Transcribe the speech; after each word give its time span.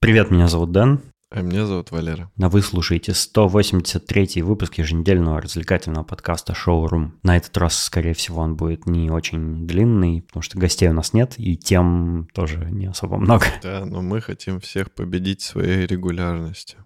Привет, 0.00 0.30
меня 0.30 0.46
зовут 0.46 0.70
Дэн. 0.70 1.00
А 1.30 1.42
меня 1.42 1.66
зовут 1.66 1.90
Валера. 1.90 2.30
А 2.40 2.48
вы 2.48 2.62
слушаете 2.62 3.14
183 3.14 4.42
выпуск 4.42 4.74
еженедельного 4.78 5.40
развлекательного 5.40 6.04
подкаста 6.04 6.54
«Шоурум». 6.54 7.18
На 7.24 7.36
этот 7.36 7.56
раз, 7.58 7.82
скорее 7.82 8.14
всего, 8.14 8.40
он 8.40 8.54
будет 8.54 8.86
не 8.86 9.10
очень 9.10 9.66
длинный, 9.66 10.22
потому 10.22 10.42
что 10.42 10.56
гостей 10.56 10.88
у 10.88 10.92
нас 10.92 11.14
нет, 11.14 11.34
и 11.36 11.56
тем 11.56 12.28
тоже 12.32 12.68
не 12.70 12.86
особо 12.86 13.18
много. 13.18 13.44
Да, 13.60 13.84
но 13.84 14.00
мы 14.00 14.20
хотим 14.20 14.60
всех 14.60 14.92
победить 14.92 15.42
своей 15.42 15.84
регулярностью. 15.84 16.78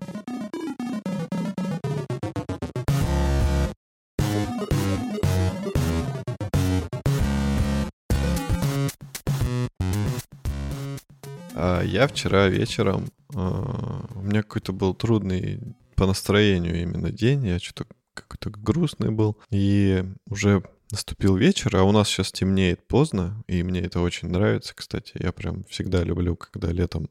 А 11.64 11.80
я 11.84 12.08
вчера 12.08 12.48
вечером, 12.48 13.06
а, 13.36 14.04
у 14.16 14.22
меня 14.22 14.42
какой-то 14.42 14.72
был 14.72 14.94
трудный 14.94 15.60
по 15.94 16.06
настроению 16.06 16.82
именно 16.82 17.12
день, 17.12 17.46
я 17.46 17.60
что-то 17.60 17.84
какой-то 18.14 18.50
грустный 18.50 19.12
был, 19.12 19.38
и 19.48 20.04
уже 20.28 20.64
наступил 20.90 21.36
вечер, 21.36 21.76
а 21.76 21.84
у 21.84 21.92
нас 21.92 22.08
сейчас 22.08 22.32
темнеет 22.32 22.84
поздно, 22.88 23.44
и 23.46 23.62
мне 23.62 23.80
это 23.80 24.00
очень 24.00 24.28
нравится, 24.28 24.74
кстати. 24.74 25.12
Я 25.14 25.30
прям 25.30 25.62
всегда 25.68 26.02
люблю, 26.02 26.34
когда 26.34 26.72
летом 26.72 27.08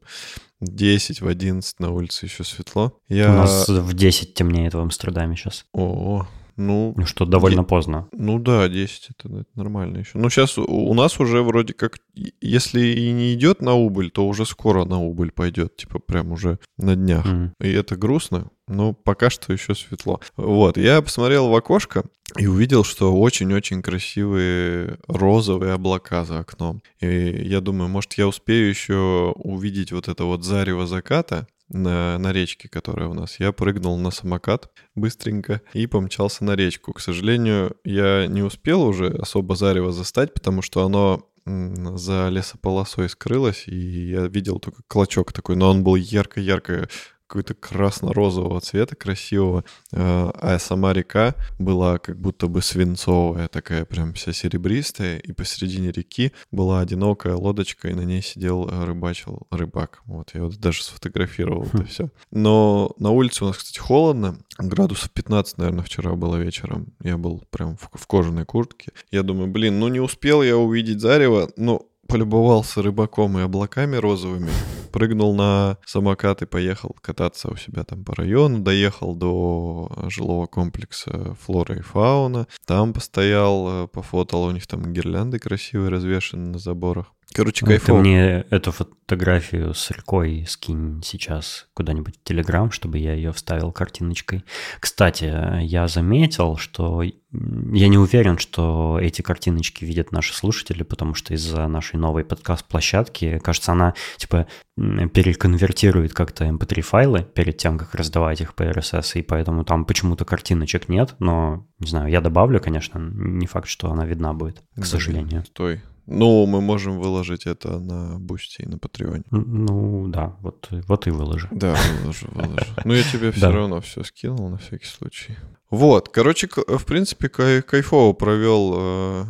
10 0.60 1.22
в 1.22 1.28
11 1.28 1.80
на 1.80 1.90
улице 1.90 2.26
еще 2.26 2.44
светло. 2.44 3.00
Я... 3.08 3.32
У 3.32 3.36
нас 3.36 3.66
в 3.70 3.94
10 3.94 4.34
темнеет 4.34 4.74
в 4.74 4.78
Амстердаме 4.78 5.34
сейчас. 5.34 5.64
О, 5.72 6.28
ну, 6.56 6.94
ну 6.96 7.06
что, 7.06 7.24
довольно 7.24 7.60
е- 7.60 7.66
поздно. 7.66 8.08
Ну 8.12 8.38
да, 8.38 8.68
10 8.68 9.10
это, 9.10 9.28
это 9.28 9.50
нормально 9.54 9.98
еще. 9.98 10.18
Ну 10.18 10.30
сейчас 10.30 10.58
у 10.58 10.94
нас 10.94 11.18
уже 11.20 11.42
вроде 11.42 11.74
как, 11.74 11.98
если 12.40 12.86
и 12.86 13.12
не 13.12 13.34
идет 13.34 13.62
на 13.62 13.74
убыль, 13.74 14.10
то 14.10 14.26
уже 14.26 14.46
скоро 14.46 14.84
на 14.84 15.00
убыль 15.00 15.30
пойдет, 15.30 15.76
типа 15.76 15.98
прям 15.98 16.32
уже 16.32 16.58
на 16.76 16.96
днях. 16.96 17.26
Mm. 17.26 17.50
И 17.60 17.70
это 17.70 17.96
грустно, 17.96 18.50
но 18.68 18.92
пока 18.92 19.30
что 19.30 19.52
еще 19.52 19.74
светло. 19.74 20.20
Вот, 20.36 20.76
я 20.76 21.02
посмотрел 21.02 21.48
в 21.48 21.54
окошко 21.54 22.04
и 22.38 22.46
увидел, 22.46 22.84
что 22.84 23.14
очень-очень 23.14 23.82
красивые 23.82 24.98
розовые 25.06 25.74
облака 25.74 26.24
за 26.24 26.40
окном. 26.40 26.82
И 27.00 27.06
я 27.06 27.60
думаю, 27.60 27.88
может, 27.88 28.14
я 28.14 28.26
успею 28.26 28.68
еще 28.68 29.32
увидеть 29.36 29.92
вот 29.92 30.08
это 30.08 30.24
вот 30.24 30.44
зарево 30.44 30.86
заката, 30.86 31.46
на, 31.72 32.18
на 32.18 32.32
речке, 32.32 32.68
которая 32.68 33.08
у 33.08 33.14
нас. 33.14 33.40
Я 33.40 33.52
прыгнул 33.52 33.96
на 33.98 34.10
самокат 34.10 34.70
быстренько 34.94 35.62
и 35.72 35.86
помчался 35.86 36.44
на 36.44 36.54
речку. 36.54 36.92
К 36.92 37.00
сожалению, 37.00 37.76
я 37.84 38.26
не 38.26 38.42
успел 38.42 38.82
уже 38.82 39.08
особо 39.08 39.56
зарево 39.56 39.92
застать, 39.92 40.34
потому 40.34 40.62
что 40.62 40.84
оно 40.84 41.28
за 41.44 42.28
лесополосой 42.28 43.08
скрылось, 43.08 43.64
и 43.66 44.10
я 44.10 44.28
видел 44.28 44.60
только 44.60 44.82
клочок 44.86 45.32
такой, 45.32 45.56
но 45.56 45.70
он 45.70 45.82
был 45.82 45.96
ярко-ярко 45.96 46.88
какого-то 47.32 47.54
красно-розового 47.54 48.60
цвета 48.60 48.94
красивого, 48.94 49.64
а, 49.90 50.30
а 50.34 50.58
сама 50.58 50.92
река 50.92 51.34
была 51.58 51.98
как 51.98 52.20
будто 52.20 52.46
бы 52.46 52.60
свинцовая, 52.60 53.48
такая 53.48 53.86
прям 53.86 54.12
вся 54.12 54.34
серебристая, 54.34 55.18
и 55.18 55.32
посередине 55.32 55.92
реки 55.92 56.32
была 56.50 56.80
одинокая 56.80 57.34
лодочка, 57.34 57.88
и 57.88 57.94
на 57.94 58.02
ней 58.02 58.20
сидел 58.20 58.68
э, 58.68 58.84
рыбачил 58.84 59.46
рыбак. 59.50 60.02
Вот, 60.04 60.32
я 60.34 60.44
вот 60.44 60.58
даже 60.58 60.82
сфотографировал 60.82 61.66
это 61.72 61.84
все. 61.84 62.10
Но 62.30 62.92
на 62.98 63.10
улице 63.10 63.44
у 63.44 63.46
нас, 63.46 63.56
кстати, 63.56 63.78
холодно, 63.78 64.36
градусов 64.58 65.10
15, 65.10 65.56
наверное, 65.56 65.84
вчера 65.84 66.14
было 66.14 66.36
вечером. 66.36 66.88
Я 67.02 67.16
был 67.16 67.42
прям 67.50 67.78
в, 67.78 67.88
в 67.94 68.06
кожаной 68.06 68.44
куртке. 68.44 68.92
Я 69.10 69.22
думаю, 69.22 69.50
блин, 69.50 69.78
ну 69.78 69.88
не 69.88 70.00
успел 70.00 70.42
я 70.42 70.58
увидеть 70.58 71.00
зарево, 71.00 71.50
но 71.56 71.86
полюбовался 72.12 72.82
рыбаком 72.82 73.38
и 73.38 73.42
облаками 73.42 73.96
розовыми, 73.96 74.50
прыгнул 74.92 75.34
на 75.34 75.78
самокат 75.86 76.42
и 76.42 76.46
поехал 76.46 76.94
кататься 77.00 77.50
у 77.50 77.56
себя 77.56 77.84
там 77.84 78.04
по 78.04 78.14
району, 78.14 78.58
доехал 78.58 79.14
до 79.14 79.90
жилого 80.08 80.44
комплекса 80.44 81.34
флора 81.40 81.76
и 81.76 81.80
фауна, 81.80 82.46
там 82.66 82.92
постоял, 82.92 83.84
э, 83.84 83.88
пофотал, 83.88 84.42
у 84.42 84.50
них 84.50 84.66
там 84.66 84.92
гирлянды 84.92 85.38
красивые 85.38 85.88
развешаны 85.88 86.50
на 86.50 86.58
заборах. 86.58 87.06
Короче, 87.34 87.66
кайфово. 87.66 87.98
Ты 87.98 88.08
мне 88.08 88.44
эту 88.50 88.72
фотографию 88.72 89.74
с 89.74 89.90
рекой 89.90 90.44
скинь 90.48 91.02
сейчас 91.04 91.66
куда-нибудь 91.74 92.16
в 92.16 92.24
Телеграм, 92.24 92.70
чтобы 92.70 92.98
я 92.98 93.14
ее 93.14 93.32
вставил 93.32 93.72
картиночкой. 93.72 94.44
Кстати, 94.80 95.62
я 95.62 95.88
заметил, 95.88 96.56
что 96.56 97.02
я 97.02 97.88
не 97.88 97.98
уверен, 97.98 98.38
что 98.38 98.98
эти 99.00 99.22
картиночки 99.22 99.84
видят 99.84 100.12
наши 100.12 100.34
слушатели, 100.34 100.82
потому 100.82 101.14
что 101.14 101.32
из-за 101.34 101.66
нашей 101.66 101.96
новой 101.96 102.24
подкаст-площадки, 102.24 103.38
кажется, 103.38 103.72
она 103.72 103.94
типа 104.18 104.46
переконвертирует 104.76 106.12
как-то 106.12 106.44
mp3-файлы 106.44 107.18
эм 107.20 107.24
перед 107.24 107.56
тем, 107.56 107.78
как 107.78 107.94
раздавать 107.94 108.40
их 108.40 108.54
по 108.54 108.62
RSS, 108.62 109.18
и 109.18 109.22
поэтому 109.22 109.64
там 109.64 109.84
почему-то 109.84 110.24
картиночек 110.24 110.88
нет, 110.88 111.14
но, 111.18 111.66
не 111.78 111.88
знаю, 111.88 112.10
я 112.10 112.20
добавлю, 112.20 112.60
конечно, 112.60 112.98
не 112.98 113.46
факт, 113.46 113.68
что 113.68 113.90
она 113.90 114.04
видна 114.04 114.34
будет, 114.34 114.58
к 114.58 114.76
Блин, 114.76 114.86
сожалению. 114.86 115.44
Стой, 115.46 115.80
ну, 116.06 116.46
мы 116.46 116.60
можем 116.60 116.98
выложить 116.98 117.46
это 117.46 117.78
на 117.78 118.18
Boosty 118.18 118.62
и 118.62 118.66
на 118.66 118.78
Patreon 118.78 119.14
е. 119.14 119.24
Ну, 119.30 120.08
да, 120.08 120.36
вот, 120.40 120.68
вот 120.70 121.06
и 121.06 121.10
выложи. 121.10 121.48
Да, 121.50 121.76
выложу, 122.00 122.28
выложу. 122.32 122.66
Ну, 122.84 122.94
я 122.94 123.02
тебе 123.02 123.30
все 123.30 123.50
равно 123.50 123.80
все 123.80 124.02
скинул 124.02 124.48
на 124.48 124.58
всякий 124.58 124.86
случай. 124.86 125.36
Вот, 125.70 126.08
короче, 126.08 126.48
в 126.48 126.84
принципе, 126.84 127.28
кайфово 127.28 128.12
провел 128.12 128.74
э, 128.76 129.24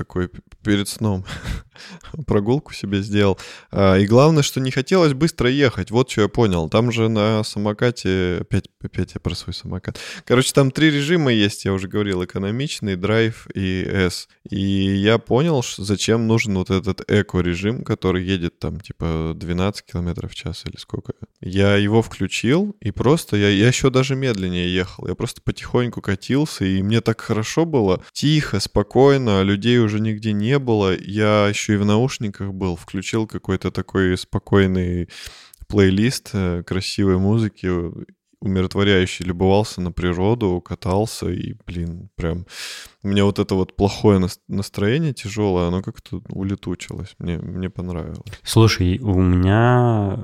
такой 0.00 0.30
перед 0.62 0.88
сном 0.88 1.26
прогулку 2.26 2.72
себе 2.72 3.02
сделал. 3.02 3.38
А, 3.70 3.96
и 3.96 4.06
главное, 4.06 4.42
что 4.42 4.58
не 4.58 4.70
хотелось 4.70 5.12
быстро 5.12 5.50
ехать. 5.50 5.90
Вот 5.90 6.10
что 6.10 6.22
я 6.22 6.28
понял. 6.28 6.70
Там 6.70 6.90
же 6.90 7.08
на 7.08 7.44
самокате... 7.44 8.38
Опять, 8.40 8.68
опять 8.82 9.12
я 9.14 9.20
про 9.20 9.34
свой 9.34 9.52
самокат. 9.52 9.98
Короче, 10.24 10.52
там 10.54 10.70
три 10.70 10.90
режима 10.90 11.32
есть, 11.32 11.66
я 11.66 11.72
уже 11.74 11.86
говорил. 11.86 12.24
Экономичный, 12.24 12.96
драйв 12.96 13.46
и 13.54 13.84
S. 13.84 14.28
И 14.48 14.58
я 14.58 15.18
понял, 15.18 15.62
зачем 15.76 16.26
нужен 16.26 16.54
вот 16.56 16.70
этот 16.70 17.02
эко-режим, 17.10 17.84
который 17.84 18.24
едет 18.24 18.58
там 18.58 18.80
типа 18.80 19.32
12 19.34 19.84
км 19.84 20.28
в 20.28 20.34
час 20.34 20.64
или 20.66 20.76
сколько. 20.78 21.12
Я 21.40 21.76
его 21.76 22.00
включил, 22.00 22.74
и 22.80 22.90
просто 22.90 23.36
я, 23.36 23.48
я 23.50 23.68
еще 23.68 23.90
даже 23.90 24.14
медленнее 24.14 24.74
ехал. 24.74 25.06
Я 25.06 25.14
просто 25.14 25.42
потихоньку 25.42 26.00
катился, 26.00 26.64
и 26.64 26.82
мне 26.82 27.00
так 27.00 27.20
хорошо 27.20 27.66
было. 27.66 28.02
Тихо, 28.12 28.60
спокойно, 28.60 29.42
людей 29.42 29.78
уже 29.78 29.89
нигде 29.98 30.32
не 30.32 30.58
было. 30.58 30.96
Я 30.96 31.48
еще 31.48 31.74
и 31.74 31.76
в 31.76 31.84
наушниках 31.84 32.52
был, 32.52 32.76
включил 32.76 33.26
какой-то 33.26 33.70
такой 33.70 34.16
спокойный 34.16 35.08
плейлист 35.66 36.30
э, 36.34 36.62
красивой 36.64 37.18
музыки, 37.18 37.68
умиротворяющий, 38.40 39.24
любовался 39.26 39.80
на 39.80 39.92
природу, 39.92 40.60
катался, 40.60 41.28
и, 41.28 41.54
блин, 41.66 42.08
прям 42.16 42.46
у 43.02 43.08
меня 43.08 43.24
вот 43.24 43.38
это 43.38 43.54
вот 43.54 43.76
плохое 43.76 44.20
настроение 44.48 45.12
тяжелое, 45.12 45.68
оно 45.68 45.82
как-то 45.82 46.22
улетучилось. 46.30 47.14
Мне, 47.18 47.38
мне 47.38 47.70
понравилось. 47.70 48.20
Слушай, 48.42 48.98
у 48.98 49.20
меня 49.20 50.18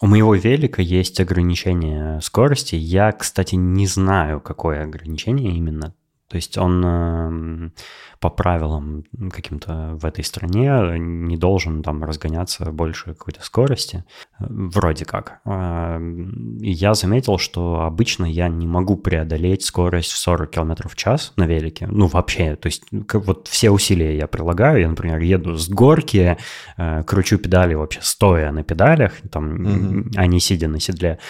у 0.00 0.06
моего 0.06 0.34
велика 0.34 0.82
есть 0.82 1.18
ограничение 1.20 2.20
скорости. 2.20 2.74
Я, 2.74 3.10
кстати, 3.12 3.54
не 3.54 3.86
знаю, 3.86 4.40
какое 4.40 4.84
ограничение 4.84 5.56
именно. 5.56 5.94
То 6.34 6.38
есть 6.38 6.58
он 6.58 6.84
эм, 6.84 7.72
по 8.18 8.28
правилам 8.28 9.04
каким-то 9.30 9.90
в 9.94 10.04
этой 10.04 10.24
стране 10.24 10.98
не 10.98 11.36
должен 11.36 11.80
там 11.84 12.02
разгоняться 12.02 12.64
больше 12.72 13.14
какой-то 13.14 13.40
скорости, 13.44 14.02
вроде 14.40 15.04
как. 15.04 15.38
Эм, 15.44 16.58
и 16.58 16.72
я 16.72 16.94
заметил, 16.94 17.38
что 17.38 17.82
обычно 17.82 18.24
я 18.24 18.48
не 18.48 18.66
могу 18.66 18.96
преодолеть 18.96 19.64
скорость 19.64 20.10
в 20.10 20.18
40 20.18 20.50
км 20.50 20.88
в 20.88 20.96
час 20.96 21.32
на 21.36 21.46
велике. 21.46 21.86
Ну, 21.86 22.08
вообще, 22.08 22.56
то 22.56 22.66
есть 22.66 22.82
вот 22.90 23.46
все 23.46 23.70
усилия 23.70 24.16
я 24.16 24.26
прилагаю. 24.26 24.80
Я, 24.80 24.88
например, 24.88 25.20
еду 25.20 25.56
с 25.56 25.68
горки, 25.68 26.36
э, 26.76 27.02
кручу 27.04 27.38
педали 27.38 27.74
вообще 27.74 28.00
стоя 28.02 28.50
на 28.50 28.64
педалях, 28.64 29.12
там, 29.30 29.54
mm-hmm. 29.54 30.12
а 30.16 30.26
не 30.26 30.40
сидя 30.40 30.66
на 30.66 30.80
седле. 30.80 31.20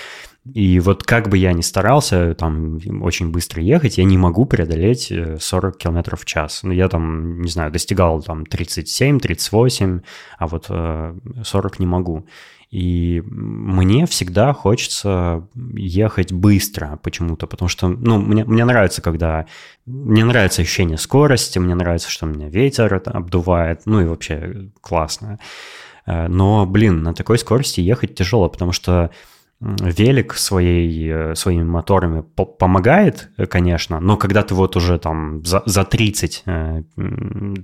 И 0.52 0.78
вот 0.78 1.04
как 1.04 1.30
бы 1.30 1.38
я 1.38 1.54
ни 1.54 1.62
старался 1.62 2.34
там 2.34 2.78
очень 3.02 3.30
быстро 3.30 3.62
ехать, 3.62 3.96
я 3.96 4.04
не 4.04 4.18
могу 4.18 4.44
преодолеть 4.44 5.10
40 5.38 5.74
э, 5.74 5.78
км 5.78 6.16
в 6.16 6.24
час. 6.26 6.60
Ну, 6.62 6.72
я 6.72 6.88
там, 6.88 7.40
не 7.40 7.48
знаю, 7.48 7.72
достигал 7.72 8.22
там 8.22 8.44
37, 8.44 9.20
38, 9.20 10.00
а 10.38 10.46
вот 10.46 10.66
40 10.66 11.20
э, 11.50 11.76
не 11.78 11.86
могу. 11.86 12.26
И 12.70 13.22
мне 13.26 14.04
всегда 14.04 14.52
хочется 14.52 15.48
ехать 15.74 16.32
быстро 16.32 16.98
почему-то, 17.02 17.46
потому 17.46 17.68
что, 17.68 17.88
ну, 17.88 18.18
мне, 18.18 18.44
мне 18.44 18.64
нравится, 18.64 19.00
когда... 19.00 19.46
Мне 19.86 20.24
нравится 20.24 20.60
ощущение 20.60 20.98
скорости, 20.98 21.58
мне 21.58 21.74
нравится, 21.74 22.10
что 22.10 22.26
у 22.26 22.28
меня 22.28 22.48
ветер 22.48 23.00
обдувает, 23.06 23.82
ну 23.86 24.00
и 24.00 24.06
вообще 24.06 24.70
классно. 24.82 25.38
Э, 26.04 26.28
но, 26.28 26.66
блин, 26.66 27.02
на 27.02 27.14
такой 27.14 27.38
скорости 27.38 27.80
ехать 27.80 28.14
тяжело, 28.14 28.50
потому 28.50 28.72
что 28.72 29.10
велик 29.64 30.34
своей, 30.34 31.10
э, 31.10 31.34
своими 31.34 31.62
моторами 31.62 32.22
по 32.22 32.44
помогает, 32.44 33.30
э, 33.38 33.46
конечно, 33.46 34.00
но 34.00 34.16
когда 34.16 34.42
ты 34.42 34.54
вот 34.54 34.76
уже 34.76 34.98
там 34.98 35.44
за, 35.44 35.62
за 35.66 35.84
30 35.84 36.42
э, 36.46 36.82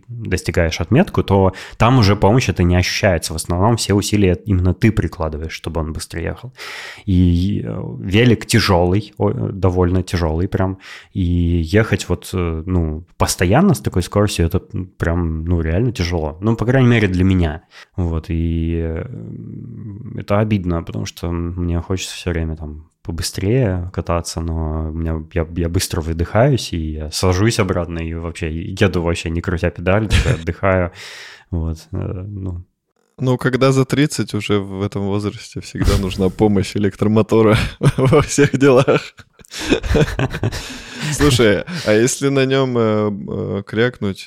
достигаешь 0.08 0.80
отметку, 0.80 1.22
то 1.22 1.52
там 1.76 1.98
уже 1.98 2.16
помощь 2.16 2.48
это 2.48 2.62
не 2.62 2.76
ощущается. 2.76 3.32
В 3.32 3.36
основном 3.36 3.76
все 3.76 3.94
усилия 3.94 4.38
именно 4.46 4.72
ты 4.72 4.92
прикладываешь, 4.92 5.52
чтобы 5.52 5.80
он 5.80 5.92
быстрее 5.92 6.24
ехал. 6.24 6.52
И 7.04 7.66
велик 7.98 8.46
тяжелый, 8.46 9.12
довольно 9.18 10.02
тяжелый 10.02 10.48
прям, 10.48 10.78
и 11.12 11.22
ехать 11.22 12.08
вот, 12.08 12.30
ну, 12.32 13.04
постоянно 13.16 13.74
с 13.74 13.80
такой 13.80 14.02
скоростью, 14.02 14.46
это 14.46 14.60
прям, 14.98 15.44
ну, 15.44 15.60
реально 15.60 15.92
тяжело. 15.92 16.38
Ну, 16.40 16.56
по 16.56 16.64
крайней 16.64 16.88
мере, 16.88 17.08
для 17.08 17.24
меня. 17.24 17.62
Вот, 17.96 18.26
и 18.28 18.94
это 20.16 20.38
обидно, 20.38 20.82
потому 20.82 21.06
что 21.06 21.30
мне 21.30 21.80
хочется 21.90 22.14
все 22.14 22.30
время 22.30 22.54
там 22.54 22.88
побыстрее 23.02 23.90
кататься, 23.92 24.40
но 24.40 24.90
у 24.90 24.92
меня, 24.92 25.24
я, 25.34 25.44
я 25.56 25.68
быстро 25.68 26.00
выдыхаюсь, 26.00 26.72
и 26.72 26.92
я 26.92 27.10
сажусь 27.10 27.58
обратно, 27.58 27.98
и 27.98 28.14
вообще 28.14 28.48
еду 28.48 29.02
вообще 29.02 29.28
не 29.28 29.40
крутя 29.40 29.70
педаль, 29.70 30.08
отдыхаю. 30.40 30.92
Вот, 31.50 31.78
э, 31.90 31.96
ну, 31.96 32.64
ну, 33.18 33.38
когда 33.38 33.72
за 33.72 33.84
30 33.84 34.34
уже 34.34 34.60
в 34.60 34.82
этом 34.82 35.02
возрасте 35.02 35.60
всегда 35.60 35.98
нужна 35.98 36.28
помощь 36.28 36.76
электромотора 36.76 37.58
во 37.96 38.22
всех 38.22 38.56
делах. 38.56 39.00
Слушай, 41.12 41.64
а 41.86 41.92
если 41.92 42.28
на 42.28 42.46
нем 42.46 42.78
э, 42.78 43.10
э, 43.10 43.62
крякнуть 43.66 44.26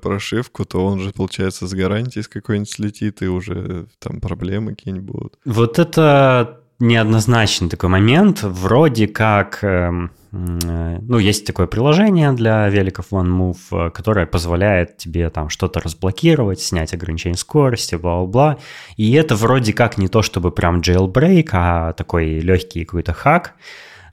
прошивку, 0.00 0.64
то 0.64 0.86
он 0.86 1.00
же, 1.00 1.10
получается, 1.10 1.66
с 1.66 1.74
гарантией 1.74 2.22
с 2.22 2.28
какой-нибудь 2.28 2.70
слетит, 2.70 3.20
и 3.22 3.26
уже 3.26 3.88
там 3.98 4.20
проблемы 4.20 4.76
какие-нибудь 4.76 5.12
будут. 5.12 5.38
Вот 5.44 5.80
это 5.80 6.59
неоднозначный 6.80 7.68
такой 7.68 7.88
момент. 7.88 8.42
Вроде 8.42 9.06
как, 9.06 9.58
эм, 9.62 10.10
э, 10.32 10.98
ну, 11.02 11.18
есть 11.18 11.46
такое 11.46 11.66
приложение 11.66 12.32
для 12.32 12.68
великов 12.68 13.12
OneMove, 13.12 13.56
э, 13.70 13.90
которое 13.90 14.26
позволяет 14.26 14.96
тебе 14.96 15.30
там 15.30 15.50
что-то 15.50 15.80
разблокировать, 15.80 16.60
снять 16.60 16.94
ограничение 16.94 17.36
скорости, 17.38 17.94
бла-бла-бла. 17.94 18.58
И 18.96 19.12
это 19.12 19.36
вроде 19.36 19.72
как 19.72 19.98
не 19.98 20.08
то, 20.08 20.22
чтобы 20.22 20.50
прям 20.50 20.80
jailbreak, 20.80 21.50
а 21.52 21.92
такой 21.92 22.40
легкий 22.40 22.84
какой-то 22.84 23.12
хак. 23.12 23.54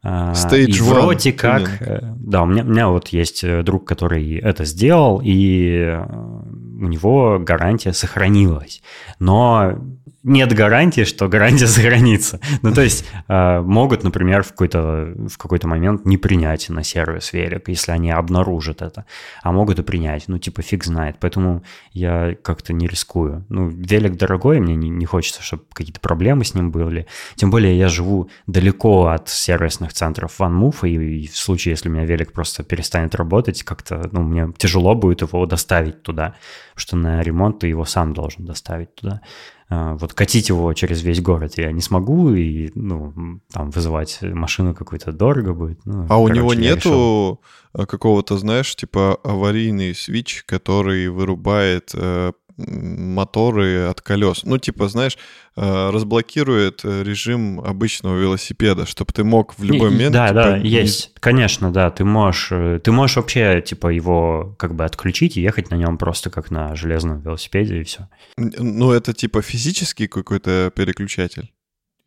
А, 0.04 0.34
Stage 0.34 0.68
и 0.68 0.82
вроде 0.82 1.34
как, 1.34 1.82
э, 1.82 2.00
да, 2.16 2.44
у 2.44 2.46
меня, 2.46 2.64
у 2.64 2.68
меня 2.68 2.88
вот 2.90 3.10
есть 3.10 3.44
э, 3.44 3.64
друг, 3.64 3.86
который 3.86 4.38
это 4.38 4.64
сделал, 4.66 5.22
и 5.24 5.84
э, 5.86 6.06
у 6.06 6.88
него 6.88 7.40
гарантия 7.40 7.94
сохранилась. 7.94 8.82
Но 9.20 9.74
нет 10.28 10.54
гарантии, 10.54 11.04
что 11.04 11.28
гарантия 11.28 11.68
сохранится. 11.68 12.40
Ну, 12.62 12.74
то 12.74 12.82
есть 12.82 13.06
э, 13.28 13.62
могут, 13.62 14.04
например, 14.04 14.44
в 14.44 14.50
какой-то, 14.50 15.14
в 15.28 15.38
какой-то 15.38 15.68
момент 15.68 16.06
не 16.06 16.18
принять 16.18 16.70
на 16.70 16.84
сервис 16.84 17.34
велик, 17.34 17.70
если 17.70 17.92
они 17.92 18.12
обнаружат 18.12 18.82
это. 18.82 19.06
А 19.42 19.52
могут 19.52 19.80
и 19.80 19.84
принять. 19.84 20.28
Ну, 20.28 20.38
типа, 20.38 20.62
фиг 20.62 20.84
знает. 20.84 21.18
Поэтому 21.20 21.64
я 21.94 22.36
как-то 22.42 22.74
не 22.74 22.88
рискую. 22.88 23.46
Ну, 23.50 23.68
велик 23.68 24.18
дорогой, 24.18 24.60
мне 24.60 24.76
не, 24.76 24.90
не 24.90 25.06
хочется, 25.06 25.42
чтобы 25.42 25.64
какие-то 25.74 26.00
проблемы 26.00 26.44
с 26.44 26.54
ним 26.54 26.72
были. 26.72 27.08
Тем 27.36 27.50
более 27.50 27.78
я 27.78 27.88
живу 27.88 28.30
далеко 28.46 29.08
от 29.08 29.30
сервисных 29.30 29.94
центров 29.94 30.40
OneMove, 30.40 30.90
и, 30.90 31.24
и 31.24 31.28
в 31.28 31.38
случае, 31.38 31.72
если 31.72 31.90
у 31.90 31.92
меня 31.92 32.06
велик 32.06 32.34
просто 32.34 32.64
перестанет 32.64 33.16
работать, 33.16 33.64
как-то, 33.64 34.10
ну, 34.12 34.24
мне 34.24 34.52
тяжело 34.58 34.94
будет 34.94 35.22
его 35.22 35.46
доставить 35.46 36.04
туда, 36.04 36.36
что 36.76 36.98
на 36.98 37.22
ремонт 37.22 37.60
ты 37.60 37.68
его 37.68 37.86
сам 37.86 38.14
должен 38.14 38.46
доставить 38.46 38.94
туда. 38.96 39.22
А, 39.70 39.96
вот 39.96 40.14
катить 40.14 40.48
его 40.48 40.74
через 40.74 41.02
весь 41.04 41.22
город 41.22 41.58
я 41.58 41.72
не 41.72 41.82
смогу, 41.82 42.34
и, 42.34 42.72
ну, 42.76 43.42
там, 43.52 43.70
вызывать 43.70 44.20
машину 44.22 44.74
какую-то 44.74 45.12
дорого 45.12 45.54
будет. 45.54 45.86
Ну, 45.86 46.06
а 46.06 46.08
короче, 46.08 46.32
у 46.32 46.36
него 46.36 46.54
нету 46.54 47.40
решил... 47.74 47.86
какого-то, 47.86 48.38
знаешь, 48.38 48.74
типа 48.76 49.20
аварийный 49.24 49.94
свич, 49.94 50.44
который 50.46 51.10
вырубает 51.10 51.92
э, 51.94 52.32
моторы 52.58 53.88
от 53.88 54.02
колес. 54.02 54.44
Ну, 54.44 54.58
типа, 54.58 54.88
знаешь, 54.88 55.18
э, 55.56 55.90
разблокирует 55.92 56.82
э, 56.84 57.04
режим 57.04 57.60
обычного 57.60 58.18
велосипеда, 58.18 58.86
чтобы 58.86 59.14
ты 59.14 59.24
мог 59.24 59.58
в 59.58 59.64
любой 59.64 59.92
момент... 59.92 60.14
Да, 60.14 60.30
типа, 60.30 60.42
да, 60.42 60.58
не... 60.60 60.70
есть, 60.70 61.14
конечно, 61.20 61.72
да, 61.72 61.92
ты 61.92 62.04
можешь, 62.04 62.50
э, 62.52 62.80
ты 62.84 62.92
можешь 62.92 63.18
вообще, 63.18 63.62
типа, 63.62 63.88
его 63.88 64.56
как 64.58 64.76
бы 64.76 64.86
отключить 64.86 65.38
и 65.38 65.42
ехать 65.42 65.70
на 65.70 65.76
нем 65.76 65.98
просто 65.98 66.30
как 66.30 66.52
на 66.52 66.76
железном 66.76 67.22
велосипеде 67.22 67.82
и 67.82 67.84
все. 67.84 68.10
Ну, 68.38 68.92
это 68.92 69.14
типа 69.14 69.42
физический 69.42 70.08
какой-то 70.08 70.72
переключатель? 70.76 71.52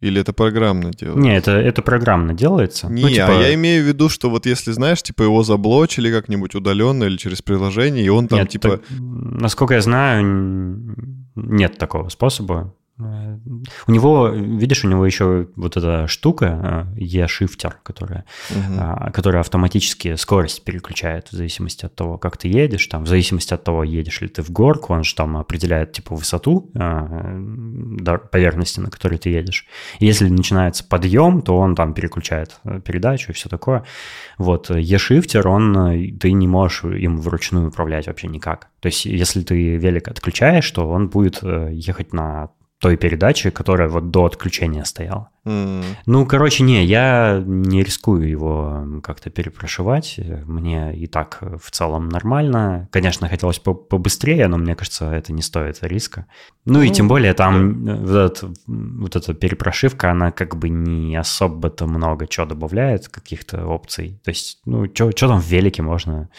Или 0.00 0.20
это 0.20 0.32
программно 0.32 0.93
делается? 0.93 1.20
Не, 1.20 1.37
это, 1.37 1.52
это 1.52 1.82
программно 1.82 2.32
делается. 2.32 2.88
Не, 2.88 3.02
ну, 3.02 3.08
типа... 3.11 3.29
а 3.29 3.43
я 3.43 3.55
имею 3.55 3.85
в 3.85 3.87
виду, 3.87 4.08
что 4.08 4.31
вот 4.31 4.47
если, 4.47 4.73
знаешь, 4.73 5.02
типа 5.02 5.25
его 5.25 5.43
заблочили 5.43 6.11
как-нибудь 6.11 6.55
удаленно 6.55 7.05
или 7.05 7.19
через 7.19 7.43
приложение, 7.43 8.05
и 8.05 8.08
он 8.08 8.26
там 8.26 8.38
Нет, 8.38 8.49
типа... 8.49 8.79
Так, 8.79 8.81
насколько 8.99 9.75
я 9.75 9.82
знаю, 9.82 10.97
нет 11.35 11.76
такого 11.76 12.08
способа. 12.08 12.75
Э, 13.00 13.38
у 13.87 13.93
него, 13.93 14.29
видишь, 14.29 14.85
у 14.85 14.88
него 14.88 15.05
еще 15.06 15.49
вот 15.56 15.76
эта 15.76 16.06
штука 16.06 16.87
э, 16.97 17.00
E-шифтер, 17.00 17.79
которая, 17.82 18.25
угу. 18.50 19.12
которая 19.12 19.41
автоматически 19.41 20.17
скорость 20.17 20.64
переключает 20.64 21.29
в 21.29 21.32
зависимости 21.32 21.87
от 21.87 21.94
того, 21.94 22.19
как 22.19 22.37
ты 22.37 22.49
едешь, 22.49 22.87
там, 22.87 23.05
в 23.05 23.08
зависимости 23.08 23.55
от 23.55 23.64
того, 23.64 23.85
едешь 23.85 24.20
ли 24.20 24.29
ты 24.29 24.43
в 24.43 24.50
горку, 24.50 24.93
он 24.93 25.05
же 25.05 25.14
там 25.14 25.37
определяет 25.37 25.93
типа 25.93 26.14
высоту 26.14 26.70
э, 26.75 28.19
поверхности, 28.31 28.81
на 28.81 28.91
которой 28.91 29.19
ты 29.19 29.31
едешь. 29.31 29.67
И 29.99 30.06
если 30.06 30.29
начинается 30.29 30.85
подъем, 30.85 31.43
то 31.43 31.56
он 31.56 31.75
там 31.75 31.94
переключает 31.94 32.61
передачу 32.85 33.32
и 33.32 33.35
все 33.35 33.49
такое. 33.49 33.85
Вот 34.38 34.70
E-шифтер, 34.70 35.49
он, 35.49 36.19
ты 36.19 36.32
не 36.32 36.47
можешь 36.47 36.85
им 36.85 37.19
вручную 37.19 37.69
управлять 37.69 38.06
вообще 38.06 38.29
никак. 38.29 38.69
То 38.81 38.87
есть 38.87 39.05
если 39.05 39.43
ты 39.43 39.76
велик 39.76 40.08
отключаешь, 40.08 40.70
то 40.70 40.88
он 40.88 41.08
будет 41.08 41.43
ехать 41.43 42.12
на 42.12 42.50
той 42.81 42.97
передачи, 42.97 43.50
которая 43.50 43.88
вот 43.88 44.11
до 44.11 44.25
отключения 44.25 44.85
стояла. 44.85 45.29
Mm. 45.44 45.85
Ну, 46.06 46.27
короче, 46.27 46.65
не, 46.65 46.82
я 46.85 47.43
не 47.44 47.82
рискую 47.82 48.27
его 48.27 49.00
как-то 49.03 49.29
перепрошивать. 49.29 50.19
Мне 50.47 50.97
и 50.97 51.06
так 51.06 51.43
в 51.62 51.71
целом 51.71 52.09
нормально. 52.09 52.88
Конечно, 52.91 53.29
хотелось 53.29 53.59
по 53.59 53.75
побыстрее, 53.75 54.49
но 54.49 54.56
мне 54.56 54.75
кажется, 54.75 55.12
это 55.12 55.32
не 55.35 55.43
стоит 55.43 55.79
риска. 55.82 56.27
Ну, 56.65 56.82
mm. 56.82 56.87
и 56.87 56.91
тем 56.91 57.06
более 57.06 57.35
там 57.35 57.85
yeah. 57.85 58.00
вот, 58.00 58.11
этот, 58.11 58.50
вот 58.67 59.17
эта 59.17 59.35
перепрошивка, 59.35 60.11
она 60.11 60.33
как 60.33 60.56
бы 60.56 60.71
не 60.71 61.15
особо-то 61.17 61.87
много 61.87 62.26
чего 62.26 62.47
добавляет, 62.47 63.09
каких-то 63.09 63.67
опций. 63.67 64.19
То 64.25 64.31
есть, 64.31 64.61
ну, 64.65 64.87
что 64.94 65.12
там 65.12 65.38
в 65.38 65.47
велике 65.47 65.83
можно 65.83 66.31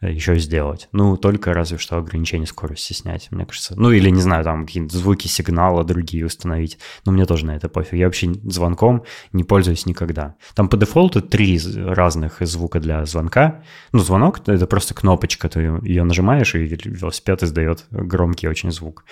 еще 0.00 0.38
сделать. 0.38 0.88
Ну, 0.92 1.16
только 1.16 1.52
разве 1.52 1.78
что 1.78 1.98
ограничение 1.98 2.46
скорости 2.46 2.92
снять, 2.92 3.28
мне 3.30 3.44
кажется. 3.44 3.74
Ну, 3.76 3.90
или, 3.90 4.08
не 4.10 4.20
знаю, 4.20 4.44
там 4.44 4.66
какие-то 4.66 4.96
звуки 4.96 5.26
сигнала 5.28 5.84
другие 5.84 6.24
установить. 6.24 6.78
Но 7.04 7.12
мне 7.12 7.26
тоже 7.26 7.46
на 7.46 7.56
это 7.56 7.68
пофиг. 7.68 7.94
Я 7.94 8.06
вообще 8.06 8.32
звонком 8.44 9.04
не 9.32 9.44
пользуюсь 9.44 9.86
никогда. 9.86 10.36
Там 10.54 10.68
по 10.68 10.76
дефолту 10.76 11.20
три 11.20 11.60
разных 11.76 12.36
звука 12.40 12.80
для 12.80 13.04
звонка. 13.04 13.62
Ну, 13.92 14.00
звонок— 14.00 14.40
это 14.46 14.66
просто 14.66 14.94
кнопочка, 14.94 15.48
ты 15.48 15.60
ее 15.82 16.04
нажимаешь, 16.04 16.54
и 16.54 16.58
велосипед 16.58 17.42
издает 17.42 17.84
громкий 17.90 18.48
очень 18.48 18.72
звук. 18.72 19.04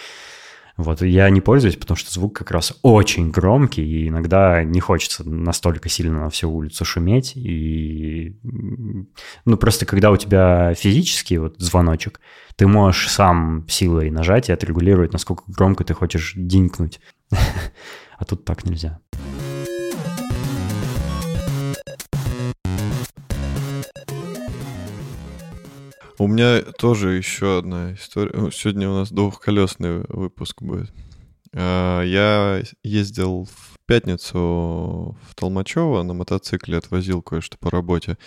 Вот, 0.79 1.03
я 1.03 1.29
не 1.29 1.41
пользуюсь, 1.41 1.75
потому 1.75 1.97
что 1.97 2.13
звук 2.13 2.37
как 2.37 2.53
раз 2.53 2.73
очень 2.83 3.33
громкий, 3.33 3.83
и 3.83 4.09
иногда 4.09 4.63
не 4.63 4.79
хочется 4.79 5.29
настолько 5.29 5.89
сильно 5.89 6.21
на 6.21 6.31
всю 6.31 6.49
улицу 6.49 6.85
шуметь. 6.85 7.33
И, 7.35 8.39
ну, 8.45 9.57
просто 9.57 9.87
когда 9.87 10.13
у 10.13 10.17
тебя 10.17 10.75
физический 10.75 11.39
вот 11.39 11.57
звоночек, 11.59 12.21
ты 12.55 12.69
можешь 12.69 13.11
сам 13.11 13.67
силой 13.69 14.11
нажать 14.11 14.51
и 14.51 14.53
отрегулировать, 14.53 15.13
насколько 15.13 15.43
громко 15.49 15.83
ты 15.83 15.95
хочешь 15.95 16.35
динькнуть. 16.37 17.01
А 18.21 18.25
тут 18.25 18.45
так 18.45 18.65
нельзя. 18.65 18.99
У 26.19 26.27
меня 26.27 26.63
тоже 26.63 27.11
еще 27.11 27.59
одна 27.59 27.95
история. 27.95 28.51
Сегодня 28.51 28.91
у 28.91 28.95
нас 28.95 29.13
двухколесный 29.13 30.01
выпуск 30.09 30.63
будет. 30.63 30.93
А, 31.55 32.03
я 32.03 32.61
ездил 32.83 33.45
в 33.45 33.79
пятницу 33.87 35.17
в 35.23 35.35
Толмачево 35.37 36.03
на 36.03 36.15
мотоцикле, 36.15 36.79
отвозил 36.79 37.23
кое-что 37.23 37.57
по 37.59 37.71
работе 37.71 38.19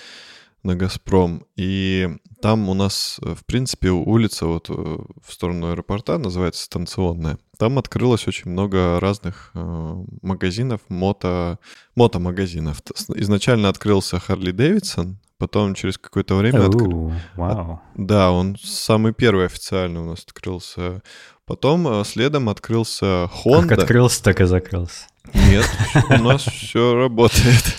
на 0.63 0.77
«Газпром». 0.77 1.45
И 1.57 2.07
там 2.41 2.69
у 2.69 2.73
нас, 2.73 3.19
в 3.21 3.45
принципе, 3.45 3.89
улица 3.89 4.45
вот 4.45 4.69
э, 4.69 4.73
в 4.73 5.33
сторону 5.33 5.71
аэропорта 5.71 6.17
называется 6.17 6.63
станционная. 6.63 7.39
Там 7.57 7.77
открылось 7.77 8.25
очень 8.25 8.51
много 8.51 9.01
разных 9.01 9.51
э, 9.53 9.95
магазинов, 10.21 10.79
мото, 10.87 11.59
мотомагазинов. 11.95 12.81
Изначально 13.15 13.67
открылся 13.67 14.17
Харли 14.17 14.51
Дэвидсон, 14.51 15.17
Потом 15.41 15.73
через 15.73 15.97
какое-то 15.97 16.35
время... 16.35 16.61
Оу, 16.67 16.69
откры- 16.69 17.19
Вау. 17.35 17.81
Да, 17.95 18.29
он 18.31 18.55
самый 18.61 19.11
первый 19.11 19.47
официально 19.47 20.03
у 20.03 20.05
нас 20.05 20.19
открылся. 20.23 21.01
Потом 21.47 21.87
э, 21.87 22.03
следом 22.05 22.47
открылся 22.47 23.27
Honda. 23.43 23.67
Как 23.67 23.79
открылся, 23.79 24.23
так 24.23 24.39
и 24.39 24.43
закрылся. 24.45 25.07
Нет, 25.33 25.65
у 26.11 26.13
нас 26.23 26.43
все 26.43 26.93
работает. 26.93 27.75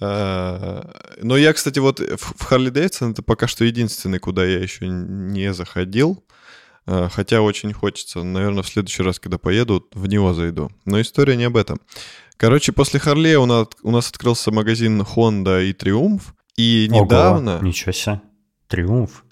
А, 0.00 0.90
Но 1.20 1.36
я, 1.36 1.52
кстати, 1.52 1.78
вот 1.78 2.00
в 2.00 2.42
Харли 2.42 2.70
Дэвидсон 2.70 3.12
это 3.12 3.22
пока 3.22 3.46
что 3.46 3.66
единственный, 3.66 4.18
куда 4.18 4.44
я 4.46 4.58
еще 4.58 4.88
не 4.88 5.52
заходил. 5.52 6.24
А, 6.86 7.10
Хотя 7.10 7.42
очень 7.42 7.74
хочется. 7.74 8.22
Наверное, 8.22 8.62
в 8.62 8.68
следующий 8.68 9.02
раз, 9.02 9.18
когда 9.20 9.36
поеду, 9.36 9.86
в 9.92 10.06
него 10.06 10.32
зайду. 10.32 10.70
Но 10.86 11.00
история 11.02 11.36
не 11.36 11.44
об 11.44 11.58
этом. 11.58 11.80
Короче, 12.38 12.72
после 12.72 12.98
Харлея 12.98 13.38
у 13.40 13.46
нас, 13.46 13.68
у 13.82 13.90
нас 13.90 14.08
открылся 14.08 14.50
магазин 14.52 15.02
Honda 15.02 15.62
и 15.64 15.74
Триумф. 15.74 16.34
И 16.56 16.88
Ого, 16.90 17.04
недавно... 17.04 17.58
Ничего 17.62 17.92
себе. 17.92 18.20
Триумф. 18.68 19.24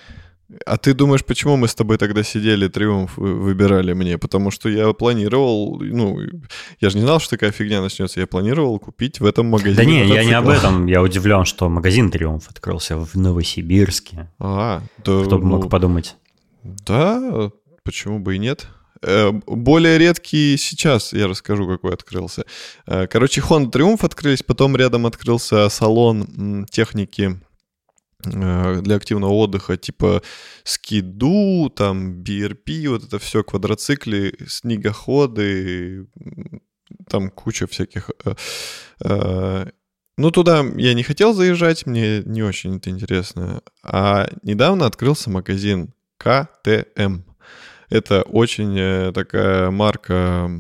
А 0.67 0.77
ты 0.77 0.95
думаешь, 0.95 1.25
почему 1.25 1.57
мы 1.57 1.69
с 1.69 1.75
тобой 1.75 1.97
тогда 1.97 2.23
сидели, 2.23 2.69
Триумф 2.69 3.17
вы- 3.17 3.35
выбирали 3.35 3.93
мне? 3.95 4.19
Потому 4.19 4.51
что 4.51 4.69
я 4.69 4.93
планировал, 4.93 5.81
ну, 5.81 6.21
я 6.81 6.91
же 6.91 6.99
не 6.99 7.03
знал, 7.03 7.19
что 7.19 7.31
такая 7.31 7.51
фигня 7.51 7.81
начнется. 7.81 8.21
Я 8.21 8.27
планировал 8.27 8.79
купить 8.79 9.21
в 9.21 9.27
этом 9.27 9.47
магазине 9.47 9.77
Да 9.77 9.85
не, 9.85 10.07
я 10.07 10.25
не 10.25 10.33
об 10.33 10.49
этом. 10.49 10.87
Я 10.87 11.03
удивлен, 11.03 11.45
что 11.45 11.69
магазин 11.69 12.11
Триумф 12.11 12.49
открылся 12.49 12.97
в 12.99 13.15
Новосибирске. 13.15 14.31
А, 14.39 14.83
да, 14.99 15.25
Кто 15.25 15.39
бы 15.39 15.45
ну, 15.45 15.57
мог 15.57 15.71
подумать. 15.71 16.17
Да, 16.63 17.51
почему 17.83 18.21
бы 18.21 18.37
и 18.37 18.39
нет? 18.39 18.69
Э, 19.05 19.33
Более 19.47 19.99
редкий 19.99 20.57
сейчас, 20.57 21.13
я 21.13 21.29
расскажу, 21.29 21.69
какой 21.69 21.93
открылся. 21.95 22.45
Э, 22.87 23.07
Короче, 23.07 23.41
Honda 23.41 23.71
Triumph 23.71 24.05
открылись, 24.05 24.43
потом 24.43 24.77
рядом 24.77 25.07
открылся 25.07 25.69
салон 25.69 26.67
техники 26.71 27.41
э, 28.25 28.81
для 28.81 28.97
активного 28.97 29.33
отдыха, 29.33 29.77
типа 29.77 30.23
скиду, 30.65 31.71
там, 31.71 32.23
BRP, 32.23 32.89
вот 32.89 33.05
это 33.05 33.19
все, 33.19 33.45
квадроциклы, 33.45 34.35
снегоходы, 34.49 36.07
там 37.09 37.31
куча 37.31 37.67
всяких... 37.67 38.11
Ну, 40.17 40.31
туда 40.31 40.65
я 40.77 40.95
не 40.95 41.03
хотел 41.03 41.35
заезжать, 41.35 41.87
мне 41.87 42.23
не 42.25 42.45
очень 42.45 42.77
это 42.77 42.89
интересно. 42.89 43.63
А 43.83 44.29
недавно 44.45 44.87
открылся 44.87 45.29
магазин 45.29 45.93
КТМ. 46.19 47.23
Это 47.95 48.23
очень 48.23 48.75
э, 48.77 49.13
такая 49.15 49.71
марка 49.71 50.51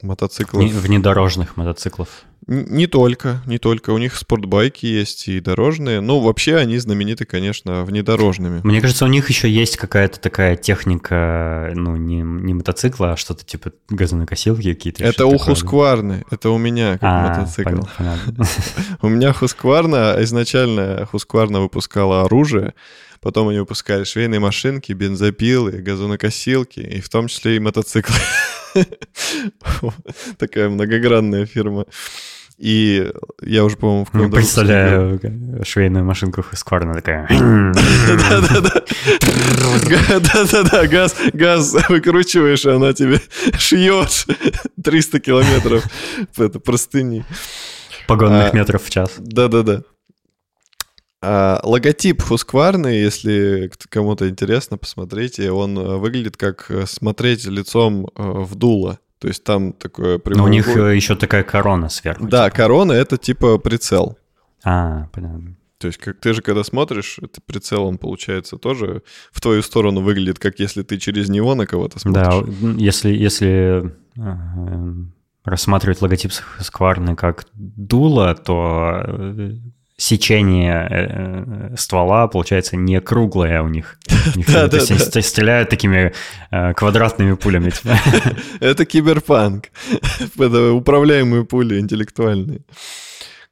мотоциклов. 0.00 0.64
Не- 0.64 0.72
Внедорожных 0.72 1.56
мотоциклов. 1.56 2.08
Не 2.48 2.88
только, 2.88 3.40
не 3.46 3.58
только. 3.58 3.90
У 3.90 3.98
них 3.98 4.16
спортбайки 4.16 4.84
есть 4.84 5.28
и 5.28 5.38
дорожные. 5.38 6.00
Ну, 6.00 6.18
вообще 6.18 6.56
они 6.56 6.76
знамениты, 6.78 7.24
конечно, 7.24 7.84
внедорожными. 7.84 8.60
Мне 8.64 8.80
кажется, 8.80 9.04
у 9.04 9.08
них 9.08 9.28
еще 9.28 9.48
есть 9.48 9.76
какая-то 9.76 10.18
такая 10.18 10.56
техника, 10.56 11.70
ну, 11.76 11.94
не, 11.94 12.16
не 12.22 12.54
мотоцикла, 12.54 13.12
а 13.12 13.16
что-то 13.16 13.44
типа 13.44 13.70
газонокосилки 13.90 14.74
какие-то. 14.74 15.04
Это 15.04 15.26
у 15.26 15.32
такое. 15.32 15.46
Хускварны, 15.54 16.24
это 16.32 16.50
у 16.50 16.58
меня 16.58 16.94
как 16.94 17.02
А, 17.02 17.28
мотоцикл. 17.28 17.82
У 19.02 19.08
меня 19.08 19.32
Хускварна, 19.32 20.16
изначально 20.20 21.06
Хускварна 21.10 21.60
выпускала 21.60 22.22
оружие, 22.22 22.74
потом 23.22 23.48
они 23.48 23.58
выпускали 23.60 24.04
швейные 24.04 24.40
машинки, 24.40 24.92
бензопилы, 24.92 25.72
газонокосилки, 25.72 26.80
и 26.80 27.00
в 27.00 27.08
том 27.08 27.28
числе 27.28 27.56
и 27.56 27.60
мотоциклы. 27.60 28.14
Такая 30.38 30.68
многогранная 30.68 31.46
фирма. 31.46 31.86
И 32.58 33.10
я 33.40 33.64
уже, 33.64 33.76
по-моему, 33.76 34.04
в 34.04 34.08
Ну, 34.12 34.18
каком-то 34.30 34.36
выпуске. 34.36 34.60
Представляю 34.60 35.20
швейную 35.64 36.04
машинку 36.04 36.42
Хускварна 36.42 36.94
такая. 36.94 37.26
Да-да-да. 37.30 38.82
Да-да-да, 40.20 40.86
газ, 40.90 41.16
газ 41.32 41.74
выкручиваешь, 41.88 42.64
и 42.64 42.70
она 42.70 42.92
тебе 42.92 43.20
шьет 43.58 44.26
300 44.82 45.20
километров 45.20 45.84
это 46.36 46.60
простыни. 46.60 47.24
Погонных 48.06 48.52
А, 48.52 48.56
метров 48.56 48.84
в 48.84 48.90
час. 48.90 49.12
Да-да-да. 49.18 49.82
А, 51.24 51.60
логотип 51.62 52.20
Хускварны, 52.20 52.88
если 52.88 53.70
кому-то 53.88 54.28
интересно, 54.28 54.76
посмотрите, 54.76 55.52
он 55.52 55.78
э, 55.78 55.96
выглядит 55.96 56.36
как 56.36 56.66
э, 56.68 56.84
смотреть 56.86 57.44
лицом 57.46 58.06
э, 58.06 58.22
в 58.22 58.56
дуло. 58.56 58.98
То 59.20 59.28
есть 59.28 59.44
там 59.44 59.72
такое 59.72 60.20
Но 60.26 60.42
у 60.44 60.48
них 60.48 60.66
еще 60.66 61.14
такая 61.14 61.44
корона 61.44 61.88
сверху. 61.88 62.26
Да, 62.26 62.46
типа. 62.46 62.56
корона— 62.56 62.92
это 62.94 63.18
типа 63.18 63.58
прицел. 63.58 64.18
А, 64.64 65.06
понятно. 65.12 65.54
То 65.78 65.86
есть 65.86 65.98
как 65.98 66.18
ты 66.18 66.34
же 66.34 66.42
когда 66.42 66.64
смотришь, 66.64 67.20
это 67.22 67.40
прицел, 67.40 67.84
он 67.84 67.98
получается 67.98 68.56
тоже 68.56 69.02
в 69.30 69.40
твою 69.40 69.62
сторону 69.62 70.00
выглядит, 70.00 70.40
как 70.40 70.58
если 70.58 70.82
ты 70.82 70.98
через 70.98 71.28
него 71.28 71.54
на 71.54 71.66
кого-то 71.66 71.98
Да, 72.04 72.32
смотришь. 72.32 72.62
м, 72.62 72.76
если, 72.78 73.10
если 73.12 73.94
рассматривать 75.44 76.02
логотип 76.02 76.32
Скварны 76.60 77.14
как 77.16 77.46
дуло, 77.54 78.34
то 78.34 79.02
сечение 80.02 80.88
э, 80.90 81.72
э, 81.72 81.76
ствола 81.76 82.26
получается 82.26 82.76
не 82.76 83.00
круглое 83.00 83.62
у 83.62 83.68
них. 83.68 83.98
Да, 84.48 84.68
стреляют 85.22 85.70
такими 85.70 86.12
э, 86.50 86.74
квадратными 86.74 87.34
пулями. 87.34 87.70
типа. 87.70 87.96
Это 88.60 88.84
киберпанк. 88.84 89.66
Это 90.38 90.72
управляемые 90.72 91.44
пули 91.44 91.78
интеллектуальные. 91.78 92.62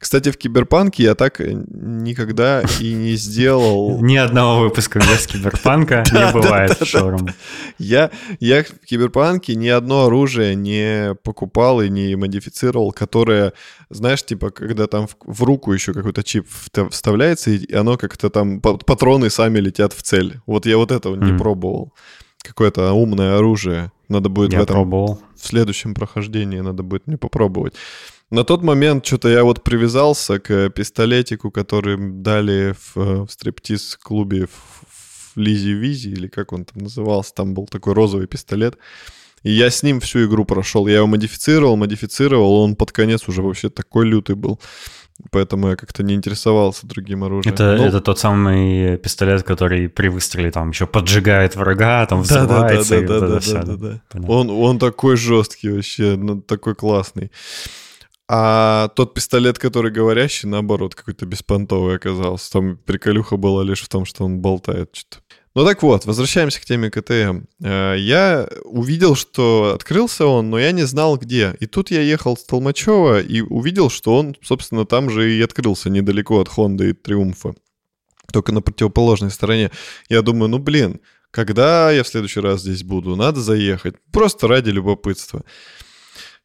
Кстати, 0.01 0.31
в 0.31 0.37
киберпанке 0.37 1.03
я 1.03 1.13
так 1.13 1.39
никогда 1.39 2.63
и 2.79 2.93
не 2.93 3.13
сделал. 3.13 3.99
Ни 4.03 4.15
одного 4.15 4.61
выпуска 4.61 4.97
без 4.97 5.27
киберпанка 5.27 6.03
не 6.11 6.31
бывает 6.33 6.81
в 6.81 6.85
шоуруме. 6.87 7.35
Я, 7.77 8.09
в 8.39 8.85
киберпанке 8.87 9.53
ни 9.53 9.67
одно 9.67 10.05
оружие 10.05 10.55
не 10.55 11.13
покупал 11.23 11.81
и 11.83 11.89
не 11.89 12.15
модифицировал, 12.15 12.91
которое, 12.91 13.53
знаешь, 13.91 14.23
типа, 14.25 14.49
когда 14.49 14.87
там 14.87 15.05
в, 15.05 15.15
в 15.23 15.43
руку 15.43 15.71
еще 15.71 15.93
какой-то 15.93 16.23
чип 16.23 16.47
вставляется, 16.89 17.51
и 17.51 17.71
оно 17.75 17.95
как-то 17.97 18.31
там, 18.31 18.59
па- 18.59 18.77
патроны 18.77 19.29
сами 19.29 19.59
летят 19.59 19.93
в 19.93 20.01
цель. 20.01 20.39
Вот 20.47 20.65
я 20.65 20.77
вот 20.77 20.91
этого 20.91 21.15
не 21.15 21.37
пробовал. 21.37 21.93
Какое-то 22.41 22.91
умное 22.93 23.37
оружие. 23.37 23.91
Надо 24.09 24.29
будет 24.29 24.49
в 24.49 24.53
Я 24.53 24.61
этом 24.63 24.77
пробовал. 24.77 25.21
в 25.39 25.45
следующем 25.47 25.93
прохождении 25.93 26.59
надо 26.59 26.81
будет 26.81 27.05
мне 27.05 27.17
попробовать. 27.19 27.75
На 28.31 28.45
тот 28.45 28.63
момент 28.63 29.05
что-то 29.05 29.27
я 29.27 29.43
вот 29.43 29.61
привязался 29.61 30.39
к 30.39 30.69
пистолетику, 30.69 31.51
который 31.51 31.97
дали 31.99 32.73
в, 32.73 32.97
э, 32.97 33.25
в 33.25 33.29
стриптиз-клубе 33.29 34.47
в, 34.47 34.85
в 35.35 35.37
Лизи 35.37 35.73
Визи, 35.73 36.11
или 36.11 36.29
как 36.29 36.53
он 36.53 36.63
там 36.63 36.83
назывался, 36.83 37.33
там 37.33 37.53
был 37.53 37.67
такой 37.67 37.93
розовый 37.93 38.27
пистолет. 38.27 38.77
И 39.43 39.51
я 39.51 39.69
с 39.69 39.83
ним 39.83 39.99
всю 39.99 40.25
игру 40.27 40.45
прошел. 40.45 40.87
Я 40.87 40.97
его 40.97 41.07
модифицировал, 41.07 41.75
модифицировал, 41.75 42.61
он 42.61 42.75
под 42.75 42.93
конец 42.93 43.27
уже 43.27 43.41
вообще 43.41 43.69
такой 43.69 44.05
лютый 44.05 44.35
был. 44.35 44.61
Поэтому 45.29 45.69
я 45.69 45.75
как-то 45.75 46.01
не 46.01 46.13
интересовался 46.13 46.87
другим 46.87 47.25
оружием. 47.25 47.53
Это, 47.53 47.75
Ну, 47.75 47.85
это 47.85 47.99
тот 47.99 48.17
самый 48.17 48.97
пистолет, 48.97 49.43
который 49.43 49.89
при 49.89 50.07
выстреле 50.07 50.51
там 50.51 50.69
еще 50.69 50.87
поджигает 50.87 51.57
врага, 51.57 52.05
там 52.05 52.21
взрывается. 52.21 52.95
всё, 52.95 53.07
Да-да-да-да-да-да. 53.07 54.01
Понятно. 54.09 54.33
Он, 54.33 54.49
он 54.49 54.79
такой 54.79 55.17
жесткий 55.17 55.69
вообще, 55.69 56.15
ну, 56.15 56.41
такой 56.41 56.75
классный. 56.75 57.29
А 58.33 58.87
тот 58.95 59.13
пистолет, 59.13 59.59
который 59.59 59.91
говорящий, 59.91 60.47
наоборот, 60.47 60.95
какой-то 60.95 61.25
беспонтовый 61.25 61.97
оказался. 61.97 62.49
Там 62.53 62.77
приколюха 62.77 63.35
была 63.35 63.61
лишь 63.61 63.81
в 63.81 63.89
том, 63.89 64.05
что 64.05 64.23
он 64.23 64.39
болтает 64.39 64.95
что-то. 64.95 65.21
Ну 65.53 65.65
так 65.65 65.83
вот, 65.83 66.05
возвращаемся 66.05 66.61
к 66.61 66.63
теме 66.63 66.89
КТМ. 66.89 67.41
Э, 67.61 67.97
Я 67.99 68.47
увидел, 68.63 69.15
что 69.15 69.73
открылся 69.75 70.27
он, 70.27 70.49
но 70.49 70.57
я 70.57 70.71
не 70.71 70.83
знал 70.83 71.17
где. 71.17 71.57
И 71.59 71.65
тут 71.65 71.91
я 71.91 71.99
ехал 71.99 72.37
с 72.37 72.45
Толмачева 72.45 73.19
и 73.19 73.41
увидел, 73.41 73.89
что 73.89 74.15
он, 74.15 74.37
собственно, 74.41 74.85
там 74.85 75.09
же 75.09 75.29
и 75.29 75.41
открылся, 75.41 75.89
недалеко 75.89 76.39
от 76.39 76.47
Хонды 76.47 76.91
и 76.91 76.93
Триумфа. 76.93 77.53
Только 78.31 78.53
на 78.53 78.61
противоположной 78.61 79.31
стороне. 79.31 79.71
Я 80.07 80.21
думаю, 80.21 80.47
ну 80.47 80.57
блин, 80.57 81.01
когда 81.31 81.91
я 81.91 82.03
в 82.03 82.07
следующий 82.07 82.39
раз 82.39 82.61
здесь 82.61 82.83
буду? 82.83 83.17
Надо 83.17 83.41
заехать. 83.41 83.95
Просто 84.13 84.47
ради 84.47 84.69
любопытства. 84.69 85.43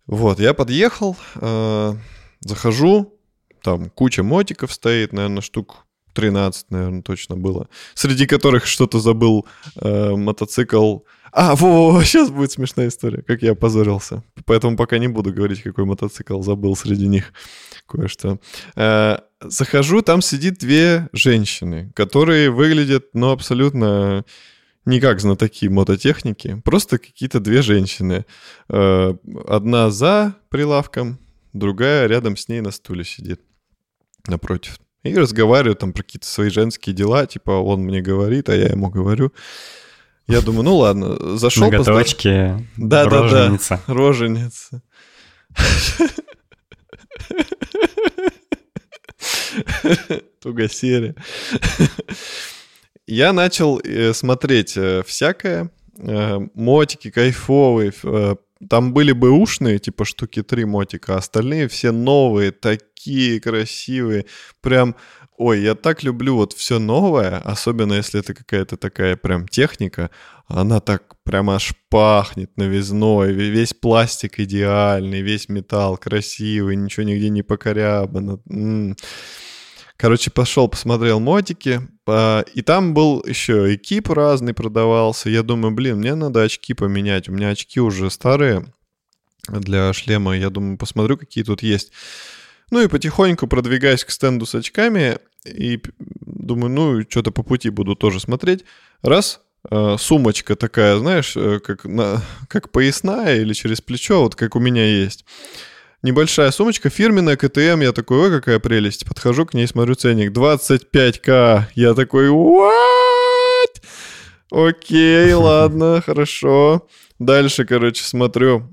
Вот, 0.07 0.39
я 0.39 0.55
подъехал, 0.55 1.17
э, 1.37 1.95
захожу, 2.41 3.19
там 3.63 3.91
куча 3.91 4.23
мотиков 4.23 4.73
стоит, 4.73 5.13
наверное, 5.13 5.43
штук 5.43 5.87
13, 6.17 6.71
наверное, 6.71 7.03
точно 7.03 7.37
было. 7.37 7.69
Среди 7.95 8.27
которых 8.27 8.67
что-то 8.67 9.01
забыл 9.01 9.47
э, 9.77 10.15
мотоцикл. 10.17 11.01
А, 11.33 11.55
во, 11.55 12.03
сейчас 12.03 12.31
будет 12.31 12.53
смешная 12.53 12.89
история, 12.89 13.23
как 13.23 13.43
я 13.43 13.53
опозорился. 13.53 14.23
Поэтому 14.47 14.77
пока 14.77 14.99
не 14.99 15.09
буду 15.09 15.33
говорить, 15.33 15.63
какой 15.63 15.85
мотоцикл 15.85 16.41
забыл 16.41 16.77
среди 16.77 17.07
них 17.09 17.33
кое-что. 17.87 18.39
Э, 18.77 19.19
захожу, 19.43 20.03
там 20.03 20.23
сидит 20.23 20.59
две 20.59 21.09
женщины, 21.13 21.93
которые 21.95 22.51
выглядят, 22.51 23.07
ну, 23.13 23.31
абсолютно 23.31 24.25
не 24.87 25.01
как 25.01 25.21
знатоки 25.21 25.69
мототехники, 25.69 26.63
просто 26.65 26.99
какие-то 26.99 27.41
две 27.41 27.61
женщины. 27.61 28.25
Э, 28.69 29.15
Одна 29.47 29.91
за 29.91 30.37
прилавком, 30.49 31.19
другая 31.53 32.07
рядом 32.07 32.37
с 32.37 32.49
ней 32.49 32.61
на 32.61 32.71
стуле 32.71 33.05
сидит 33.05 33.41
напротив. 34.27 34.79
И 35.03 35.15
разговариваю 35.15 35.77
там 35.77 35.93
про 35.93 36.03
какие-то 36.03 36.27
свои 36.27 36.51
женские 36.51 36.95
дела, 36.95 37.27
типа 37.27 37.51
он 37.51 37.81
мне 37.83 38.01
говорит, 38.01 38.49
а 38.49 38.57
я 38.57 38.69
ему 38.69 38.89
говорю. 38.91 39.33
Я 40.29 40.41
думаю, 40.41 40.65
ну 40.65 40.77
ладно, 40.77 41.37
зашел... 41.37 41.71
Ноготочки, 41.71 42.67
да, 42.77 43.05
роженица. 43.05 43.81
Да, 43.87 43.95
да, 43.95 43.95
роженица. 43.95 44.83
Тугосерия. 50.41 51.15
Я 53.07 53.33
начал 53.33 53.79
э, 53.79 54.13
смотреть 54.13 54.77
э, 54.77 55.03
всякое. 55.07 55.71
Э, 55.99 56.39
мотики 56.55 57.11
кайфовые. 57.11 57.93
Там 58.69 58.95
были 58.95 59.13
бы 59.13 59.31
ушные, 59.31 59.79
типа 59.79 60.05
штуки 60.05 60.43
три 60.43 60.65
мотика, 60.65 61.15
а 61.15 61.19
остальные 61.19 61.69
все 61.69 61.93
новые, 61.93 62.53
такие 62.53 63.39
красивые. 63.41 64.25
Прям 64.63 64.97
Ой, 65.39 65.61
я 65.61 65.75
так 65.75 66.03
люблю 66.03 66.37
вот 66.37 66.55
все 66.55 66.79
новое, 66.79 67.37
особенно 67.39 67.93
если 67.93 68.21
это 68.21 68.33
какая-то 68.33 68.79
такая 68.79 69.17
прям 69.17 69.47
техника. 69.47 70.11
Она 70.47 70.81
так 70.81 71.23
прям 71.25 71.51
аж 71.51 71.75
пахнет 71.91 72.57
новизной, 72.57 73.33
весь 73.33 73.75
пластик 73.75 74.41
идеальный, 74.41 75.21
весь 75.21 75.51
металл 75.51 75.99
красивый, 75.99 76.77
ничего 76.77 77.05
нигде 77.05 77.29
не 77.29 77.43
покорябано. 77.43 78.41
Короче, 79.97 80.31
пошел, 80.31 80.69
посмотрел 80.69 81.21
мотики, 81.21 81.81
и 82.55 82.63
там 82.63 82.93
был 82.93 83.25
еще 83.27 83.75
экип 83.75 84.11
разный 84.11 84.53
продавался. 84.53 85.31
Я 85.31 85.43
думаю, 85.43 85.75
блин, 85.75 85.99
мне 85.99 86.15
надо 86.15 86.43
очки 86.43 86.75
поменять. 86.75 87.29
У 87.29 87.33
меня 87.33 87.49
очки 87.49 87.81
уже 87.81 88.11
старые 88.11 88.67
для 89.49 89.93
шлема. 89.93 90.37
Я 90.37 90.51
думаю, 90.51 90.77
посмотрю, 90.77 91.17
какие 91.17 91.45
тут 91.45 91.63
есть. 91.63 91.93
Ну 92.71 92.83
и 92.83 92.89
потихоньку 92.89 93.47
продвигаюсь 93.47 94.05
к 94.05 94.11
стенду 94.11 94.45
с 94.45 94.55
очками 94.55 95.19
и 95.45 95.81
думаю, 96.21 96.71
ну, 96.71 97.03
что-то 97.09 97.31
по 97.31 97.43
пути 97.43 97.71
буду 97.71 97.95
тоже 97.95 98.21
смотреть. 98.21 98.65
Раз, 99.03 99.41
э, 99.71 99.97
сумочка 99.99 100.57
такая, 100.57 100.99
знаешь, 100.99 101.37
э, 101.37 101.61
как, 101.61 101.85
на, 101.85 102.23
как 102.49 102.71
поясная 102.71 103.37
или 103.37 103.53
через 103.53 103.81
плечо, 103.81 104.23
вот 104.23 104.35
как 104.35 104.57
у 104.57 104.61
меня 104.61 104.85
есть. 104.85 105.25
Небольшая 106.03 106.51
сумочка, 106.51 106.91
фирменная 106.91 107.37
КТМ, 107.37 107.81
я 107.81 107.93
такой, 107.93 108.19
ой, 108.19 108.31
какая 108.31 108.59
прелесть. 108.59 109.07
Подхожу 109.07 109.47
к 109.47 109.55
ней, 109.55 109.67
смотрю 109.67 109.95
ценник, 109.95 110.31
25к. 110.31 111.65
Я 111.75 111.95
такой, 111.95 112.29
what? 112.29 113.83
Окей, 114.51 115.33
ладно, 115.35 116.03
хорошо. 116.05 116.87
Дальше, 117.19 117.65
короче, 117.65 118.05
смотрю, 118.05 118.69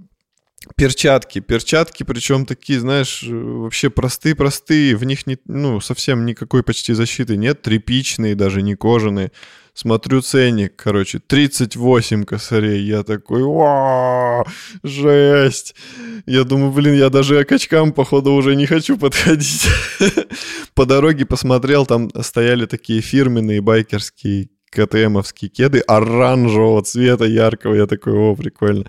Перчатки, 0.77 1.39
перчатки, 1.39 2.03
причем 2.03 2.45
такие, 2.45 2.79
знаешь, 2.79 3.23
э, 3.23 3.33
вообще 3.33 3.89
простые-простые, 3.89 4.95
в 4.95 5.03
них 5.03 5.27
не, 5.27 5.37
ну, 5.45 5.81
совсем 5.81 6.25
никакой 6.25 6.63
почти 6.63 6.93
защиты 6.93 7.35
нет, 7.35 7.61
тряпичные, 7.61 8.33
даже 8.35 8.61
не 8.61 8.75
кожаные. 8.75 9.31
Смотрю 9.73 10.21
ценник, 10.21 10.75
короче, 10.75 11.19
38 11.19 12.25
косарей. 12.25 12.83
Я 12.83 13.03
такой, 13.03 13.43
вау, 13.43 14.45
жесть. 14.83 15.75
Я 16.25 16.43
думаю, 16.43 16.71
блин, 16.71 16.93
я 16.93 17.09
даже 17.09 17.43
к 17.43 17.51
очкам, 17.51 17.91
походу, 17.91 18.33
уже 18.33 18.55
не 18.55 18.65
хочу 18.65 18.97
подходить. 18.97 19.67
По 20.75 20.85
дороге 20.85 21.25
посмотрел, 21.25 21.85
там 21.85 22.09
стояли 22.21 22.67
такие 22.67 23.01
фирменные 23.01 23.61
байкерские 23.61 24.49
КТМовские 24.69 25.49
кеды 25.49 25.79
оранжевого 25.79 26.83
цвета, 26.83 27.25
яркого. 27.25 27.73
Я 27.73 27.87
такой, 27.87 28.13
о, 28.13 28.35
прикольно 28.35 28.85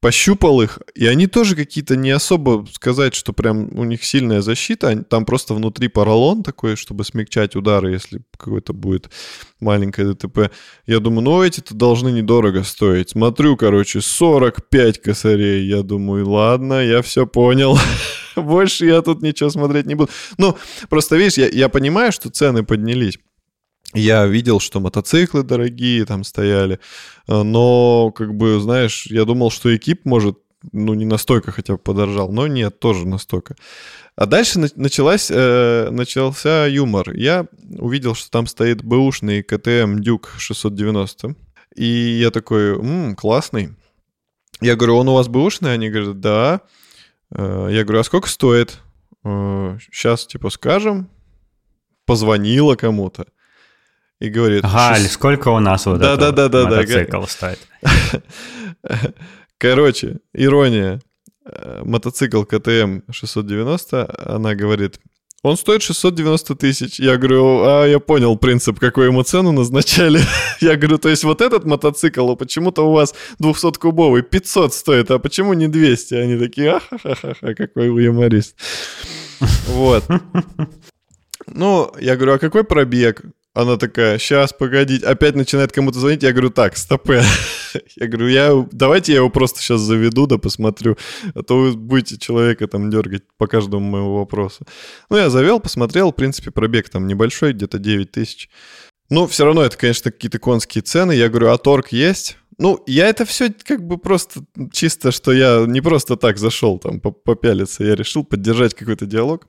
пощупал 0.00 0.62
их, 0.62 0.78
и 0.94 1.06
они 1.06 1.26
тоже 1.26 1.54
какие-то 1.54 1.94
не 1.94 2.10
особо 2.10 2.66
сказать, 2.72 3.14
что 3.14 3.32
прям 3.32 3.68
у 3.78 3.84
них 3.84 4.02
сильная 4.02 4.40
защита, 4.40 5.04
там 5.04 5.24
просто 5.26 5.54
внутри 5.54 5.88
поролон 5.88 6.42
такой, 6.42 6.76
чтобы 6.76 7.04
смягчать 7.04 7.54
удары, 7.54 7.92
если 7.92 8.22
какой-то 8.36 8.72
будет 8.72 9.10
маленькое 9.60 10.14
ДТП. 10.14 10.50
Я 10.86 11.00
думаю, 11.00 11.22
ну 11.22 11.42
эти-то 11.42 11.74
должны 11.74 12.08
недорого 12.10 12.64
стоить. 12.64 13.10
Смотрю, 13.10 13.56
короче, 13.56 14.00
45 14.00 15.02
косарей. 15.02 15.66
Я 15.66 15.82
думаю, 15.82 16.28
ладно, 16.28 16.82
я 16.82 17.02
все 17.02 17.26
понял. 17.26 17.78
Больше 18.36 18.86
я 18.86 19.02
тут 19.02 19.22
ничего 19.22 19.50
смотреть 19.50 19.86
не 19.86 19.94
буду. 19.94 20.10
Ну, 20.38 20.56
просто 20.88 21.16
видишь, 21.16 21.36
я, 21.36 21.48
я 21.48 21.68
понимаю, 21.68 22.10
что 22.12 22.30
цены 22.30 22.64
поднялись. 22.64 23.18
Я 23.92 24.26
видел, 24.26 24.60
что 24.60 24.78
мотоциклы 24.78 25.42
дорогие 25.42 26.04
там 26.04 26.22
стояли, 26.22 26.78
э, 27.26 27.42
но, 27.42 28.12
как 28.12 28.34
бы, 28.34 28.60
знаешь, 28.60 29.06
я 29.06 29.24
думал, 29.24 29.50
что 29.50 29.74
экип 29.74 30.04
может, 30.04 30.38
ну, 30.72 30.94
не 30.94 31.04
настолько 31.04 31.50
хотя 31.50 31.72
бы 31.72 31.78
подорожал, 31.78 32.30
но 32.30 32.46
нет, 32.46 32.78
тоже 32.78 33.06
настолько. 33.08 33.56
А 34.14 34.26
дальше 34.26 34.60
началась, 34.76 35.28
э, 35.30 35.88
начался 35.90 36.66
юмор. 36.66 37.12
Я 37.12 37.46
увидел, 37.78 38.14
что 38.14 38.30
там 38.30 38.46
стоит 38.46 38.84
бэушный 38.84 39.42
КТМ 39.42 39.98
Дюк 39.98 40.34
690, 40.38 41.34
и 41.74 41.84
я 41.84 42.30
такой, 42.30 42.74
м-м, 42.74 43.16
классный. 43.16 43.70
Я 44.60 44.76
говорю, 44.76 44.98
он 44.98 45.08
у 45.08 45.14
вас 45.14 45.26
бэушный? 45.26 45.72
Они 45.72 45.90
говорят, 45.90 46.20
да. 46.20 46.60
Э, 47.34 47.68
я 47.72 47.82
говорю, 47.82 48.00
а 48.00 48.04
сколько 48.04 48.28
стоит? 48.28 48.78
Сейчас, 49.22 50.26
типа, 50.26 50.48
скажем. 50.48 51.10
Позвонила 52.06 52.76
кому-то 52.76 53.26
и 54.20 54.28
говорит... 54.28 54.62
Галь, 54.62 54.98
шест... 54.98 55.12
сколько 55.12 55.48
у 55.48 55.58
нас 55.58 55.86
вот 55.86 55.98
да, 55.98 56.16
да, 56.16 56.30
да, 56.30 56.48
да, 56.48 56.64
мотоцикл 56.64 57.20
да, 57.22 57.26
стоит? 57.26 57.58
Короче, 59.58 60.18
ирония. 60.32 61.00
Э, 61.44 61.82
мотоцикл 61.84 62.44
КТМ 62.44 63.00
690, 63.10 64.34
она 64.34 64.54
говорит, 64.54 65.00
он 65.42 65.56
стоит 65.56 65.82
690 65.82 66.54
тысяч. 66.54 67.00
Я 67.00 67.16
говорю, 67.16 67.62
а 67.64 67.86
я 67.86 67.98
понял 67.98 68.36
принцип, 68.36 68.78
какую 68.78 69.06
ему 69.06 69.22
цену 69.22 69.52
назначали. 69.52 70.20
я 70.60 70.76
говорю, 70.76 70.98
то 70.98 71.08
есть 71.08 71.24
вот 71.24 71.40
этот 71.40 71.64
мотоцикл, 71.64 72.30
а 72.30 72.36
почему-то 72.36 72.86
у 72.86 72.92
вас 72.92 73.14
200-кубовый 73.40 74.22
500 74.22 74.74
стоит, 74.74 75.10
а 75.10 75.18
почему 75.18 75.54
не 75.54 75.66
200? 75.66 76.14
Они 76.14 76.38
такие, 76.38 76.72
ахахаха, 76.90 77.54
какой 77.54 77.88
вы 77.88 78.02
юморист. 78.02 78.54
вот. 79.68 80.04
Ну, 81.46 81.90
я 81.98 82.16
говорю, 82.16 82.34
а 82.34 82.38
какой 82.38 82.62
пробег? 82.62 83.22
Она 83.52 83.76
такая, 83.76 84.18
сейчас, 84.18 84.52
погодите, 84.52 85.04
опять 85.04 85.34
начинает 85.34 85.72
кому-то 85.72 85.98
звонить, 85.98 86.22
я 86.22 86.30
говорю, 86.30 86.50
так, 86.50 86.76
стопы. 86.76 87.20
я 87.96 88.06
говорю, 88.06 88.28
я, 88.28 88.66
давайте 88.70 89.12
я 89.12 89.18
его 89.18 89.28
просто 89.28 89.60
сейчас 89.60 89.80
заведу, 89.80 90.28
да 90.28 90.38
посмотрю, 90.38 90.96
а 91.34 91.42
то 91.42 91.58
вы 91.58 91.72
будете 91.72 92.16
человека 92.16 92.68
там 92.68 92.90
дергать 92.90 93.24
по 93.38 93.48
каждому 93.48 93.84
моему 93.84 94.14
вопросу. 94.18 94.64
Ну, 95.10 95.16
я 95.16 95.30
завел, 95.30 95.58
посмотрел, 95.58 96.12
в 96.12 96.14
принципе, 96.14 96.52
пробег 96.52 96.90
там 96.90 97.08
небольшой, 97.08 97.52
где-то 97.52 97.80
9 97.80 98.12
тысяч. 98.12 98.48
Ну, 99.08 99.26
все 99.26 99.44
равно 99.44 99.62
это, 99.62 99.76
конечно, 99.76 100.12
какие-то 100.12 100.38
конские 100.38 100.82
цены. 100.82 101.12
Я 101.12 101.28
говорю, 101.28 101.50
а 101.50 101.58
торг 101.58 101.88
есть? 101.88 102.36
Ну, 102.58 102.78
я 102.86 103.08
это 103.08 103.24
все 103.24 103.52
как 103.64 103.84
бы 103.84 103.96
просто 103.96 104.42
чисто, 104.70 105.10
что 105.12 105.32
я 105.32 105.64
не 105.66 105.80
просто 105.80 106.16
так 106.16 106.36
зашел 106.36 106.78
там 106.78 107.00
попялиться, 107.00 107.82
я 107.82 107.96
решил 107.96 108.22
поддержать 108.22 108.74
какой-то 108.74 109.06
диалог. 109.06 109.48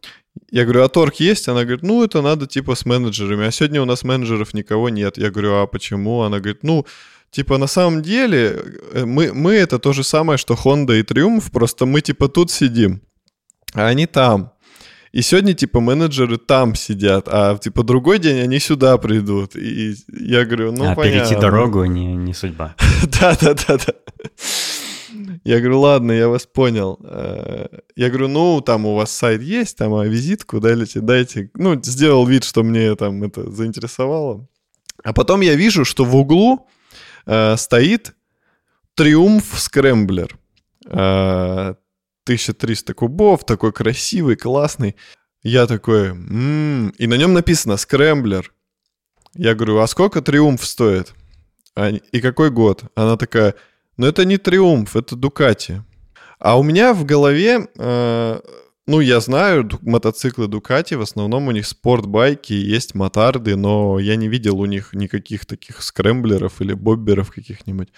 Я 0.50 0.64
говорю, 0.64 0.84
а 0.84 0.90
торг 0.90 1.16
есть? 1.16 1.48
Она 1.48 1.62
говорит, 1.62 1.84
ну, 1.84 2.04
это 2.04 2.22
надо 2.22 2.48
типа 2.48 2.76
с 2.76 2.86
менеджерами. 2.86 3.46
А 3.46 3.52
сегодня 3.52 3.82
у 3.82 3.86
нас 3.86 4.04
менеджеров 4.04 4.54
никого 4.54 4.90
нет. 4.90 5.18
Я 5.18 5.30
говорю, 5.30 5.56
а 5.56 5.68
почему? 5.68 6.22
Она 6.22 6.40
говорит, 6.40 6.64
ну, 6.64 6.86
типа 7.32 7.58
на 7.58 7.68
самом 7.68 8.02
деле 8.02 8.62
э, 8.94 9.06
мы, 9.06 9.34
мы 9.34 9.54
это 9.54 9.80
то 9.80 9.94
же 9.94 10.04
самое, 10.04 10.38
что 10.38 10.54
Honda 10.54 11.00
и 11.00 11.04
Triumph, 11.04 11.52
просто 11.52 11.86
мы 11.86 12.02
типа 12.02 12.28
тут 12.28 12.52
сидим, 12.52 13.02
а 13.74 13.88
они 13.88 14.08
там. 14.08 14.52
И 15.14 15.22
сегодня, 15.22 15.54
типа, 15.54 15.82
менеджеры 15.82 16.38
там 16.38 16.74
сидят, 16.74 17.28
а, 17.28 17.58
типа, 17.58 17.84
другой 17.84 18.18
день 18.18 18.40
они 18.40 18.60
сюда 18.60 18.98
придут. 18.98 19.58
И 19.58 19.94
я 20.08 20.46
говорю, 20.46 20.72
ну, 20.72 20.90
а 20.90 20.96
понятно. 20.96 21.26
перейти 21.26 21.36
дорогу 21.36 21.84
не, 21.84 22.16
не 22.16 22.34
судьба. 22.34 22.76
Да-да-да-да. 23.20 23.94
Я 25.44 25.60
говорю, 25.60 25.80
ладно, 25.80 26.12
я 26.12 26.28
вас 26.28 26.46
понял. 26.46 27.00
Э, 27.04 27.68
я 27.96 28.10
говорю, 28.10 28.28
ну, 28.28 28.62
там 28.62 28.86
у 28.86 28.96
вас 28.96 29.12
сайт 29.12 29.42
есть, 29.42 29.78
там, 29.78 29.94
а 29.94 30.06
визитку 30.06 30.60
дайте, 30.60 31.02
дайте. 31.02 31.50
Ну, 31.56 31.82
сделал 31.84 32.26
вид, 32.26 32.44
что 32.44 32.64
мне 32.64 32.96
там 32.96 33.24
это 33.24 33.50
заинтересовало. 33.50 34.48
А 35.04 35.14
потом 35.14 35.42
я 35.42 35.56
вижу, 35.56 35.86
что 35.86 36.06
в 36.06 36.16
углу 36.16 36.68
э, 37.26 37.58
стоит 37.58 38.14
Triumph 38.96 39.60
Scrambler. 39.60 40.38
Э, 40.86 41.76
1300 42.24 42.94
кубов, 42.94 43.46
такой 43.46 43.74
красивый, 43.74 44.36
классный. 44.36 44.96
Я 45.44 45.66
такой, 45.66 46.10
м-м", 46.10 46.90
и 46.90 47.08
на 47.08 47.16
нем 47.16 47.34
написано 47.34 47.78
«Scrambler». 47.78 48.54
Я 49.34 49.56
говорю, 49.56 49.80
а 49.80 49.88
сколько 49.88 50.22
«Triumph» 50.22 50.64
стоит? 50.64 51.14
И 52.12 52.22
какой 52.22 52.52
год? 52.52 52.84
Она 52.96 53.18
такая, 53.18 53.56
ну 54.02 54.08
это 54.08 54.26
не 54.26 54.38
«Триумф», 54.38 54.96
это 54.96 55.16
«Дукати». 55.16 55.84
А 56.40 56.58
у 56.58 56.64
меня 56.64 56.92
в 56.94 57.06
голове, 57.06 57.68
э, 57.78 58.40
ну 58.88 59.00
я 59.00 59.20
знаю 59.20 59.70
мотоциклы 59.82 60.48
«Дукати», 60.48 60.96
в 60.96 61.02
основном 61.02 61.48
у 61.48 61.52
них 61.52 61.68
спортбайки, 61.68 62.54
есть 62.54 62.96
мотарды, 62.96 63.56
но 63.56 64.00
я 64.00 64.16
не 64.16 64.28
видел 64.28 64.60
у 64.60 64.66
них 64.66 64.94
никаких 64.94 65.46
таких 65.46 65.84
скрэмблеров 65.84 66.62
или 66.62 66.74
бобберов 66.74 67.32
каких-нибудь. 67.32 67.90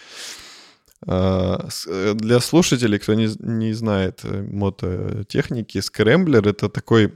А, 1.08 1.70
э, 1.88 2.13
для 2.16 2.42
слушателей, 2.42 3.00
кто 3.00 3.13
не, 3.13 3.30
не 3.39 3.72
знает 3.72 4.20
э, 4.24 4.42
мототехники, 4.42 5.80
скрэмблер— 5.80 6.46
это 6.50 6.68
такой 6.68 7.13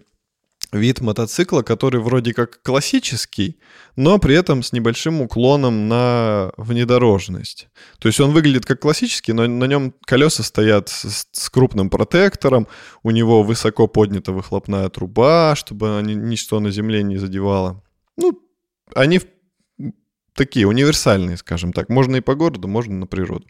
вид 0.71 1.01
мотоцикла, 1.01 1.61
который 1.61 2.01
вроде 2.01 2.33
как 2.33 2.61
классический, 2.61 3.59
но 3.95 4.17
при 4.19 4.35
этом 4.35 4.63
с 4.63 4.73
небольшим 4.73 5.21
уклоном 5.21 5.87
на 5.87 6.51
внедорожность. 6.57 7.67
То 7.99 8.07
есть 8.07 8.19
он 8.19 8.31
выглядит 8.31 8.65
как 8.65 8.79
классический, 8.81 9.33
но 9.33 9.47
на 9.47 9.65
нем 9.65 9.93
колеса 10.05 10.43
стоят 10.43 10.89
с, 10.89 11.27
с 11.31 11.49
крупным 11.49 11.89
протектором, 11.89 12.67
у 13.03 13.11
него 13.11 13.43
высоко 13.43 13.87
поднята 13.87 14.31
выхлопная 14.31 14.89
труба, 14.89 15.55
чтобы 15.55 15.97
они, 15.97 16.15
ничто 16.15 16.59
на 16.59 16.71
земле 16.71 17.03
не 17.03 17.17
задевало. 17.17 17.83
Ну, 18.17 18.39
они 18.93 19.21
такие 20.33 20.67
универсальные, 20.67 21.37
скажем 21.37 21.73
так. 21.73 21.89
Можно 21.89 22.17
и 22.17 22.21
по 22.21 22.35
городу, 22.35 22.67
можно 22.67 22.95
на 22.95 23.07
природу. 23.07 23.45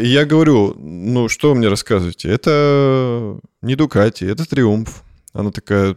И 0.00 0.06
я 0.06 0.24
говорю, 0.24 0.74
ну 0.74 1.28
что 1.28 1.50
вы 1.50 1.56
мне 1.56 1.68
рассказываете? 1.68 2.30
Это 2.30 3.38
не 3.62 3.76
Дукати, 3.76 4.24
это 4.24 4.48
Триумф. 4.48 5.04
Она 5.32 5.50
такая, 5.50 5.96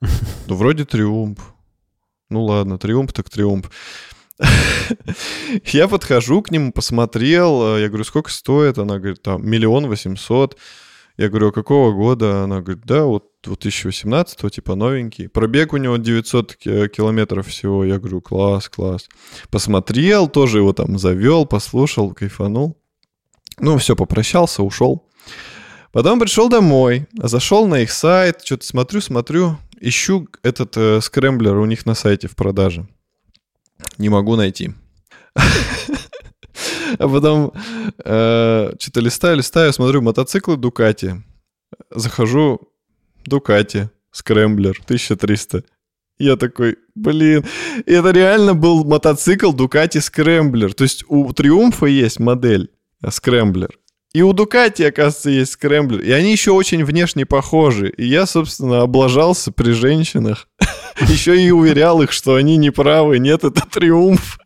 ну, 0.00 0.54
вроде 0.54 0.84
триумф. 0.84 1.54
Ну 2.30 2.44
ладно, 2.44 2.78
триумф 2.78 3.12
так 3.12 3.30
триумф. 3.30 3.70
Я 5.64 5.88
подхожу 5.88 6.42
к 6.42 6.50
нему, 6.50 6.72
посмотрел, 6.72 7.76
э, 7.76 7.80
я 7.80 7.88
говорю, 7.88 8.04
сколько 8.04 8.30
стоит? 8.30 8.78
Она 8.78 8.98
говорит, 8.98 9.20
там, 9.22 9.44
миллион 9.44 9.88
восемьсот. 9.88 10.56
Я 11.16 11.28
говорю, 11.28 11.48
а 11.48 11.52
какого 11.52 11.92
года? 11.92 12.44
Она 12.44 12.60
говорит, 12.60 12.84
да, 12.84 13.04
вот 13.04 13.24
2018, 13.42 14.52
типа 14.52 14.76
новенький. 14.76 15.28
Пробег 15.28 15.72
у 15.72 15.76
него 15.76 15.96
900 15.96 16.54
километров 16.54 17.48
всего. 17.48 17.84
Я 17.84 17.98
говорю, 17.98 18.20
класс, 18.20 18.68
класс. 18.68 19.08
Посмотрел, 19.50 20.28
тоже 20.28 20.58
его 20.58 20.72
там 20.72 20.96
завел, 20.96 21.44
послушал, 21.44 22.12
кайфанул. 22.12 22.80
Ну, 23.58 23.78
все, 23.78 23.96
попрощался, 23.96 24.62
ушел. 24.62 25.08
Потом 25.90 26.20
пришел 26.20 26.48
домой, 26.48 27.08
зашел 27.14 27.66
на 27.66 27.80
их 27.80 27.90
сайт, 27.90 28.42
что-то 28.44 28.64
смотрю, 28.64 29.00
смотрю, 29.00 29.58
ищу 29.80 30.28
этот 30.42 30.76
э, 30.76 31.00
Scrambler 31.00 31.56
у 31.56 31.66
них 31.66 31.86
на 31.86 31.94
сайте 31.94 32.28
в 32.28 32.34
продаже. 32.34 32.86
Не 33.98 34.08
могу 34.08 34.36
найти. 34.36 34.74
А 36.98 37.06
потом 37.06 37.52
э, 38.04 38.72
что-то 38.80 39.00
листаю, 39.00 39.36
листаю, 39.36 39.72
смотрю, 39.72 40.00
мотоциклы 40.02 40.56
Ducati. 40.56 41.22
Захожу, 41.90 42.72
Ducati, 43.24 43.90
Scrambler, 44.10 44.80
1300. 44.84 45.62
Я 46.18 46.36
такой, 46.36 46.76
блин, 46.94 47.44
это 47.86 48.10
реально 48.10 48.54
был 48.54 48.84
мотоцикл 48.84 49.52
Ducati 49.52 50.00
Scrambler. 50.00 50.74
То 50.74 50.84
есть 50.84 51.04
у 51.08 51.32
Триумфа 51.32 51.86
есть 51.86 52.18
модель 52.18 52.70
Scrambler. 53.08 53.78
И 54.18 54.22
у 54.22 54.32
Ducati, 54.32 54.82
оказывается, 54.82 55.30
есть 55.30 55.52
Scrambler. 55.52 56.00
И 56.00 56.10
они 56.10 56.32
еще 56.32 56.50
очень 56.50 56.84
внешне 56.84 57.24
похожи. 57.24 57.88
И 57.90 58.04
я, 58.04 58.26
собственно, 58.26 58.82
облажался 58.82 59.52
при 59.52 59.70
женщинах. 59.70 60.48
Еще 61.08 61.40
и 61.40 61.52
уверял 61.52 62.02
их, 62.02 62.10
что 62.10 62.34
они 62.34 62.56
не 62.56 62.70
правы. 62.70 63.20
Нет, 63.20 63.44
это 63.44 63.62
триумф. 63.64 64.40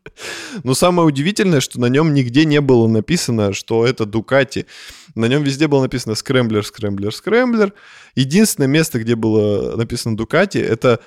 Но 0.62 0.74
самое 0.74 1.08
удивительное, 1.08 1.60
что 1.60 1.80
на 1.80 1.86
нем 1.86 2.12
нигде 2.12 2.44
не 2.44 2.60
было 2.60 2.86
написано, 2.86 3.54
что 3.54 3.86
это 3.86 4.04
Ducati. 4.04 4.66
На 5.14 5.24
нем 5.24 5.42
везде 5.42 5.68
было 5.68 5.80
написано 5.80 6.16
Scrambler, 6.16 6.66
Scrambler, 6.66 7.14
Scrambler. 7.14 7.72
Единственное 8.14 8.66
место, 8.66 8.98
где 8.98 9.16
было 9.16 9.74
написано 9.74 10.18
Ducati, 10.18 10.58
это 10.58 11.00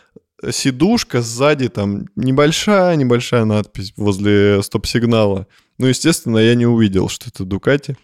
сидушка 0.49 1.21
сзади, 1.21 1.69
там 1.69 2.07
небольшая-небольшая 2.15 3.45
надпись 3.45 3.93
возле 3.95 4.63
стоп-сигнала. 4.63 5.45
Ну, 5.77 5.85
естественно, 5.85 6.39
я 6.39 6.55
не 6.55 6.65
увидел, 6.65 7.09
что 7.09 7.29
это 7.29 7.45
Дукати. 7.45 7.95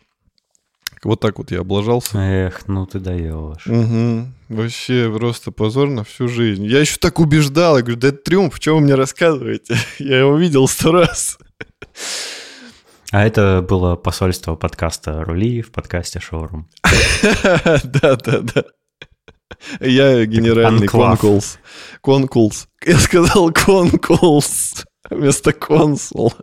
Вот 1.03 1.19
так 1.19 1.39
вот 1.39 1.49
я 1.51 1.61
облажался. 1.61 2.19
Эх, 2.19 2.67
ну 2.67 2.85
ты 2.85 2.99
даешь. 2.99 3.65
Угу. 3.65 4.27
Вообще 4.49 5.11
просто 5.11 5.51
позор 5.51 5.89
на 5.89 6.03
всю 6.03 6.27
жизнь. 6.27 6.65
Я 6.65 6.79
еще 6.81 6.97
так 6.97 7.19
убеждал. 7.19 7.77
Я 7.77 7.83
говорю, 7.83 7.99
да 7.99 8.09
это 8.09 8.17
триумф, 8.17 8.57
что 8.57 8.75
вы 8.75 8.81
мне 8.81 8.95
рассказываете? 8.95 9.75
Я 9.99 10.19
его 10.19 10.37
видел 10.37 10.67
сто 10.67 10.91
раз. 10.91 11.39
А 13.11 13.25
это 13.25 13.65
было 13.67 13.95
посольство 13.95 14.55
подкаста 14.55 15.23
«Рули» 15.23 15.61
в 15.61 15.71
подкасте 15.71 16.19
«Шоурум». 16.19 16.69
Да, 17.83 18.15
да, 18.15 18.39
да. 18.39 18.63
Я 19.81 20.25
генеральный 20.25 20.87
конкулс. 20.87 21.57
Конкулс. 22.01 22.67
Я 22.85 22.97
сказал 22.97 23.51
конкулс 23.51 24.85
вместо 25.09 25.51
консул. 25.53 26.33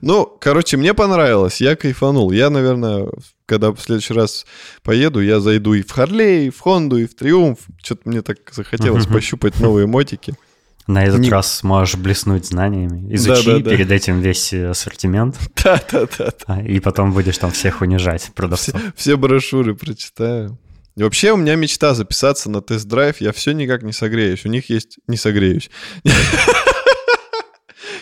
Ну, 0.00 0.26
короче, 0.40 0.76
мне 0.76 0.94
понравилось, 0.94 1.60
я 1.60 1.76
кайфанул. 1.76 2.30
Я, 2.30 2.50
наверное, 2.50 3.08
когда 3.46 3.72
в 3.72 3.80
следующий 3.80 4.14
раз 4.14 4.46
поеду, 4.82 5.20
я 5.20 5.40
зайду 5.40 5.74
и 5.74 5.82
в 5.82 5.90
Харлей, 5.90 6.46
и 6.46 6.50
в 6.50 6.60
Хонду, 6.60 6.96
и 6.96 7.06
в 7.06 7.14
Триумф. 7.14 7.58
Что-то 7.82 8.08
мне 8.08 8.22
так 8.22 8.38
захотелось 8.52 9.06
пощупать 9.06 9.58
новые 9.60 9.86
мотики. 9.86 10.34
На 10.86 11.04
этот 11.04 11.20
Не... 11.20 11.30
раз 11.30 11.62
можешь 11.62 11.96
блеснуть 11.96 12.46
знаниями. 12.46 13.14
Изучи 13.14 13.46
да, 13.46 13.52
да, 13.52 13.58
да. 13.60 13.70
перед 13.70 13.90
этим 13.90 14.20
весь 14.20 14.52
ассортимент. 14.52 15.36
Да, 15.62 15.80
да, 15.92 16.06
да. 16.18 16.32
да. 16.48 16.62
И 16.62 16.80
потом 16.80 17.12
будешь 17.12 17.38
там 17.38 17.50
всех 17.52 17.80
унижать, 17.80 18.32
продавцов. 18.34 18.74
Все, 18.74 18.92
все 18.96 19.16
брошюры 19.16 19.74
прочитаю. 19.74 20.58
И 20.96 21.02
вообще 21.02 21.32
у 21.32 21.36
меня 21.36 21.54
мечта 21.54 21.94
записаться 21.94 22.50
на 22.50 22.60
тест-драйв. 22.60 23.20
Я 23.20 23.32
все 23.32 23.52
никак 23.52 23.82
не 23.82 23.92
согреюсь. 23.92 24.44
У 24.44 24.48
них 24.48 24.68
есть... 24.68 24.98
Не 25.06 25.16
согреюсь. 25.16 25.70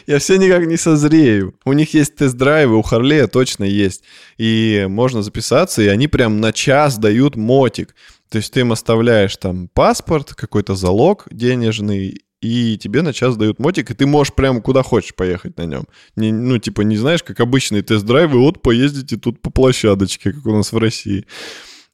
Я 0.09 0.21
все 0.21 0.39
никак 0.39 0.67
не 0.67 0.79
созрею. 0.79 1.55
У 1.67 1.75
них 1.75 1.93
есть 1.93 2.17
тест-драйвы, 2.17 2.79
у 2.79 2.83
Харлея 2.83 3.27
точно 3.27 3.65
есть. 3.65 4.05
И 4.39 4.87
можно 4.89 5.23
записаться, 5.23 5.83
и 5.83 5.87
они 5.87 6.09
прям 6.09 6.41
на 6.41 6.51
час 6.51 6.97
дают 6.97 7.37
мотик. 7.37 7.95
То 8.31 8.39
есть 8.39 8.51
ты 8.55 8.61
им 8.61 8.73
оставляешь 8.73 9.37
там 9.37 9.69
паспорт, 9.69 10.33
какой-то 10.33 10.75
залог 10.77 11.27
денежный, 11.31 12.23
и 12.41 12.79
тебе 12.79 13.03
на 13.03 13.13
час 13.13 13.37
дают 13.37 13.59
мотик, 13.59 13.91
и 13.91 13.95
ты 13.95 14.07
можешь 14.07 14.33
прямо 14.33 14.63
куда 14.63 14.83
хочешь 14.83 15.15
поехать 15.15 15.59
на 15.59 15.67
нем. 15.67 15.85
Не, 16.17 16.33
ну, 16.33 16.57
типа, 16.57 16.81
не 16.81 16.97
знаешь, 16.97 17.23
как 17.23 17.39
обычные 17.41 17.83
тест-драйвы, 17.83 18.39
вот 18.39 18.63
поездите 18.63 19.19
тут 19.19 19.43
по 19.43 19.51
площадочке, 19.51 20.33
как 20.33 20.47
у 20.47 20.57
нас 20.57 20.73
в 20.73 20.79
России. 20.79 21.27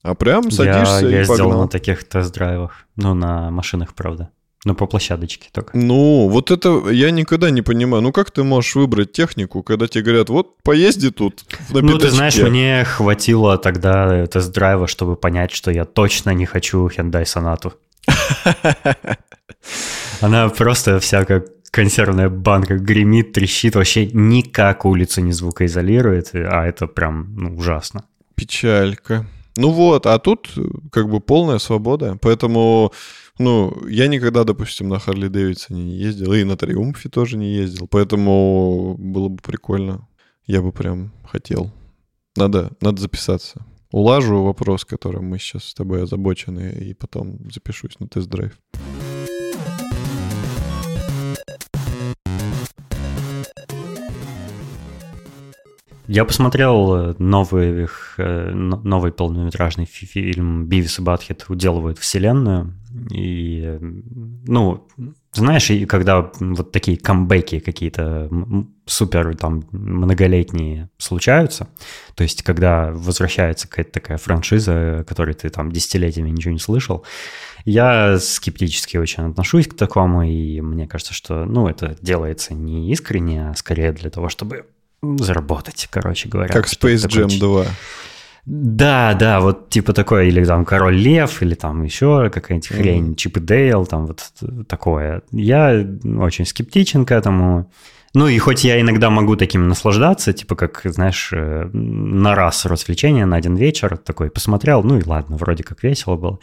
А 0.03 0.15
прям 0.15 0.53
садишься 0.53 1.01
я 1.07 1.09
и 1.09 1.15
ездил 1.15 1.37
погнал. 1.37 1.63
на 1.63 1.69
таких 1.69 2.05
тест-драйвах. 2.05 2.87
Ну, 2.95 3.15
на 3.15 3.51
машинах, 3.51 3.93
правда. 3.95 4.31
Ну, 4.65 4.75
по 4.75 4.87
площадочке 4.87 5.49
только. 5.53 5.77
Ну, 5.77 6.29
вот 6.29 6.51
это 6.51 6.89
я 6.91 7.11
никогда 7.11 7.51
не 7.51 7.61
понимаю. 7.61 8.03
Ну, 8.03 8.13
как 8.13 8.31
ты 8.31 8.43
можешь 8.45 8.75
выбрать 8.75 9.13
технику, 9.13 9.63
когда 9.63 9.87
тебе 9.87 10.05
говорят, 10.05 10.31
вот, 10.31 10.57
поезди 10.63 11.11
тут 11.11 11.45
на 11.71 11.83
Ну, 11.83 11.99
ты 11.99 12.11
знаешь, 12.11 12.37
мне 12.39 12.85
хватило 12.85 13.59
тогда 13.59 14.27
тест-драйва, 14.27 14.87
чтобы 14.87 15.17
понять, 15.17 15.53
что 15.53 15.71
я 15.71 15.85
точно 15.85 16.31
не 16.31 16.47
хочу 16.47 16.87
Hyundai 16.89 17.25
Sonata. 17.25 17.73
Она 20.21 20.49
просто 20.49 20.99
вся 20.99 21.25
как 21.27 21.47
консервная 21.71 22.29
банка 22.29 22.77
гремит, 22.79 23.33
трещит, 23.33 23.75
вообще 23.75 24.07
никак 24.07 24.85
улицу 24.85 25.21
не 25.21 25.33
звукоизолирует, 25.33 26.31
а 26.35 26.65
это 26.65 26.87
прям 26.87 27.35
ну, 27.37 27.57
ужасно. 27.57 28.05
Печалька. 28.35 29.27
Ну 29.57 29.71
вот, 29.71 30.07
а 30.07 30.19
тут 30.19 30.51
как 30.91 31.09
бы 31.09 31.21
полная 31.21 31.59
свобода, 31.59 32.17
поэтому 32.21 32.93
ну, 33.39 33.87
я 33.89 34.07
никогда, 34.07 34.45
допустим, 34.45 34.89
на 34.89 35.01
Харли 35.01 35.27
Дэвидсоне 35.27 35.83
не 35.83 35.97
ездил, 35.97 36.33
и 36.33 36.45
на 36.45 36.57
Триумфе 36.57 37.09
тоже 37.09 37.37
не 37.37 37.53
ездил, 37.53 37.89
поэтому 37.89 38.95
было 38.97 39.29
бы 39.29 39.39
прикольно. 39.43 40.07
Я 40.47 40.63
бы 40.63 40.71
прям 40.71 41.13
хотел. 41.27 41.73
Надо, 42.37 42.71
надо 42.81 43.01
записаться. 43.01 43.67
Улажу 43.91 44.43
вопрос, 44.43 44.85
которым 44.85 45.27
мы 45.27 45.39
сейчас 45.39 45.65
с 45.65 45.75
тобой 45.75 46.05
озабочены, 46.05 46.73
и 46.81 46.95
потом 46.95 47.39
запишусь 47.51 47.99
на 47.99 48.07
тест-драйв. 48.07 48.53
Я 56.07 56.25
посмотрел 56.27 56.95
э, 56.95 57.15
новый, 57.19 57.89
э, 58.19 58.51
новый 58.53 59.11
полнометражный 59.11 59.87
фильм 59.87 60.67
«Бивис 60.67 60.99
и 60.99 61.03
Батхет 61.03 61.47
уделывают 61.49 61.99
вселенную». 61.99 62.75
И, 63.11 63.79
ну, 64.47 64.87
знаешь, 65.33 65.69
и 65.71 65.85
когда 65.85 66.31
вот 66.39 66.71
такие 66.71 66.97
камбэки 66.97 67.59
какие-то 67.59 68.31
супер 68.87 69.37
там 69.37 69.65
многолетние 69.73 70.91
случаются, 70.99 71.69
то 72.15 72.23
есть 72.23 72.43
когда 72.43 72.93
возвращается 72.93 73.67
какая-то 73.67 73.93
такая 73.93 74.19
франшиза, 74.19 75.05
которой 75.09 75.35
ты 75.35 75.49
там 75.49 75.73
десятилетиями 75.73 76.31
ничего 76.31 76.53
не 76.53 76.61
слышал, 76.61 77.05
я 77.65 78.19
скептически 78.19 78.97
очень 78.97 79.25
отношусь 79.25 79.67
к 79.67 79.75
такому, 79.75 80.23
и 80.23 80.61
мне 80.61 80.87
кажется, 80.87 81.15
что, 81.15 81.47
ну, 81.47 81.67
это 81.67 81.97
делается 82.01 82.55
не 82.55 82.93
искренне, 82.93 83.51
а 83.51 83.55
скорее 83.55 83.93
для 83.93 84.11
того, 84.11 84.29
чтобы 84.29 84.67
заработать, 85.03 85.89
короче 85.91 86.29
говоря. 86.29 86.53
Как 86.53 86.67
Space 86.67 87.09
Jam 87.09 87.29
такое... 87.29 87.65
2. 87.65 87.67
Да, 88.47 89.15
да, 89.15 89.41
вот 89.41 89.71
типа 89.71 89.95
такое, 89.95 90.25
или 90.25 90.45
там 90.45 90.65
Король 90.67 90.97
Лев, 90.97 91.43
или 91.43 91.55
там 91.55 91.83
еще 91.83 92.29
какая-нибудь 92.29 92.69
хрень, 92.69 93.11
mm-hmm. 93.11 93.15
Чип 93.15 93.39
и 93.39 93.41
Дейл, 93.41 93.87
там 93.87 94.07
вот 94.07 94.23
такое. 94.69 95.23
Я 95.31 95.87
очень 96.19 96.45
скептичен 96.45 97.07
к 97.07 97.13
этому. 97.13 97.71
Ну 98.13 98.29
и 98.29 98.39
хоть 98.39 98.63
я 98.63 98.81
иногда 98.81 99.09
могу 99.11 99.37
таким 99.37 99.67
наслаждаться, 99.69 100.33
типа 100.33 100.57
как, 100.57 100.83
знаешь, 100.85 101.31
э, 101.33 101.69
на 101.73 102.35
раз 102.35 102.67
развлечение 102.67 103.25
на 103.25 103.37
один 103.37 103.57
вечер, 103.57 103.97
такой 103.97 104.31
посмотрел, 104.31 104.83
ну 104.85 104.99
и 104.99 105.05
ладно, 105.05 105.37
вроде 105.37 105.65
как 105.65 105.83
весело 105.83 106.17
было. 106.17 106.39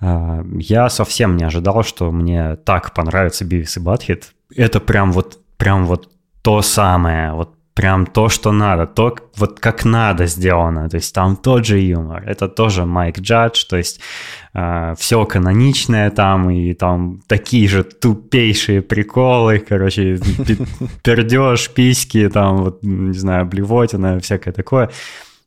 А, 0.00 0.44
я 0.58 0.90
совсем 0.90 1.36
не 1.36 1.44
ожидал, 1.44 1.82
что 1.82 2.12
мне 2.12 2.56
так 2.56 2.92
понравится 2.92 3.44
Бивис 3.44 3.76
и 3.78 3.80
Батхит. 3.80 4.32
Это 4.54 4.80
прям 4.80 5.12
вот, 5.12 5.38
прям 5.56 5.86
вот 5.86 6.10
то 6.42 6.60
самое, 6.60 7.32
вот 7.32 7.54
прям 7.74 8.06
то, 8.06 8.28
что 8.28 8.52
надо, 8.52 8.86
то, 8.86 9.16
вот 9.36 9.60
как 9.60 9.84
надо 9.84 10.26
сделано. 10.26 10.88
То 10.88 10.96
есть 10.96 11.14
там 11.14 11.36
тот 11.36 11.66
же 11.66 11.78
юмор, 11.78 12.22
это 12.26 12.48
тоже 12.48 12.84
Майк 12.84 13.18
Джадж, 13.20 13.64
то 13.68 13.76
есть 13.76 14.00
э, 14.54 14.94
все 14.98 15.24
каноничное 15.24 16.10
там, 16.10 16.50
и 16.50 16.74
там 16.74 17.20
такие 17.26 17.68
же 17.68 17.82
тупейшие 17.82 18.82
приколы, 18.82 19.58
короче, 19.58 20.20
пердеж, 21.02 21.70
письки, 21.70 22.28
там, 22.28 22.56
вот, 22.56 22.82
не 22.82 23.18
знаю, 23.18 23.46
блевотина, 23.46 24.18
всякое 24.20 24.52
такое. 24.52 24.90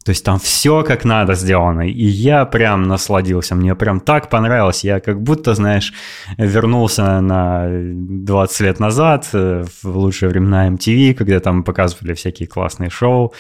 То 0.06 0.12
есть 0.12 0.24
там 0.24 0.38
все 0.38 0.84
как 0.84 1.04
надо 1.04 1.34
сделано. 1.34 1.90
И 1.90 2.06
я 2.06 2.46
прям 2.46 2.84
насладился. 2.84 3.56
Мне 3.56 3.74
прям 3.74 4.00
так 4.00 4.30
понравилось. 4.30 4.84
Я 4.84 5.00
как 5.00 5.20
будто, 5.20 5.56
знаешь, 5.56 5.94
вернулся 6.38 7.22
на 7.22 7.68
20 7.72 8.60
лет 8.62 8.80
назад 8.80 9.28
э, 9.34 9.66
в 9.84 9.98
лучшие 9.98 10.30
времена 10.30 10.70
MTV, 10.70 11.16
когда 11.16 11.40
там 11.40 11.64
показывали 11.64 12.14
всякие 12.14 12.48
классные 12.48 12.92
шоу 12.92 13.34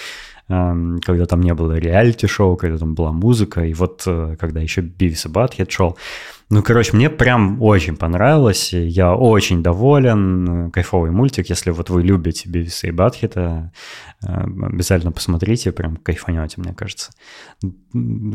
эм, 0.49 0.99
когда 1.06 1.25
там 1.25 1.41
не 1.41 1.54
было 1.54 1.78
реалити-шоу, 1.78 2.56
когда 2.56 2.80
там 2.80 2.95
была 2.95 3.12
музыка, 3.12 3.63
и 3.63 3.73
вот 3.75 4.04
э, 4.08 4.36
когда 4.39 4.60
еще 4.60 4.82
Бивис 4.82 5.28
и 5.28 5.30
Батхед 5.30 5.71
шел. 5.71 5.97
Ну, 6.49 6.62
короче, 6.62 6.95
мне 6.95 7.10
прям 7.10 7.60
очень 7.60 7.95
понравилось, 7.95 8.71
я 8.71 9.15
очень 9.15 9.63
доволен, 9.63 10.69
кайфовый 10.71 11.10
мультик, 11.10 11.49
если 11.49 11.71
вот 11.71 11.89
вы 11.89 12.03
любите 12.03 12.47
Бивиса 12.47 12.86
и 12.86 12.91
Батхита, 12.91 13.71
э, 14.23 14.27
обязательно 14.27 15.12
посмотрите, 15.12 15.71
прям 15.71 15.97
кайфанете, 15.97 16.62
мне 16.62 16.75
кажется. 16.75 17.12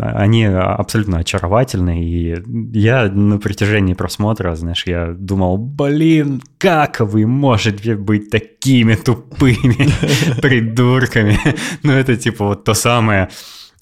Они 0.01 0.45
абсолютно 0.45 1.19
очаровательны, 1.19 2.05
и 2.05 2.37
я 2.77 3.09
на 3.09 3.39
протяжении 3.39 3.95
просмотра, 3.95 4.57
знаешь, 4.57 4.87
я 4.87 5.13
думал, 5.13 5.57
блин, 5.57 6.43
как 6.59 6.99
вы 6.99 7.29
можете 7.29 7.95
быть 7.95 8.29
такими 8.29 8.97
тупыми 8.97 9.89
придурками? 10.43 11.39
Ну, 11.85 11.93
это 11.93 12.17
типа 12.17 12.45
вот 12.45 12.65
то 12.65 12.75
самое 12.75 13.29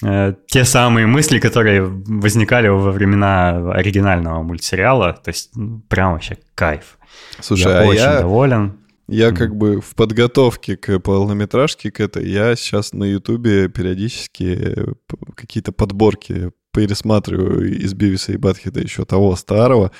те 0.00 0.64
самые 0.64 1.06
мысли, 1.06 1.40
которые 1.40 1.82
возникали 1.82 2.68
во 2.68 2.92
времена 2.92 3.72
оригинального 3.72 4.42
мультсериала. 4.42 5.12
То 5.12 5.30
есть 5.30 5.56
ну, 5.56 5.80
прям 5.88 6.12
вообще 6.12 6.38
кайф. 6.54 6.98
Слушай, 7.40 7.72
я 7.72 7.80
а 7.80 7.84
очень 7.84 8.00
я, 8.00 8.20
доволен. 8.20 8.78
Я 9.08 9.32
как 9.32 9.56
бы 9.56 9.80
в 9.80 9.94
подготовке 9.94 10.76
к 10.76 10.98
полнометражке, 11.00 11.90
к 11.90 11.98
этой, 11.98 12.28
я 12.28 12.54
сейчас 12.56 12.92
на 12.92 13.04
Ютубе 13.04 13.68
периодически 13.68 14.76
какие-то 15.34 15.72
подборки 15.72 16.52
пересматриваю 16.72 17.74
из 17.74 17.94
Бивиса 17.94 18.32
и 18.32 18.36
Батхита 18.36 18.80
еще 18.80 19.04
того 19.04 19.34
старого. 19.34 19.90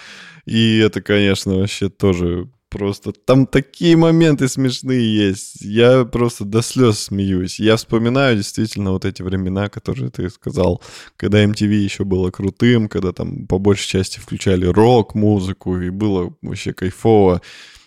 И 0.44 0.78
это, 0.78 1.00
конечно, 1.00 1.54
вообще 1.54 1.88
тоже 1.88 2.48
Просто 2.70 3.12
там 3.12 3.46
такие 3.46 3.96
моменты 3.96 4.46
смешные 4.46 5.28
есть. 5.28 5.62
Я 5.62 6.04
просто 6.04 6.44
до 6.44 6.60
слез 6.60 6.98
смеюсь. 6.98 7.58
Я 7.58 7.76
вспоминаю 7.76 8.36
действительно 8.36 8.92
вот 8.92 9.06
эти 9.06 9.22
времена, 9.22 9.70
которые 9.70 10.10
ты 10.10 10.28
сказал, 10.28 10.82
когда 11.16 11.42
MTV 11.42 11.72
еще 11.72 12.04
было 12.04 12.30
крутым, 12.30 12.88
когда 12.88 13.12
там 13.12 13.46
по 13.46 13.58
большей 13.58 13.88
части 13.88 14.18
включали 14.18 14.66
рок-музыку, 14.66 15.78
и 15.78 15.88
было 15.88 16.34
вообще 16.42 16.74
кайфово. 16.74 17.40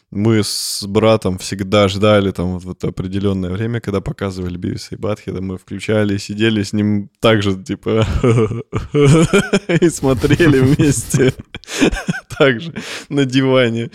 Мы 0.10 0.44
с 0.44 0.84
братом 0.86 1.38
всегда 1.38 1.88
ждали 1.88 2.32
там 2.32 2.60
вот 2.60 2.84
определенное 2.84 3.52
время, 3.52 3.80
когда 3.80 4.02
показывали 4.02 4.58
Бивиса 4.58 4.96
и 4.96 4.98
Батхеда, 4.98 5.42
мы 5.42 5.58
включали, 5.58 6.18
сидели 6.18 6.64
с 6.64 6.74
ним 6.74 7.10
так 7.22 7.42
же, 7.42 7.56
типа, 7.64 8.06
и 9.80 9.90
смотрели 9.90 10.60
вместе 10.60 11.34
так 12.38 12.60
же 12.60 12.74
на 13.08 13.24
диване. 13.24 13.90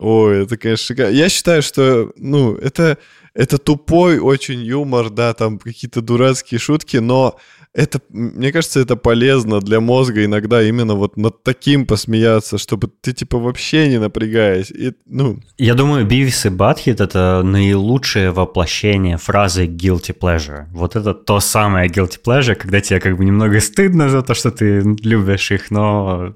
Ой, 0.00 0.44
это, 0.44 0.56
конечно, 0.56 0.86
шикарно. 0.86 1.12
Я 1.12 1.28
считаю, 1.28 1.60
что, 1.60 2.10
ну, 2.16 2.54
это, 2.54 2.96
это 3.34 3.58
тупой 3.58 4.18
очень 4.18 4.60
юмор, 4.60 5.10
да, 5.10 5.34
там 5.34 5.58
какие-то 5.58 6.00
дурацкие 6.00 6.58
шутки, 6.58 6.96
но 6.96 7.36
это, 7.74 8.00
мне 8.08 8.50
кажется, 8.50 8.80
это 8.80 8.96
полезно 8.96 9.60
для 9.60 9.78
мозга 9.78 10.24
иногда 10.24 10.62
именно 10.62 10.94
вот 10.94 11.18
над 11.18 11.42
таким 11.42 11.84
посмеяться, 11.84 12.56
чтобы 12.56 12.88
ты 12.88 13.12
типа 13.12 13.38
вообще 13.38 13.88
не 13.88 13.98
напрягаясь. 13.98 14.70
И, 14.70 14.94
ну. 15.04 15.38
Я 15.58 15.74
думаю, 15.74 16.06
Бивис 16.06 16.46
и 16.46 16.48
Батхит— 16.48 17.00
это 17.02 17.42
наилучшее 17.44 18.30
воплощение 18.30 19.18
фразы 19.18 19.66
guilty 19.66 20.16
pleasure. 20.18 20.64
Вот 20.72 20.96
это 20.96 21.12
то 21.12 21.40
самое 21.40 21.90
guilty 21.90 22.18
pleasure, 22.24 22.54
когда 22.54 22.80
тебе 22.80 23.00
как 23.00 23.18
бы 23.18 23.24
немного 23.26 23.60
стыдно 23.60 24.08
за 24.08 24.22
то, 24.22 24.32
что 24.32 24.50
ты 24.50 24.80
любишь 24.80 25.50
их, 25.50 25.70
но 25.70 26.34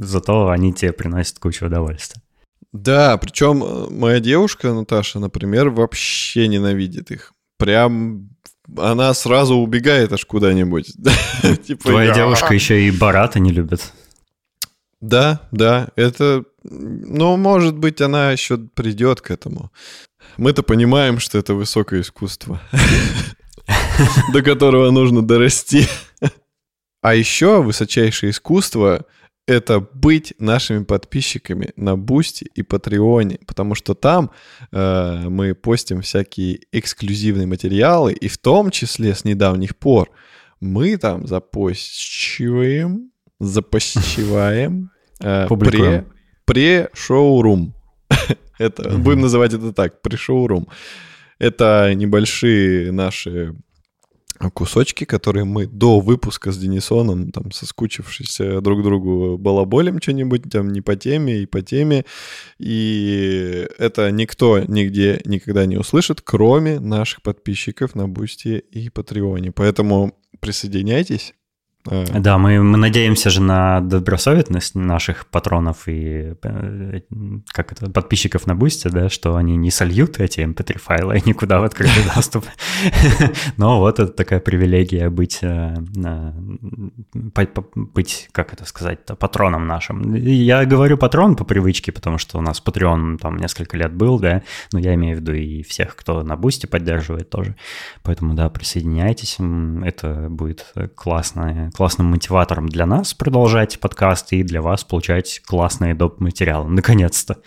зато 0.00 0.48
они 0.48 0.72
тебе 0.72 0.92
приносят 0.92 1.38
кучу 1.38 1.66
удовольствия. 1.66 2.23
Да, 2.74 3.16
причем 3.18 3.62
э, 3.62 3.86
моя 3.90 4.18
девушка 4.18 4.72
Наташа, 4.72 5.20
например, 5.20 5.70
вообще 5.70 6.48
ненавидит 6.48 7.12
их. 7.12 7.32
Прям 7.56 8.30
она 8.76 9.14
сразу 9.14 9.54
убегает 9.54 10.12
аж 10.12 10.24
куда-нибудь. 10.24 10.92
типа, 11.66 11.82
Твоя 11.88 12.12
девушка 12.12 12.52
еще 12.52 12.82
и 12.82 12.90
Барата 12.90 13.38
не 13.38 13.52
любит. 13.52 13.92
Да, 15.00 15.40
да, 15.52 15.88
это... 15.94 16.44
Ну, 16.64 17.36
может 17.36 17.78
быть, 17.78 18.00
она 18.00 18.32
еще 18.32 18.58
придет 18.58 19.20
к 19.20 19.30
этому. 19.30 19.70
Мы-то 20.36 20.64
понимаем, 20.64 21.20
что 21.20 21.38
это 21.38 21.54
высокое 21.54 22.00
искусство, 22.00 22.60
до 24.32 24.42
которого 24.42 24.90
нужно 24.90 25.22
дорасти. 25.22 25.86
А 27.02 27.14
еще 27.14 27.62
высочайшее 27.62 28.30
искусство 28.30 29.04
это 29.46 29.80
быть 29.80 30.34
нашими 30.38 30.84
подписчиками 30.84 31.72
на 31.76 31.96
Boosty 31.96 32.50
и 32.54 32.62
Patreon 32.62 33.21
е, 33.21 33.38
потому 33.46 33.74
что 33.74 33.94
там 33.94 34.30
э, 34.72 35.28
мы 35.28 35.54
постим 35.54 36.00
всякие 36.00 36.60
эксклюзивные 36.72 37.46
материалы, 37.46 38.12
и 38.12 38.28
в 38.28 38.38
том 38.38 38.70
числе 38.70 39.14
с 39.14 39.24
недавних 39.24 39.76
пор 39.76 40.10
мы 40.60 40.96
там 40.96 41.26
запостиваем, 41.26 43.10
запостиваем 43.38 44.90
э, 45.20 45.46
pre, 45.48 46.06
pre-show 46.46 47.25
room. 47.25 47.74
это, 48.58 48.96
будем 48.96 49.20
называть 49.20 49.52
это 49.52 49.72
так, 49.72 50.00
pre-show 50.00 50.42
room. 50.42 50.68
Это 51.38 51.92
небольшие 51.94 52.92
наши 52.92 53.54
кусочки, 54.52 55.04
которые 55.04 55.44
мы 55.44 55.66
до 55.66 56.00
выпуска 56.00 56.52
с 56.52 56.58
Денисоном, 56.58 57.30
там, 57.32 57.52
соскучившись 57.52 58.38
друг 58.60 58.82
другу, 58.82 59.38
балаболим 59.38 60.00
что-нибудь 60.00 60.50
там 60.50 60.72
не 60.72 60.80
по 60.80 60.96
теме 60.96 61.42
и 61.42 61.46
по 61.46 61.62
теме. 61.62 62.04
И 62.58 63.66
это 63.78 64.10
никто 64.10 64.60
нигде 64.60 65.20
никогда 65.24 65.66
не 65.66 65.76
услышит, 65.76 66.20
кроме 66.20 66.80
наших 66.80 67.22
подписчиков 67.22 67.94
на 67.94 68.08
Boosty 68.08 68.58
и 68.58 68.90
Patreon 68.90 69.38
е. 69.38 69.52
Поэтому 69.52 70.16
присоединяйтесь. 70.40 71.34
Э, 71.90 72.04
да, 72.18 72.38
мы, 72.38 72.62
мы 72.62 72.78
надеемся 72.78 73.30
же 73.30 73.42
на 73.42 73.80
добросовестность 73.80 74.74
наших 74.74 75.26
патронов 75.26 75.86
и 75.86 76.34
э, 76.42 77.00
как 77.48 77.72
это, 77.72 77.90
подписчиков 77.90 78.46
на 78.46 78.54
Boosty, 78.54 78.88
да, 78.88 79.10
что 79.10 79.36
они 79.36 79.56
не 79.56 79.70
сольют 79.70 80.18
эти 80.18 80.40
mp3 80.40 80.72
эм 80.72 80.78
файлы 80.78 81.22
никуда 81.26 81.60
в 81.60 81.64
открытый 81.64 82.04
доступ. 82.14 82.46
Но 83.56 83.80
вот 83.80 84.00
это 84.00 84.12
такая 84.12 84.40
привилегия 84.40 85.10
быть, 85.10 85.40
э, 85.42 85.74
быть, 87.74 88.28
как 88.32 88.52
это 88.54 88.64
сказать, 88.64 89.04
патроном 89.18 89.66
нашим. 89.66 90.14
Я 90.14 90.64
говорю 90.64 90.96
патрон 90.96 91.36
по 91.36 91.44
привычке, 91.44 91.92
потому 91.92 92.16
что 92.18 92.38
у 92.38 92.40
нас 92.40 92.62
Patreon 92.64 93.18
там 93.18 93.36
несколько 93.36 93.76
лет 93.76 93.92
был, 93.92 94.18
да, 94.18 94.42
но 94.72 94.78
я 94.78 94.94
имею 94.94 95.18
в 95.18 95.20
виду 95.20 95.34
и 95.34 95.62
всех, 95.62 95.96
кто 95.96 96.22
на 96.22 96.36
Бусте 96.36 96.66
поддерживает 96.66 97.28
тоже. 97.28 97.56
Поэтому, 98.02 98.34
да, 98.34 98.48
присоединяйтесь, 98.48 99.36
это 99.84 100.28
будет 100.30 100.72
классная 100.94 101.70
классным 101.74 102.06
мотиватором 102.08 102.68
для 102.68 102.86
нас 102.86 103.14
продолжать 103.14 103.80
подкасты 103.80 104.36
и 104.36 104.42
для 104.42 104.62
вас 104.62 104.84
получать 104.84 105.42
классные 105.44 105.94
доп. 105.94 106.20
материалы. 106.20 106.70
Наконец-то. 106.70 107.38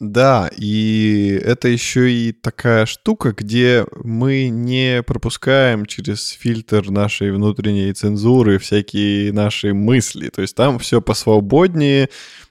Да, 0.00 0.50
и 0.56 1.38
это 1.44 1.68
еще 1.68 2.10
и 2.10 2.32
такая 2.32 2.86
штука, 2.86 3.34
где 3.36 3.84
мы 4.02 4.48
не 4.48 5.02
пропускаем 5.02 5.84
через 5.84 6.30
фильтр 6.30 6.90
нашей 6.90 7.32
внутренней 7.32 7.92
цензуры 7.92 8.58
всякие 8.58 9.30
наши 9.34 9.74
мысли. 9.74 10.30
То 10.30 10.40
есть 10.40 10.56
там 10.56 10.78
все 10.78 11.02
посвободнее, 11.02 12.08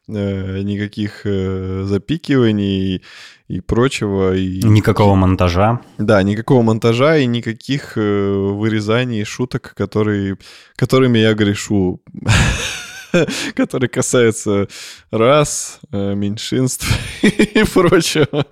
э, 0.07 0.61
никаких 0.61 1.21
э, 1.25 1.85
запикиваний 1.87 3.01
и 3.49 3.59
прочего. 3.61 4.35
И... 4.35 4.61
Никакого 4.63 5.15
монтажа. 5.15 5.81
Да, 5.97 6.21
никакого 6.23 6.61
монтажа 6.61 7.17
и 7.17 7.25
никаких 7.25 7.97
э, 7.97 8.01
вырезаний 8.01 9.25
шуток, 9.25 9.73
которые, 9.75 10.37
которыми 10.75 11.17
я 11.19 11.33
грешу. 11.33 12.01
которые 13.55 13.89
касаются 13.89 14.67
рас, 15.09 15.79
э, 15.91 16.13
меньшинств 16.13 16.87
и 17.23 17.63
прочего. 17.73 18.45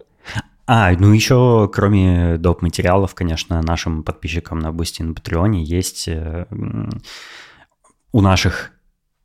А, 0.66 0.92
ну 0.92 1.14
еще, 1.14 1.70
кроме 1.72 2.38
доп. 2.38 2.62
материалов, 2.64 3.14
конечно, 3.14 3.62
нашим 3.62 4.04
подписчикам 4.04 4.60
на 4.60 4.74
Boosty 4.74 5.04
на 5.04 5.14
Patreon 5.14 5.57
е 5.57 5.64
есть 5.64 6.08
э, 6.08 6.46
у 8.12 8.22
наших 8.22 8.72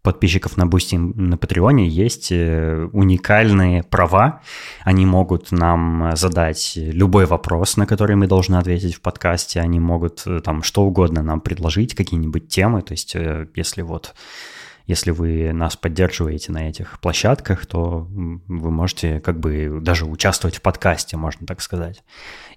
подписчиков 0.02 0.56
на 0.56 0.66
Бусти 0.66 0.96
на 0.96 1.36
Патреоне 1.36 1.88
есть 1.88 2.32
э, 2.32 2.88
уникальные 2.92 3.84
права. 3.84 4.40
Они 4.84 5.06
могут 5.06 5.52
нам 5.52 6.16
задать 6.16 6.72
любой 6.76 7.26
вопрос, 7.26 7.76
на 7.76 7.86
который 7.86 8.16
мы 8.16 8.26
должны 8.26 8.56
ответить 8.56 8.96
в 8.96 9.00
подкасте. 9.00 9.60
Они 9.60 9.78
могут 9.78 10.22
э, 10.26 10.40
там 10.40 10.62
что 10.62 10.82
угодно 10.82 11.22
нам 11.22 11.40
предложить, 11.40 11.94
какие-нибудь 11.94 12.48
темы. 12.48 12.82
То 12.82 12.92
есть 12.92 13.14
э, 13.14 13.46
если 13.54 13.82
вот 13.82 14.14
если 14.86 15.10
вы 15.10 15.52
нас 15.52 15.76
поддерживаете 15.76 16.52
на 16.52 16.68
этих 16.68 17.00
площадках, 17.00 17.66
то 17.66 18.06
вы 18.10 18.70
можете 18.70 19.20
как 19.20 19.38
бы 19.38 19.78
даже 19.80 20.04
участвовать 20.06 20.56
в 20.56 20.62
подкасте, 20.62 21.16
можно 21.16 21.46
так 21.46 21.60
сказать. 21.60 22.02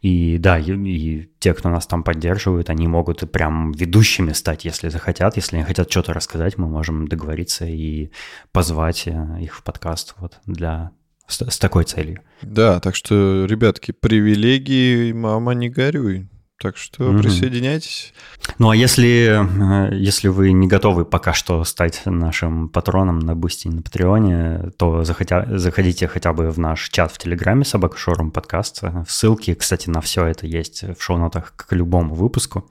И 0.01 0.37
да, 0.37 0.57
и, 0.59 0.71
и 0.71 1.29
те, 1.39 1.53
кто 1.53 1.69
нас 1.69 1.87
там 1.87 2.03
поддерживают, 2.03 2.69
они 2.69 2.87
могут 2.87 3.31
прям 3.31 3.71
ведущими 3.71 4.33
стать, 4.33 4.65
если 4.65 4.89
захотят. 4.89 5.35
Если 5.35 5.55
они 5.55 5.65
хотят 5.65 5.89
что-то 5.91 6.13
рассказать, 6.13 6.57
мы 6.57 6.67
можем 6.67 7.07
договориться 7.07 7.65
и 7.65 8.11
позвать 8.51 9.03
э, 9.07 9.41
их 9.41 9.55
в 9.55 9.63
подкаст 9.63 10.15
вот 10.17 10.39
для 10.45 10.91
с, 11.27 11.41
с 11.41 11.57
такой 11.57 11.85
целью. 11.85 12.21
Да, 12.41 12.79
так 12.79 12.95
что, 12.95 13.45
ребятки, 13.45 13.91
привилегии, 13.91 15.11
мама, 15.11 15.53
не 15.53 15.69
горюй. 15.69 16.27
Так 16.57 16.77
что 16.77 17.03
mm-hmm. 17.03 17.21
присоединяйтесь. 17.21 18.13
Ну 18.59 18.69
а 18.69 18.75
если, 18.75 19.89
э, 19.91 19.95
если 19.95 20.29
вы 20.29 20.53
не 20.53 20.67
готовы 20.67 21.03
пока 21.03 21.33
что 21.33 21.63
стать 21.65 22.01
нашим 22.05 22.69
патроном 22.69 23.19
на 23.19 23.35
Бусти 23.35 23.67
на 23.67 23.81
Патреоне, 23.81 24.71
то 24.77 25.03
захотя, 25.03 25.45
заходите 25.49 26.07
хотя 26.07 26.31
бы 26.31 26.49
в 26.51 26.57
наш 26.57 26.89
чат 26.89 27.11
в 27.11 27.17
Телеграме 27.17 27.65
Собака 27.65 27.97
Шорум 27.97 28.31
подкаст. 28.31 28.83
Ссылки, 29.07 29.53
кстати, 29.53 29.89
на 29.89 29.99
все 29.99 30.25
это 30.27 30.47
есть 30.47 30.83
в 30.83 31.03
шоу-нотах 31.03 31.53
к 31.57 31.73
любому 31.75 32.15
выпуску. 32.15 32.69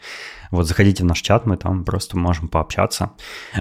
Вот 0.51 0.67
заходите 0.67 1.03
в 1.03 1.07
наш 1.07 1.21
чат, 1.21 1.47
мы 1.47 1.57
там 1.57 1.85
просто 1.85 2.17
можем 2.17 2.49
пообщаться. 2.49 3.13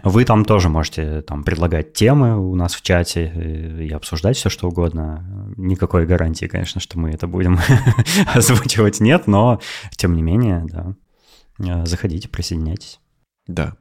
Вы 0.03 0.25
там 0.25 0.45
тоже 0.45 0.69
можете 0.69 1.21
там 1.21 1.43
предлагать 1.43 1.93
темы 1.93 2.37
у 2.37 2.55
нас 2.55 2.73
в 2.73 2.81
чате 2.81 3.31
и 3.79 3.89
обсуждать 3.91 4.37
все, 4.37 4.49
что 4.49 4.67
угодно. 4.67 5.53
Никакой 5.57 6.05
гарантии, 6.05 6.45
конечно, 6.45 6.81
что 6.81 6.99
мы 6.99 7.11
это 7.11 7.27
будем 7.27 7.59
озвучивать 8.33 8.99
нет, 8.99 9.27
но 9.27 9.59
тем 9.95 10.15
не 10.15 10.21
менее, 10.21 10.65
да, 11.57 11.85
заходите, 11.85 12.29
присоединяйтесь. 12.29 12.99
Да. 13.47 13.75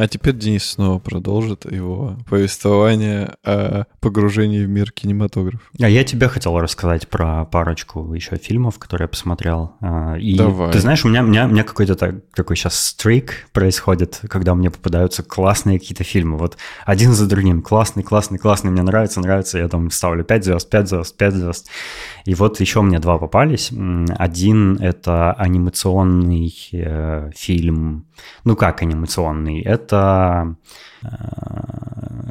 А 0.00 0.08
теперь 0.08 0.34
Денис 0.34 0.64
снова 0.64 0.98
продолжит 0.98 1.70
его 1.70 2.16
повествование 2.26 3.34
о 3.44 3.84
погружении 4.00 4.64
в 4.64 4.68
мир 4.70 4.92
кинематографа. 4.92 5.62
А 5.78 5.90
я 5.90 6.04
тебе 6.04 6.26
хотел 6.28 6.58
рассказать 6.58 7.06
про 7.06 7.44
парочку 7.44 8.14
еще 8.14 8.36
фильмов, 8.36 8.78
которые 8.78 9.04
я 9.04 9.08
посмотрел. 9.08 9.74
А, 9.82 10.14
и 10.14 10.38
Давай. 10.38 10.72
ты 10.72 10.78
знаешь, 10.78 11.04
у 11.04 11.08
меня, 11.08 11.22
у 11.22 11.26
меня, 11.26 11.44
у 11.44 11.48
меня 11.50 11.64
какой-то 11.64 11.96
так, 11.96 12.14
такой 12.34 12.56
сейчас 12.56 12.82
стрик 12.82 13.46
происходит, 13.52 14.22
когда 14.30 14.54
мне 14.54 14.70
попадаются 14.70 15.22
классные 15.22 15.78
какие-то 15.78 16.02
фильмы. 16.02 16.38
Вот 16.38 16.56
один 16.86 17.12
за 17.12 17.28
другим. 17.28 17.60
Классный, 17.60 18.02
классный, 18.02 18.38
классный. 18.38 18.70
Мне 18.70 18.82
нравится, 18.82 19.20
нравится. 19.20 19.58
Я 19.58 19.68
там 19.68 19.90
ставлю 19.90 20.24
5 20.24 20.44
звезд, 20.44 20.70
5 20.70 20.88
звезд, 20.88 21.16
5 21.18 21.34
звезд. 21.34 21.68
И 22.24 22.34
вот 22.34 22.58
еще 22.60 22.80
мне 22.80 23.00
два 23.00 23.18
попались. 23.18 23.70
Один— 24.16 24.78
это 24.80 25.34
анимационный 25.34 26.54
э, 26.72 27.30
фильм. 27.36 28.06
Ну 28.44 28.56
как 28.56 28.82
анимационный? 28.82 29.60
Это 29.60 29.89
это 29.90 30.54
э, 31.02 31.08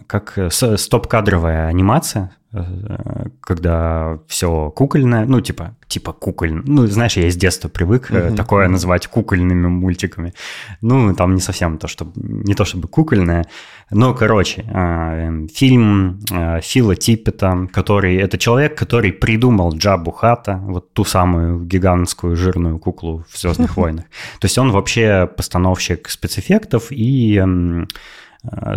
как 0.08 0.38
стоп-кадровая 0.52 1.68
анимация, 1.68 2.32
э, 2.32 2.39
когда 3.42 4.20
все 4.28 4.72
кукольное, 4.72 5.26
ну, 5.26 5.40
типа, 5.40 5.76
типа 5.88 6.14
кукольное. 6.14 6.64
Ну, 6.66 6.88
знаешь, 6.88 7.18
я 7.18 7.28
из 7.28 7.36
детства 7.36 7.70
привык 7.70 8.10
uh-huh. 8.10 8.36
такое 8.36 8.68
называть 8.68 9.08
кукольными 9.08 9.68
мультиками. 9.68 10.34
Ну, 10.82 11.14
там 11.14 11.36
не 11.36 11.42
совсем 11.42 11.78
то, 11.78 11.88
что 11.88 12.12
не 12.16 12.56
то 12.56 12.66
чтобы 12.66 12.88
кукольное. 12.88 13.46
Но, 13.92 14.14
короче, 14.14 14.64
фильм 15.54 16.22
Фила 16.62 16.96
Типпета, 16.96 17.68
который... 17.72 18.18
Это 18.18 18.38
человек, 18.38 18.78
который 18.78 19.12
придумал 19.12 19.76
Джабу 19.76 20.12
Хата, 20.12 20.58
вот 20.58 20.94
ту 20.94 21.06
самую 21.06 21.66
гигантскую 21.66 22.36
жирную 22.36 22.80
куклу 22.80 23.26
в 23.30 23.38
«Звездных 23.38 23.78
войнах». 23.78 24.06
То 24.40 24.46
есть 24.46 24.58
он 24.58 24.72
вообще 24.72 25.30
постановщик 25.36 26.10
спецэффектов 26.10 26.88
и 26.92 27.40
Э, 27.40 27.86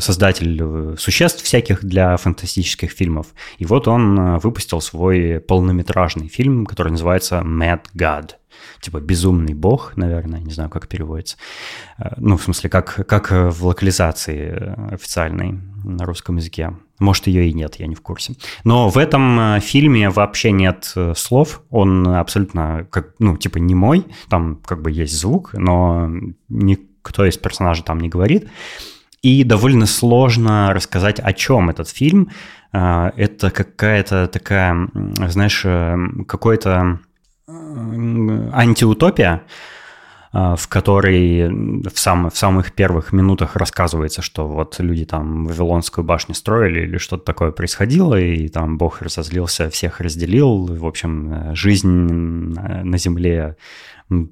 создатель 0.01 0.59
э, 0.61 0.97
существ 0.99 1.43
всяких 1.45 1.85
для 1.85 2.17
фантастических 2.17 2.91
фильмов. 2.91 3.29
И 3.59 3.65
вот 3.65 3.87
он 3.87 4.19
э, 4.19 4.39
выпустил 4.39 4.81
свой 4.81 5.39
полнометражный 5.39 6.29
фильм, 6.29 6.67
который 6.67 6.91
называется 6.91 7.43
Mad 7.45 7.83
God. 7.95 8.33
Типа 8.81 9.01
«Безумный 9.01 9.55
бог», 9.55 9.97
наверное, 9.97 10.41
не 10.41 10.53
знаю, 10.53 10.69
как 10.69 10.89
переводится. 10.89 11.37
Ну, 12.17 12.37
в 12.37 12.43
смысле, 12.43 12.69
как, 12.69 13.07
как 13.07 13.31
в 13.31 13.65
локализации 13.65 14.93
официальной 14.93 15.59
на 15.85 16.05
русском 16.05 16.37
языке. 16.37 16.77
Может, 16.99 17.29
ее 17.29 17.49
и 17.49 17.53
нет, 17.53 17.77
я 17.77 17.87
не 17.87 17.95
в 17.95 18.03
курсе. 18.03 18.35
Но 18.65 18.89
в 18.89 18.99
этом 18.99 19.61
фильме 19.61 20.11
вообще 20.11 20.53
нет 20.53 20.95
слов. 21.17 21.63
Он 21.71 22.07
абсолютно, 22.09 22.87
как, 22.91 23.15
ну, 23.19 23.37
типа 23.37 23.59
не 23.59 23.75
мой. 23.75 24.05
Там 24.29 24.57
как 24.65 24.83
бы 24.83 24.91
есть 24.91 25.19
звук, 25.19 25.55
но 25.55 26.11
никто 26.49 27.25
из 27.25 27.39
персонажей 27.39 27.85
там 27.85 28.01
не 28.01 28.09
говорит. 28.09 28.49
И 29.23 29.45
довольно 29.45 29.87
сложно 29.87 30.73
рассказать, 30.75 31.21
о 31.21 31.33
чем 31.33 31.71
этот 31.71 31.89
фильм. 31.89 32.31
А, 32.73 33.13
это 33.17 33.51
какая-то 33.51 34.27
такая, 34.27 34.89
знаешь, 35.29 35.63
э, 35.65 35.97
какой-то 36.27 37.01
антиутопия, 37.47 39.43
в 40.33 40.67
которой 40.69 41.49
в, 41.49 41.99
сам, 41.99 42.31
в 42.31 42.37
самых 42.37 42.73
первых 42.73 43.13
минутах 43.13 43.55
рассказывается, 43.57 44.23
что 44.23 44.49
вот 44.49 44.77
люди 44.79 45.05
там 45.05 45.45
Вавилонскую 45.45 46.05
башню 46.05 46.35
строили 46.35 46.81
или 46.81 46.97
что-то 46.97 47.25
такое 47.25 47.53
происходило, 47.53 48.19
и 48.19 48.49
там 48.49 48.79
Бог 48.79 49.03
разозлился, 49.03 49.69
всех 49.69 50.01
разделил. 50.01 50.67
В 50.67 50.87
общем, 50.87 51.33
э, 51.33 51.55
жизнь 51.55 51.89
на 51.89 52.97
Земле 52.97 53.57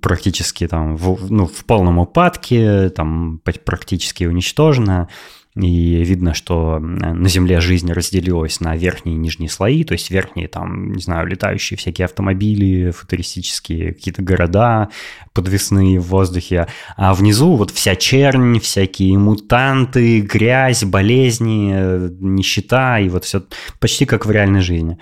практически 0.01 0.67
там 0.67 0.97
в, 0.97 1.31
ну, 1.31 1.47
в 1.47 1.65
полном 1.65 1.99
упадке, 1.99 2.89
там 2.91 3.41
практически 3.65 4.25
уничтожена. 4.25 5.09
И 5.57 6.05
видно, 6.05 6.33
что 6.33 6.79
на 6.79 7.29
Земле 7.29 7.61
жизнь 7.61 7.91
разделилась 7.93 8.61
на 8.61 8.77
верхние 8.77 9.17
и 9.17 9.19
нижние 9.19 9.51
слои, 9.51 9.83
то 9.83 9.93
есть 9.95 10.09
верхние 10.09 10.47
там, 10.47 10.93
не 10.93 11.03
знаю, 11.03 11.27
летающие 11.27 11.77
всякие 11.77 12.05
автомобили, 12.05 12.93
футуристические 12.93 13.93
какие-то 13.93 14.23
города 14.23 14.91
подвесные 15.33 15.99
в 15.99 16.05
воздухе, 16.05 16.69
а 16.97 17.15
внизу 17.15 17.57
вот 17.57 17.73
вся 17.73 17.97
чернь, 17.97 18.61
всякие 18.61 19.19
мутанты, 19.19 20.21
грязь, 20.21 20.85
болезни, 20.85 21.73
нищета 22.21 23.01
и 23.01 23.09
вот 23.09 23.25
все 23.25 23.43
почти 23.81 24.07
как 24.07 24.27
в 24.27 24.31
реальной 24.31 24.61
жизни. 24.61 24.99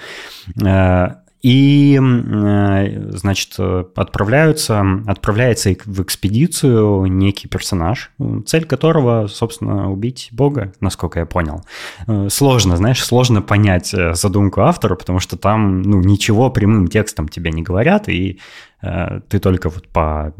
И, 1.42 1.98
э, 2.00 3.10
значит, 3.10 3.58
отправляются, 3.58 4.84
отправляется 5.06 5.74
в 5.84 6.02
экспедицию 6.02 7.06
некий 7.06 7.46
персонаж, 7.46 8.10
цель 8.46 8.64
которого, 8.64 9.28
собственно, 9.28 9.90
убить 9.90 10.28
Бога, 10.32 10.72
насколько 10.80 11.20
я 11.20 11.26
понял. 11.26 11.64
Э, 12.08 12.28
сложно, 12.28 12.76
знаешь, 12.76 13.04
сложно 13.04 13.40
понять 13.40 13.94
э, 13.94 14.14
задумку 14.14 14.62
автора, 14.62 14.96
потому 14.96 15.20
что 15.20 15.36
там 15.36 15.82
ну, 15.82 16.00
ничего 16.00 16.50
прямым 16.50 16.88
текстом 16.88 17.28
тебе 17.28 17.52
не 17.52 17.62
говорят, 17.62 18.08
и 18.08 18.40
ты 18.80 19.40
только 19.40 19.70
вот 19.70 19.88
по, 19.88 20.32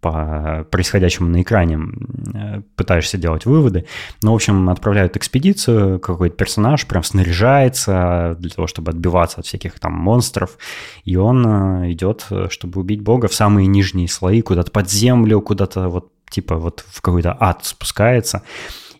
по 0.00 0.66
происходящему 0.70 1.28
на 1.28 1.42
экране 1.42 1.78
э, 2.34 2.62
пытаешься 2.76 3.16
делать 3.16 3.46
выводы. 3.46 3.86
Ну, 4.22 4.32
в 4.32 4.34
общем, 4.34 4.68
отправляют 4.68 5.16
экспедицию, 5.16 5.98
какой-то 5.98 6.36
персонаж 6.36 6.86
прям 6.86 7.02
снаряжается 7.02 8.36
для 8.38 8.50
того, 8.50 8.66
чтобы 8.66 8.90
отбиваться 8.90 9.40
от 9.40 9.46
всяких 9.46 9.80
там 9.80 9.92
монстров, 9.94 10.58
и 11.04 11.16
он 11.16 11.46
э, 11.46 11.92
идет, 11.92 12.26
чтобы 12.50 12.80
убить 12.80 13.00
бога 13.00 13.28
в 13.28 13.34
самые 13.34 13.66
нижние 13.66 14.08
слои, 14.08 14.42
куда-то 14.42 14.70
под 14.70 14.90
землю, 14.90 15.40
куда-то 15.40 15.88
вот 15.88 16.12
типа 16.30 16.56
вот 16.56 16.84
в 16.88 17.00
какой-то 17.00 17.36
ад 17.38 17.64
спускается. 17.64 18.42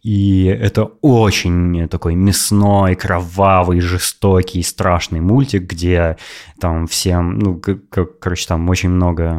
И 0.02 0.46
это 0.46 0.84
очень 1.00 1.88
такой 1.88 2.16
мясной, 2.16 2.96
кровавый, 2.96 3.80
жестокий, 3.80 4.60
страшный 4.62 5.20
мультик, 5.20 5.62
где 5.62 6.16
там 6.60 6.88
всем, 6.88 7.38
ну, 7.38 7.60
короче, 8.20 8.46
там 8.48 8.68
очень 8.68 8.90
много 8.90 9.32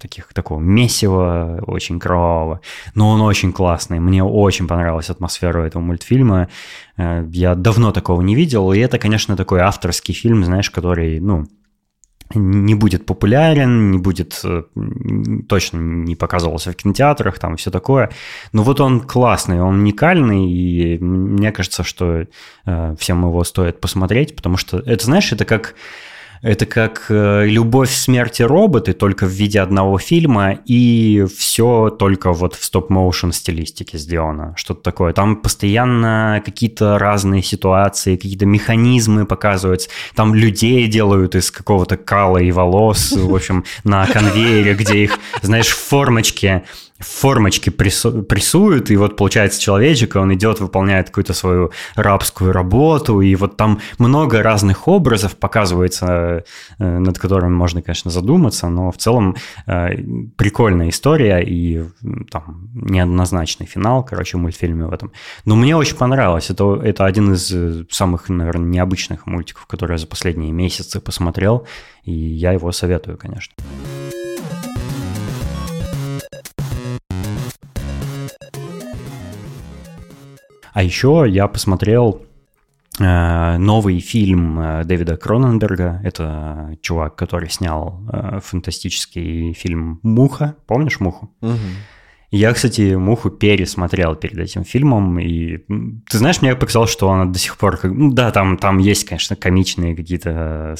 таких, 0.00 0.32
такого 0.32 0.60
месива, 0.60 1.62
очень 1.66 2.00
кровавого. 2.00 2.62
Но 2.94 3.10
он 3.10 3.20
очень 3.20 3.52
классный. 3.52 4.00
Мне 4.00 4.24
очень 4.24 4.66
понравилась 4.66 5.10
атмосфера 5.10 5.66
этого 5.66 5.82
мультфильма. 5.82 6.48
Э, 6.96 7.26
я 7.30 7.54
давно 7.54 7.92
такого 7.92 8.22
не 8.22 8.34
видел. 8.34 8.72
И 8.72 8.78
это, 8.78 8.98
конечно, 8.98 9.36
такой 9.36 9.60
авторский 9.60 10.14
фильм, 10.14 10.42
знаешь, 10.42 10.70
который, 10.70 11.20
ну, 11.20 11.44
не 12.34 12.74
будет 12.74 13.06
популярен, 13.06 13.90
не 13.92 13.98
будет, 13.98 14.40
э, 14.44 14.62
точно 15.48 15.78
не 15.78 16.16
показывался 16.16 16.72
в 16.72 16.76
кинотеатрах, 16.76 17.38
там 17.38 17.56
все 17.56 17.70
такое. 17.70 18.10
Но 18.52 18.62
вот 18.62 18.80
он 18.80 19.00
классный, 19.00 19.60
он 19.60 19.80
уникальный, 19.80 20.50
и 20.50 20.98
мне 20.98 21.52
кажется, 21.52 21.84
что 21.84 22.26
э, 22.66 22.96
всем 22.98 23.24
его 23.24 23.44
стоит 23.44 23.80
посмотреть, 23.80 24.34
потому 24.34 24.56
что 24.56 24.78
это, 24.78 25.04
знаешь, 25.04 25.32
это 25.32 25.44
как 25.44 25.74
Это 26.46 26.64
как 26.64 27.06
э, 27.08 27.44
«Любовь, 27.48 27.90
смерти 27.90 28.42
роботы», 28.42 28.92
только 28.92 29.26
в 29.26 29.30
виде 29.30 29.58
одного 29.58 29.98
фильма, 29.98 30.60
и 30.64 31.26
все 31.36 31.90
только 31.90 32.32
вот 32.32 32.54
в 32.54 32.62
стоп-моушен 32.62 33.32
стилистике 33.32 33.98
сделано. 33.98 34.54
Что-то 34.56 34.80
такое. 34.80 35.12
Там 35.12 35.34
постоянно 35.34 36.40
какие-то 36.44 37.00
разные 37.00 37.42
ситуации, 37.42 38.14
какие-то 38.14 38.46
механизмы 38.46 39.26
показываются. 39.26 39.90
Там 40.14 40.36
людей 40.36 40.86
делают 40.86 41.34
из 41.34 41.50
какого-то 41.50 41.96
кала 41.96 42.38
и 42.38 42.52
волос, 42.52 43.10
в 43.10 43.34
общем, 43.34 43.64
на 43.82 44.06
конвейере, 44.06 44.74
где 44.74 45.02
их, 45.02 45.18
знаешь, 45.42 45.70
в 45.70 45.88
формочке 45.88 46.62
формочки 46.98 47.70
прессу, 47.70 48.22
прессуют, 48.22 48.90
и 48.90 48.96
вот 48.96 49.16
получается 49.16 49.60
человечек, 49.60 50.16
он 50.16 50.32
идет, 50.34 50.60
выполняет 50.60 51.08
какую-то 51.08 51.34
свою 51.34 51.70
рабскую 51.94 52.52
работу, 52.52 53.20
и 53.20 53.34
вот 53.34 53.56
там 53.56 53.80
много 53.98 54.42
разных 54.42 54.88
образов 54.88 55.36
показывается, 55.36 56.44
э, 56.78 56.98
над 56.98 57.18
которыми 57.18 57.50
можно, 57.50 57.82
конечно, 57.82 58.10
задуматься, 58.10 58.68
но 58.68 58.90
в 58.90 58.96
целом 58.96 59.36
э, 59.66 59.96
прикольная 60.36 60.88
история 60.88 61.40
и 61.40 61.84
там 62.30 62.70
неоднозначный 62.74 63.66
финал, 63.66 64.04
короче, 64.04 64.38
в 64.38 64.40
мультфильме 64.40 64.86
в 64.86 64.92
этом. 64.92 65.12
Но 65.44 65.56
мне 65.56 65.76
очень 65.76 65.96
понравилось. 65.96 66.50
Это, 66.50 66.80
это 66.82 67.04
один 67.04 67.34
из 67.34 67.52
э, 67.52 67.84
самых, 67.90 68.28
наверное, 68.28 68.68
необычных 68.68 69.26
мультиков, 69.26 69.66
которые 69.66 69.96
я 69.96 69.98
за 69.98 70.06
последние 70.06 70.52
месяцы 70.52 71.00
посмотрел, 71.00 71.66
и 72.04 72.12
я 72.12 72.52
его 72.52 72.72
советую, 72.72 73.18
конечно. 73.18 73.54
А 80.76 80.82
еще 80.82 81.24
я 81.26 81.48
посмотрел 81.48 82.20
э, 83.00 83.56
новый 83.56 83.98
фильм 84.00 84.60
э, 84.60 84.84
Дэвида 84.84 85.16
Кроненберга. 85.16 86.02
Это 86.04 86.76
чувак, 86.82 87.16
который 87.16 87.48
снял 87.48 88.02
э, 88.12 88.40
фантастический 88.44 89.54
фильм 89.54 90.00
«Муха». 90.02 90.54
Помнишь 90.66 91.00
«Муху»? 91.00 91.34
Угу. 91.40 91.56
Я, 92.30 92.52
кстати, 92.52 92.94
«Муху» 92.94 93.30
пересмотрел 93.30 94.16
перед 94.16 94.36
этим 94.36 94.64
фильмом, 94.64 95.18
и 95.18 95.64
ты 96.10 96.18
знаешь, 96.18 96.42
мне 96.42 96.54
показалось, 96.54 96.90
что 96.90 97.10
она 97.10 97.24
до 97.24 97.38
сих 97.38 97.56
пор... 97.56 97.80
Ну 97.82 98.12
да, 98.12 98.30
там, 98.30 98.58
там 98.58 98.76
есть, 98.76 99.04
конечно, 99.04 99.34
комичные 99.34 99.96
какие-то 99.96 100.74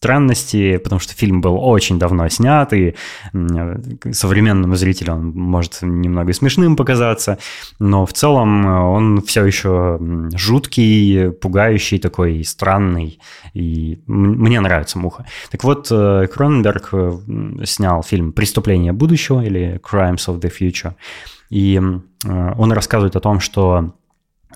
странности, 0.00 0.78
потому 0.78 0.98
что 0.98 1.14
фильм 1.14 1.42
был 1.42 1.58
очень 1.62 1.98
давно 1.98 2.26
снят, 2.30 2.72
и 2.72 2.94
современному 4.12 4.74
зрителю 4.74 5.12
он 5.12 5.32
может 5.32 5.82
немного 5.82 6.32
смешным 6.32 6.74
показаться, 6.74 7.36
но 7.78 8.06
в 8.06 8.14
целом 8.14 8.66
э, 8.66 8.80
он 8.80 9.20
все 9.20 9.44
еще 9.44 10.00
жуткий, 10.34 11.32
пугающий 11.32 11.98
такой, 11.98 12.42
странный, 12.44 13.20
и 13.52 14.00
мне 14.06 14.60
нравится 14.60 14.98
«Муха». 14.98 15.26
Так 15.50 15.64
вот, 15.64 15.88
э, 15.90 16.28
Кроненберг 16.32 16.88
э, 16.92 17.18
снял 17.64 18.02
фильм 18.02 18.32
«Преступление 18.32 18.92
будущего» 18.92 19.44
или 19.44 19.82
«Crimes 19.84 20.28
of 20.28 20.40
the 20.40 20.50
Future», 20.50 20.94
и 21.50 21.78
он 21.78 22.72
рассказывает 22.72 23.16
о 23.16 23.20
том, 23.20 23.40
что 23.40 23.92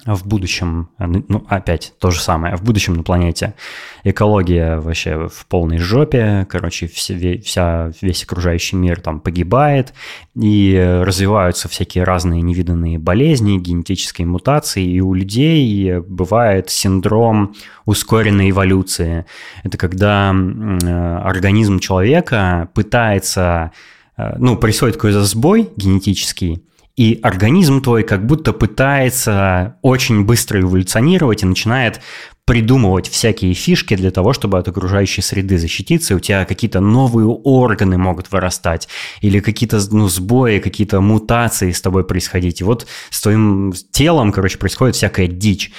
в 0.05 0.27
будущем, 0.27 0.89
э, 0.99 1.07
ну, 1.07 1.45
опять 1.49 1.95
то 1.99 2.11
же 2.11 2.21
самое, 2.21 2.57
в 2.57 2.63
будущем 2.63 2.95
на 2.95 3.03
планете 3.03 3.55
экология 4.03 4.79
вообще 4.79 5.29
в 5.29 5.47
полной 5.47 5.79
жопе, 5.79 6.47
короче, 6.51 6.87
все, 6.87 7.39
вся, 7.39 7.91
весь 8.01 8.25
окружающий 8.25 8.77
мир 8.77 9.01
там 9.01 9.21
погибает, 9.21 9.95
и 10.35 11.01
развиваются 11.03 11.69
всякие 11.69 12.05
разные 12.05 12.43
невиданные 12.43 12.99
болезни, 12.99 13.59
генетические 13.59 14.27
мутации, 14.27 14.85
и 14.85 15.01
у 15.01 15.15
людей 15.15 15.99
бывает 16.01 16.71
синдром 16.71 17.55
ускоренной 17.85 18.51
эволюции. 18.51 19.27
Это 19.63 19.79
когда 19.79 20.35
э, 20.35 21.17
организм 21.23 21.79
человека 21.79 22.69
пытается, 22.75 23.73
э, 24.17 24.35
ну, 24.39 24.57
происходит 24.57 24.97
какой-то 24.97 25.25
сбой 25.25 25.71
генетический, 25.77 26.63
и 26.97 27.19
организм 27.23 27.83
твой 27.83 28.05
как 28.05 28.25
будто 28.25 28.53
пытается 28.53 29.77
очень 29.83 30.25
быстро 30.25 30.61
эволюционировать 30.61 31.43
и 31.43 31.47
начинает 31.47 32.01
придумывать 32.45 33.09
всякие 33.09 33.55
фишки 33.55 33.97
для 33.97 34.11
того, 34.11 34.33
чтобы 34.33 34.59
от 34.59 34.69
окружающей 34.69 35.23
среды 35.23 35.59
защититься, 35.59 36.15
у 36.15 36.21
тебя 36.21 36.45
какие-то 36.45 36.81
новые 36.81 37.27
органы 37.27 37.97
могут 37.97 38.31
вырастать, 38.31 38.89
или 39.23 39.41
какие-то 39.41 39.81
ну, 39.91 40.09
сбои, 40.09 40.59
какие-то 40.59 41.01
мутации 41.01 41.73
с 41.73 41.81
тобой 41.81 42.05
происходить. 42.05 42.61
И 42.61 42.65
вот 42.65 42.87
с 43.11 43.23
твоим 43.23 43.73
телом, 43.93 44.31
короче, 44.31 44.59
происходит 44.59 44.95
всякая 44.95 45.27
дичь. 45.27 45.73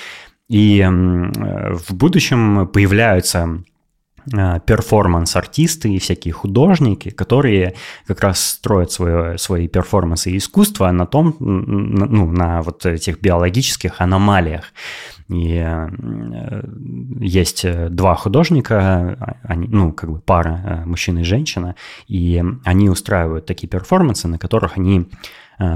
И 0.49 0.84
в 0.86 1.93
будущем 1.93 2.68
появляются 2.68 3.63
перформанс-артисты 4.32 5.93
и 5.93 5.99
всякие 5.99 6.34
художники, 6.34 7.09
которые 7.09 7.76
как 8.07 8.21
раз 8.21 8.39
строят 8.39 8.91
свое, 8.91 9.38
свои 9.38 9.67
перформансы 9.67 10.32
и 10.32 10.38
искусство 10.38 10.91
на 10.91 11.05
том, 11.05 11.36
ну, 11.39 12.32
на 12.32 12.61
вот 12.61 12.86
этих 12.86 13.21
биологических 13.21 14.01
аномалиях. 14.01 14.73
И 15.28 15.57
э, 15.57 16.61
есть 17.19 17.65
два 17.89 18.15
художника, 18.15 19.17
а, 19.19 19.38
они, 19.43 19.67
ну, 19.67 19.91
как 19.91 20.11
бы 20.11 20.19
пара, 20.19 20.61
э, 20.63 20.86
мужчина 20.86 21.19
и 21.19 21.23
женщина, 21.23 21.76
и 22.07 22.43
они 22.63 22.89
устраивают 22.89 23.45
такие 23.45 23.67
перформансы, 23.67 24.28
на 24.28 24.38
которых 24.38 24.78
они 24.78 25.07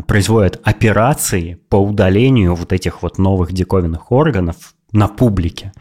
производят 0.08 0.60
операции 0.66 1.58
по 1.70 1.78
удалению 1.78 2.54
вот 2.54 2.74
этих 2.74 3.02
вот 3.02 3.18
новых 3.18 3.54
диковинных 3.54 4.12
органов 4.12 4.74
на 4.92 5.08
публике. 5.08 5.72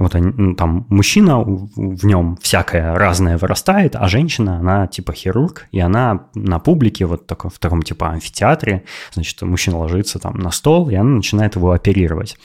Вот 0.00 0.14
они, 0.14 0.32
ну, 0.34 0.54
там 0.54 0.86
мужчина, 0.88 1.40
в 1.40 2.06
нем 2.06 2.38
всякое 2.40 2.96
разное 2.96 3.36
вырастает, 3.36 3.94
а 3.96 4.08
женщина, 4.08 4.58
она 4.58 4.86
типа 4.86 5.12
хирург, 5.12 5.66
и 5.72 5.78
она 5.78 6.28
на 6.34 6.58
публике 6.58 7.04
вот 7.04 7.26
таком, 7.26 7.50
в 7.50 7.58
таком 7.58 7.82
типа 7.82 8.08
амфитеатре, 8.08 8.84
значит, 9.12 9.42
мужчина 9.42 9.76
ложится 9.76 10.18
там 10.18 10.38
на 10.38 10.52
стол, 10.52 10.88
и 10.88 10.94
она 10.94 11.10
начинает 11.10 11.56
его 11.56 11.72
оперировать. 11.72 12.38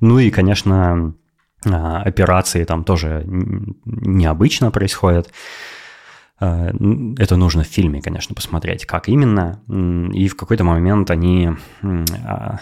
Ну 0.00 0.18
и, 0.18 0.30
конечно, 0.30 1.14
а, 1.64 2.02
операции 2.02 2.64
там 2.64 2.82
тоже 2.82 3.22
необычно 3.24 4.72
происходят. 4.72 5.30
А, 6.40 6.72
это 7.18 7.36
нужно 7.36 7.62
в 7.62 7.68
фильме, 7.68 8.02
конечно, 8.02 8.34
посмотреть, 8.34 8.84
как 8.84 9.08
именно. 9.08 9.62
И 10.12 10.26
в 10.26 10.36
какой-то 10.36 10.64
момент 10.64 11.08
они 11.12 11.50
а, 12.24 12.58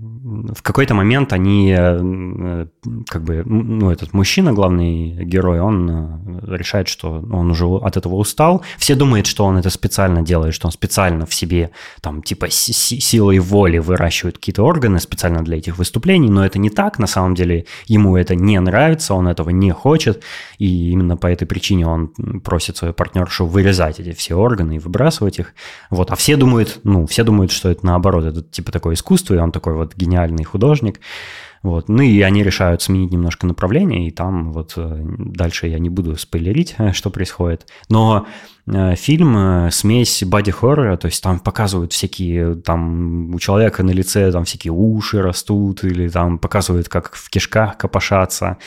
в 0.00 0.62
какой-то 0.62 0.94
момент 0.94 1.32
они, 1.32 1.74
э, 1.76 2.66
как 3.06 3.22
бы, 3.22 3.42
ну, 3.44 3.90
этот 3.90 4.14
мужчина, 4.14 4.52
главный 4.52 5.24
герой, 5.24 5.60
он 5.60 5.90
э, 5.90 6.56
решает, 6.56 6.88
что 6.88 7.22
он 7.30 7.50
уже 7.50 7.66
от 7.66 7.98
этого 7.98 8.14
устал. 8.14 8.62
Все 8.78 8.94
думают, 8.94 9.26
что 9.26 9.44
он 9.44 9.58
это 9.58 9.68
специально 9.68 10.22
делает, 10.22 10.54
что 10.54 10.68
он 10.68 10.72
специально 10.72 11.26
в 11.26 11.34
себе, 11.34 11.70
там, 12.00 12.22
типа, 12.22 12.46
силой 12.50 13.38
воли 13.40 13.78
выращивает 13.78 14.38
какие-то 14.38 14.62
органы 14.62 15.00
специально 15.00 15.44
для 15.44 15.58
этих 15.58 15.76
выступлений, 15.76 16.30
но 16.30 16.46
это 16.46 16.58
не 16.58 16.70
так, 16.70 16.98
на 16.98 17.06
самом 17.06 17.34
деле 17.34 17.66
ему 17.86 18.16
это 18.16 18.34
не 18.34 18.58
нравится, 18.58 19.14
он 19.14 19.28
этого 19.28 19.50
не 19.50 19.72
хочет, 19.72 20.22
и 20.58 20.92
именно 20.92 21.18
по 21.18 21.26
этой 21.26 21.44
причине 21.46 21.86
он 21.86 22.08
просит 22.42 22.78
свою 22.78 22.94
партнершу 22.94 23.44
вырезать 23.44 24.00
эти 24.00 24.12
все 24.12 24.34
органы 24.34 24.76
и 24.76 24.78
выбрасывать 24.78 25.38
их. 25.38 25.54
Вот, 25.90 26.10
а 26.10 26.16
все 26.16 26.36
думают, 26.36 26.80
ну, 26.84 27.06
все 27.06 27.22
думают, 27.22 27.52
что 27.52 27.68
это 27.68 27.84
наоборот, 27.84 28.24
это 28.24 28.42
типа 28.42 28.72
такое 28.72 28.94
искусство, 28.94 29.34
и 29.34 29.38
он 29.38 29.52
такой 29.52 29.74
вот 29.74 29.89
гениальный 29.96 30.44
художник. 30.44 31.00
Вот. 31.62 31.88
Ну 31.88 32.02
и 32.02 32.22
они 32.22 32.42
решают 32.42 32.80
сменить 32.80 33.12
немножко 33.12 33.46
направление, 33.46 34.08
и 34.08 34.10
там 34.10 34.52
вот 34.52 34.72
э, 34.76 35.04
дальше 35.18 35.66
я 35.66 35.78
не 35.78 35.90
буду 35.90 36.16
спойлерить, 36.16 36.74
что 36.92 37.10
происходит. 37.10 37.66
Но 37.90 38.26
Э, 38.72 38.94
фильм 38.94 39.36
э, 39.36 39.70
смесь 39.70 40.22
боди 40.24 40.50
хоррора, 40.50 40.96
то 40.96 41.06
есть 41.06 41.22
там 41.22 41.40
показывают 41.40 41.92
всякие, 41.92 42.54
там 42.56 43.34
у 43.34 43.38
человека 43.38 43.82
на 43.82 43.90
лице 43.90 44.30
там 44.30 44.44
всякие 44.44 44.72
уши 44.72 45.20
растут, 45.22 45.82
или 45.84 46.08
там 46.08 46.38
показывают, 46.38 46.88
как 46.88 47.14
в 47.14 47.30
кишках 47.30 47.76
копошатся, 47.78 48.58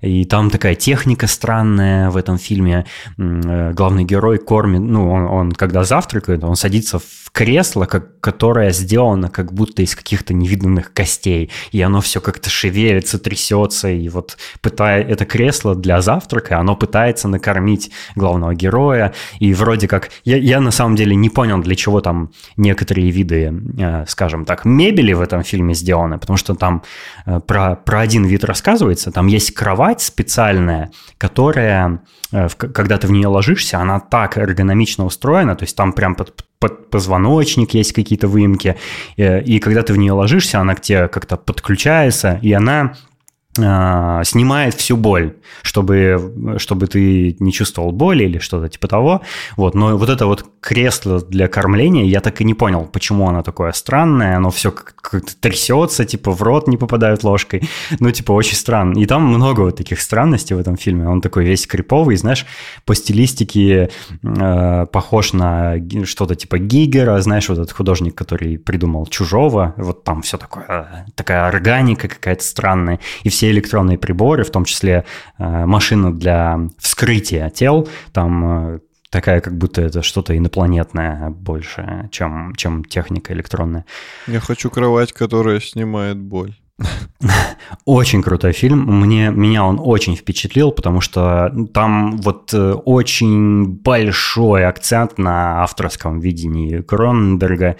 и 0.00 0.24
там 0.24 0.50
такая 0.50 0.74
техника 0.74 1.26
странная 1.26 2.10
в 2.10 2.16
этом 2.16 2.38
фильме. 2.38 2.86
Э, 3.18 3.72
главный 3.72 4.04
герой 4.04 4.38
кормит, 4.38 4.80
ну, 4.80 5.10
он, 5.10 5.24
он 5.24 5.52
когда 5.52 5.84
завтракает, 5.84 6.44
он 6.44 6.56
садится 6.56 6.98
в 6.98 7.19
кресло, 7.32 7.86
как, 7.86 8.20
которое 8.20 8.70
сделано 8.70 9.28
как 9.28 9.52
будто 9.52 9.82
из 9.82 9.94
каких-то 9.94 10.34
невиданных 10.34 10.92
костей, 10.92 11.50
и 11.72 11.80
оно 11.80 12.00
все 12.00 12.20
как-то 12.20 12.50
шевелится, 12.50 13.18
трясется, 13.18 13.88
и 13.88 14.08
вот 14.08 14.36
пытая 14.60 15.02
это 15.02 15.24
кресло 15.24 15.74
для 15.74 16.00
завтрака, 16.00 16.58
оно 16.58 16.76
пытается 16.76 17.28
накормить 17.28 17.90
главного 18.16 18.54
героя, 18.54 19.14
и 19.38 19.54
вроде 19.54 19.88
как... 19.88 20.10
Я, 20.24 20.36
я 20.36 20.60
на 20.60 20.70
самом 20.70 20.96
деле 20.96 21.14
не 21.16 21.30
понял, 21.30 21.60
для 21.60 21.76
чего 21.76 22.00
там 22.00 22.32
некоторые 22.56 23.10
виды, 23.10 23.52
э, 23.78 24.04
скажем 24.08 24.44
так, 24.44 24.64
мебели 24.64 25.12
в 25.12 25.20
этом 25.20 25.42
фильме 25.42 25.74
сделаны, 25.74 26.18
потому 26.18 26.36
что 26.36 26.54
там 26.54 26.82
э, 27.26 27.40
про, 27.40 27.76
про 27.76 28.00
один 28.00 28.24
вид 28.24 28.44
рассказывается. 28.44 29.12
Там 29.12 29.26
есть 29.28 29.54
кровать 29.54 30.00
специальная, 30.00 30.90
которая, 31.18 32.02
э, 32.32 32.48
когда 32.56 32.98
ты 32.98 33.06
в 33.06 33.12
нее 33.12 33.28
ложишься, 33.28 33.78
она 33.78 34.00
так 34.00 34.36
эргономично 34.36 35.04
устроена, 35.04 35.54
то 35.56 35.64
есть 35.64 35.76
там 35.76 35.92
прям 35.92 36.14
под 36.14 36.34
позвоночник 36.60 37.74
есть 37.74 37.92
какие-то 37.92 38.28
выемки, 38.28 38.76
и 39.16 39.58
когда 39.60 39.82
ты 39.82 39.92
в 39.92 39.96
нее 39.96 40.12
ложишься, 40.12 40.60
она 40.60 40.74
к 40.74 40.80
тебе 40.82 41.08
как-то 41.08 41.36
подключается, 41.36 42.38
и 42.42 42.52
она 42.52 42.94
э, 42.94 43.09
снимает 43.54 44.74
всю 44.74 44.96
боль, 44.96 45.34
чтобы, 45.62 46.56
чтобы 46.58 46.86
ты 46.86 47.36
не 47.40 47.52
чувствовал 47.52 47.90
боли 47.90 48.24
или 48.24 48.38
что-то 48.38 48.68
типа 48.68 48.86
того. 48.86 49.22
Вот. 49.56 49.74
Но 49.74 49.96
вот 49.96 50.08
это 50.08 50.26
вот 50.26 50.44
кресло 50.60 51.20
для 51.20 51.48
кормления, 51.48 52.04
я 52.04 52.20
так 52.20 52.40
и 52.40 52.44
не 52.44 52.54
понял, 52.54 52.88
почему 52.92 53.28
оно 53.28 53.42
такое 53.42 53.72
странное, 53.72 54.36
оно 54.36 54.50
все 54.50 54.70
как-то 54.70 55.34
трясется, 55.40 56.04
типа 56.04 56.30
в 56.30 56.42
рот 56.42 56.68
не 56.68 56.76
попадают 56.76 57.24
ложкой. 57.24 57.68
Ну, 57.98 58.10
типа, 58.12 58.32
очень 58.32 58.54
странно. 58.54 58.98
И 58.98 59.06
там 59.06 59.24
много 59.24 59.62
вот 59.62 59.76
таких 59.76 60.00
странностей 60.00 60.54
в 60.54 60.58
этом 60.60 60.76
фильме. 60.76 61.08
Он 61.08 61.20
такой 61.20 61.44
весь 61.44 61.66
криповый, 61.66 62.16
знаешь, 62.16 62.46
по 62.84 62.94
стилистике 62.94 63.90
э, 64.22 64.86
похож 64.92 65.32
на 65.32 65.74
что-то 66.04 66.34
типа 66.34 66.58
Гигера, 66.58 67.20
знаешь, 67.20 67.48
вот 67.48 67.58
этот 67.58 67.72
художник, 67.72 68.14
который 68.14 68.58
придумал 68.58 69.06
Чужого, 69.06 69.74
вот 69.76 70.04
там 70.04 70.22
все 70.22 70.36
такое, 70.38 71.06
такая 71.16 71.46
органика 71.46 72.08
какая-то 72.08 72.44
странная. 72.44 73.00
И 73.24 73.28
все 73.28 73.39
электронные 73.48 73.98
приборы, 73.98 74.44
в 74.44 74.50
том 74.50 74.64
числе 74.64 75.04
э, 75.38 75.66
машина 75.66 76.12
для 76.12 76.58
вскрытия 76.78 77.48
тел, 77.50 77.88
там 78.12 78.74
э, 78.74 78.78
такая, 79.10 79.40
как 79.40 79.56
будто 79.56 79.82
это 79.82 80.02
что-то 80.02 80.36
инопланетное 80.36 81.30
больше, 81.30 82.08
чем, 82.10 82.54
чем 82.56 82.84
техника 82.84 83.32
электронная. 83.32 83.84
Я 84.26 84.40
хочу 84.40 84.70
кровать, 84.70 85.12
которая 85.12 85.60
снимает 85.60 86.18
боль. 86.18 86.54
Очень 87.84 88.22
крутой 88.22 88.52
фильм. 88.52 88.80
Мне, 89.00 89.30
меня 89.30 89.64
он 89.64 89.78
очень 89.80 90.16
впечатлил, 90.16 90.72
потому 90.72 91.00
что 91.00 91.52
там 91.72 92.18
вот 92.18 92.52
э, 92.54 92.72
очень 92.72 93.66
большой 93.66 94.66
акцент 94.66 95.18
на 95.18 95.62
авторском 95.62 96.20
видении 96.20 96.80
Кроненберга. 96.80 97.76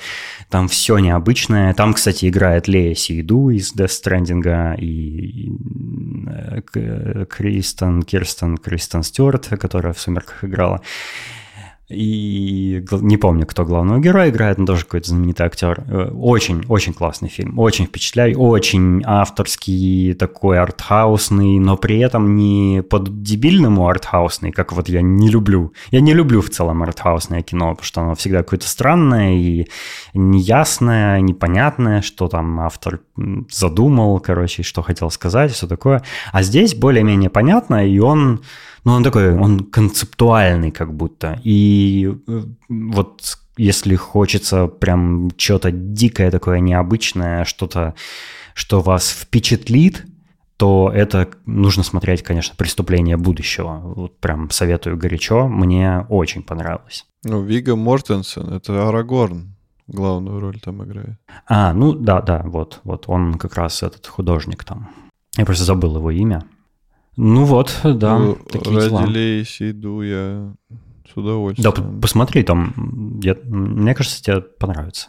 Там 0.49 0.69
все 0.69 0.99
необычное. 0.99 1.75
Там, 1.75 1.95
кстати, 1.95 2.29
играет 2.29 2.69
Лея 2.69 2.95
Сейду 2.95 3.51
из 3.51 3.75
Death 3.75 4.03
Stranding 4.05 4.77
и, 4.79 4.87
и 4.87 5.53
э, 6.27 7.25
Кристен, 7.29 8.03
Кирстен, 8.03 8.59
Кристен 8.59 9.03
Стюарт, 9.03 9.49
которая 9.61 9.93
в 9.93 10.01
«Сумерках» 10.01 10.45
играла. 10.45 10.83
И 11.91 12.85
не 12.93 13.17
помню, 13.17 13.47
кто 13.47 13.65
главного 13.65 13.99
героя 13.99 14.31
играет, 14.31 14.59
но 14.59 14.67
тоже 14.67 14.85
какой-то 14.85 15.09
знаменитый 15.09 15.47
актер. 15.47 15.83
Очень-очень 16.15 16.93
э, 16.93 16.95
классный 16.95 17.29
фильм, 17.29 17.59
очень 17.59 17.87
впечатляющий, 17.87 18.37
очень 18.37 19.03
авторский, 19.05 20.15
такой 20.15 20.61
артхаусный, 20.61 21.59
но 21.59 21.77
при 21.77 21.99
этом 21.99 22.37
не 22.37 22.83
под 22.83 23.23
дебильному 23.23 23.89
артхаусный, 23.89 24.53
как 24.53 24.73
вот 24.73 24.89
я 24.89 25.03
не 25.03 25.29
люблю. 25.29 25.73
Я 25.91 26.01
не 26.01 26.15
люблю 26.15 26.43
в 26.43 26.51
целом 26.51 26.85
артхаусное 26.85 27.43
кино, 27.43 27.71
потому 27.71 27.85
что 27.85 28.03
оно 28.03 28.15
всегда 28.15 28.39
какое-то 28.39 28.69
странное 28.69 29.35
и 29.35 29.67
неясное, 30.15 31.21
непонятное, 31.21 32.03
что 32.03 32.29
там 32.29 32.61
автор 32.61 33.01
задумал, 33.51 34.21
короче, 34.21 34.63
что 34.63 34.83
хотел 34.83 35.11
сказать, 35.11 35.51
все 35.51 35.67
такое. 35.67 36.05
А 36.33 36.43
здесь 36.43 36.77
более-менее 36.77 37.31
понятно, 37.31 37.85
и 37.85 37.99
он 37.99 38.43
ну, 38.85 38.93
он 38.93 39.05
такой, 39.05 39.37
он 39.37 39.61
концептуальный 39.61 40.71
как 40.71 40.95
будто. 40.95 41.41
И 41.45 42.15
э, 42.27 42.43
вот 42.69 43.39
если 43.57 43.95
хочется 43.95 44.67
прям 44.67 45.31
что-то 45.37 45.71
дикое 45.71 46.31
такое, 46.31 46.61
необычное, 46.61 47.45
что-то, 47.45 47.95
что 48.55 48.81
вас 48.81 49.11
впечатлит, 49.11 50.07
то 50.57 50.91
это 50.95 51.29
нужно 51.47 51.83
смотреть, 51.83 52.23
конечно, 52.23 52.55
«Преступление 52.57 53.17
будущего». 53.17 53.81
Вот 53.97 54.19
прям 54.19 54.51
советую 54.51 54.99
горячо, 54.99 55.49
мне 55.49 56.05
очень 56.09 56.43
понравилось. 56.43 57.07
Ну, 57.25 57.43
Вига 57.43 57.77
Мортенсен, 57.77 58.53
это 58.53 58.89
Арагорн 58.89 59.55
главную 59.87 60.41
роль 60.41 60.61
там 60.61 60.85
играет. 60.85 61.19
А, 61.47 61.73
ну 61.73 61.93
да, 61.93 62.21
да, 62.21 62.43
вот, 62.45 62.81
вот 62.85 63.05
он 63.09 63.35
как 63.35 63.55
раз 63.55 63.83
этот 63.83 64.07
художник 64.07 64.65
там. 64.65 64.91
Я 65.37 65.45
просто 65.45 65.65
забыл 65.65 65.97
его 65.97 66.11
имя. 66.11 66.45
Ну 67.17 67.45
вот, 67.45 67.81
да, 67.85 68.19
ну, 68.19 68.35
такие 68.51 68.89
дела. 68.89 69.05
Иду 69.05 70.03
я 70.03 70.55
с 71.13 71.17
удовольствием. 71.17 71.73
Да, 71.73 72.01
посмотри, 72.01 72.43
там, 72.43 73.21
я, 73.23 73.37
мне 73.45 73.95
кажется, 73.95 74.23
тебе 74.23 74.41
понравится. 74.41 75.09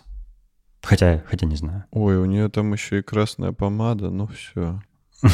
Хотя, 0.81 1.23
хотя 1.27 1.45
не 1.45 1.55
знаю. 1.55 1.85
Ой, 1.91 2.17
у 2.17 2.25
нее 2.25 2.49
там 2.49 2.73
еще 2.73 2.99
и 2.99 3.03
красная 3.03 3.51
помада, 3.51 4.09
ну 4.09 4.27
все. 4.27 4.81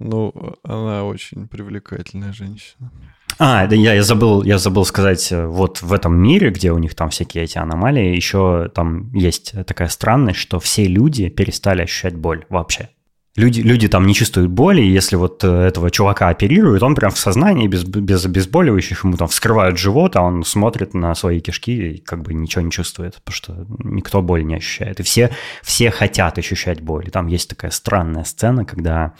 Ну, 0.00 0.32
она 0.62 1.02
очень 1.02 1.48
привлекательная 1.48 2.32
женщина. 2.32 2.92
А, 3.40 3.66
да, 3.66 3.74
я, 3.74 3.94
я 3.94 4.02
забыл, 4.04 4.44
я 4.44 4.58
забыл 4.58 4.84
сказать, 4.84 5.32
э, 5.32 5.46
вот 5.46 5.82
в 5.82 5.92
этом 5.92 6.14
мире, 6.14 6.50
где 6.50 6.70
у 6.70 6.78
них 6.78 6.94
там 6.94 7.10
всякие 7.10 7.44
эти 7.44 7.58
аномалии, 7.58 8.14
еще 8.14 8.70
там 8.74 9.12
есть 9.12 9.54
такая 9.66 9.88
странность, 9.88 10.38
что 10.38 10.60
все 10.60 10.84
люди 10.84 11.28
перестали 11.28 11.82
ощущать 11.82 12.14
боль 12.16 12.46
вообще. 12.48 12.90
Люди, 13.38 13.60
люди 13.60 13.86
там 13.86 14.04
не 14.04 14.14
чувствуют 14.14 14.50
боли, 14.50 14.82
и 14.82 14.90
если 14.90 15.14
вот 15.14 15.44
э, 15.44 15.48
этого 15.48 15.92
чувака 15.92 16.28
оперируют, 16.28 16.82
он 16.82 16.96
прям 16.96 17.12
в 17.12 17.18
сознании, 17.18 17.68
без, 17.68 17.84
без 17.84 18.24
обезболивающих, 18.24 19.04
ему 19.04 19.16
там 19.16 19.28
вскрывают 19.28 19.78
живот, 19.78 20.16
а 20.16 20.22
он 20.22 20.42
смотрит 20.42 20.92
на 20.92 21.14
свои 21.14 21.38
кишки 21.38 21.92
и 21.92 21.98
как 21.98 22.22
бы 22.22 22.34
ничего 22.34 22.62
не 22.62 22.72
чувствует, 22.72 23.14
потому 23.22 23.34
что 23.34 23.66
никто 23.84 24.22
боль 24.22 24.44
не 24.44 24.56
ощущает. 24.56 24.98
И 24.98 25.04
все, 25.04 25.30
все 25.62 25.92
хотят 25.92 26.36
ощущать 26.36 26.80
боль. 26.80 27.06
И 27.06 27.10
там 27.10 27.28
есть 27.28 27.48
такая 27.48 27.70
странная 27.70 28.24
сцена, 28.24 28.64
когда 28.64 29.14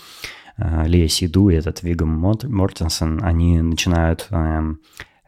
э, 0.56 0.84
Лея 0.88 1.06
Сиду 1.06 1.50
и 1.50 1.54
этот 1.54 1.84
Вигом 1.84 2.08
Мортенсен, 2.08 3.20
они 3.22 3.62
начинают 3.62 4.26
э, 4.30 4.62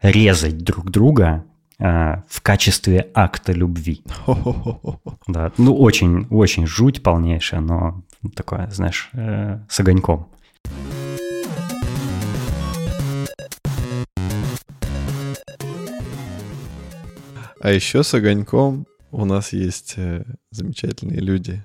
резать 0.01 0.57
друг 0.65 0.91
друга 0.91 1.45
э, 1.79 2.15
в 2.27 2.41
качестве 2.41 3.07
акта 3.13 3.53
любви. 3.53 4.03
Да, 5.27 5.53
ну 5.57 5.77
очень, 5.77 6.27
очень 6.29 6.67
жуть 6.67 7.01
полнейшая, 7.01 7.61
но 7.61 8.03
такое, 8.29 8.69
знаешь, 8.69 9.09
э, 9.13 9.59
с 9.67 9.79
огоньком. 9.79 10.29
А 17.59 17.71
еще 17.71 18.03
с 18.03 18.13
огоньком 18.13 18.87
у 19.11 19.25
нас 19.25 19.53
есть 19.53 19.93
э, 19.97 20.25
замечательные 20.49 21.19
люди, 21.19 21.63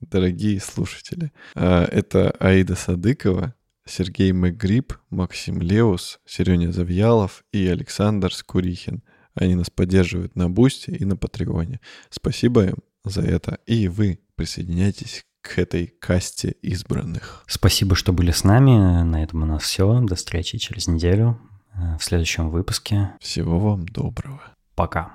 дорогие 0.00 0.60
слушатели. 0.60 1.32
А, 1.54 1.84
это 1.84 2.30
Аида 2.40 2.76
Садыкова, 2.76 3.54
Сергей 3.86 4.32
Мэгриб, 4.32 4.94
Максим 5.10 5.60
Леус, 5.60 6.20
Сереня 6.24 6.72
Завьялов 6.72 7.44
и 7.52 7.66
Александр 7.66 8.32
Скурихин. 8.32 9.02
Они 9.34 9.54
нас 9.54 9.68
поддерживают 9.68 10.36
на 10.36 10.48
Бусте 10.48 10.92
и 10.92 11.04
на 11.04 11.16
Патреоне. 11.16 11.80
Спасибо 12.08 12.64
им 12.64 12.76
за 13.04 13.20
это. 13.22 13.58
И 13.66 13.88
вы 13.88 14.20
присоединяйтесь 14.36 15.24
к 15.44 15.58
этой 15.58 15.94
касте 16.00 16.56
избранных. 16.62 17.44
Спасибо, 17.46 17.94
что 17.94 18.12
были 18.12 18.30
с 18.30 18.44
нами. 18.44 19.02
На 19.02 19.22
этом 19.22 19.42
у 19.42 19.46
нас 19.46 19.62
все. 19.62 20.00
До 20.00 20.14
встречи 20.14 20.56
через 20.58 20.88
неделю 20.88 21.38
э, 21.74 21.98
в 22.00 22.04
следующем 22.04 22.50
выпуске. 22.50 23.12
Всего 23.20 23.58
вам 23.58 23.86
доброго. 23.86 24.42
Пока. 24.74 25.14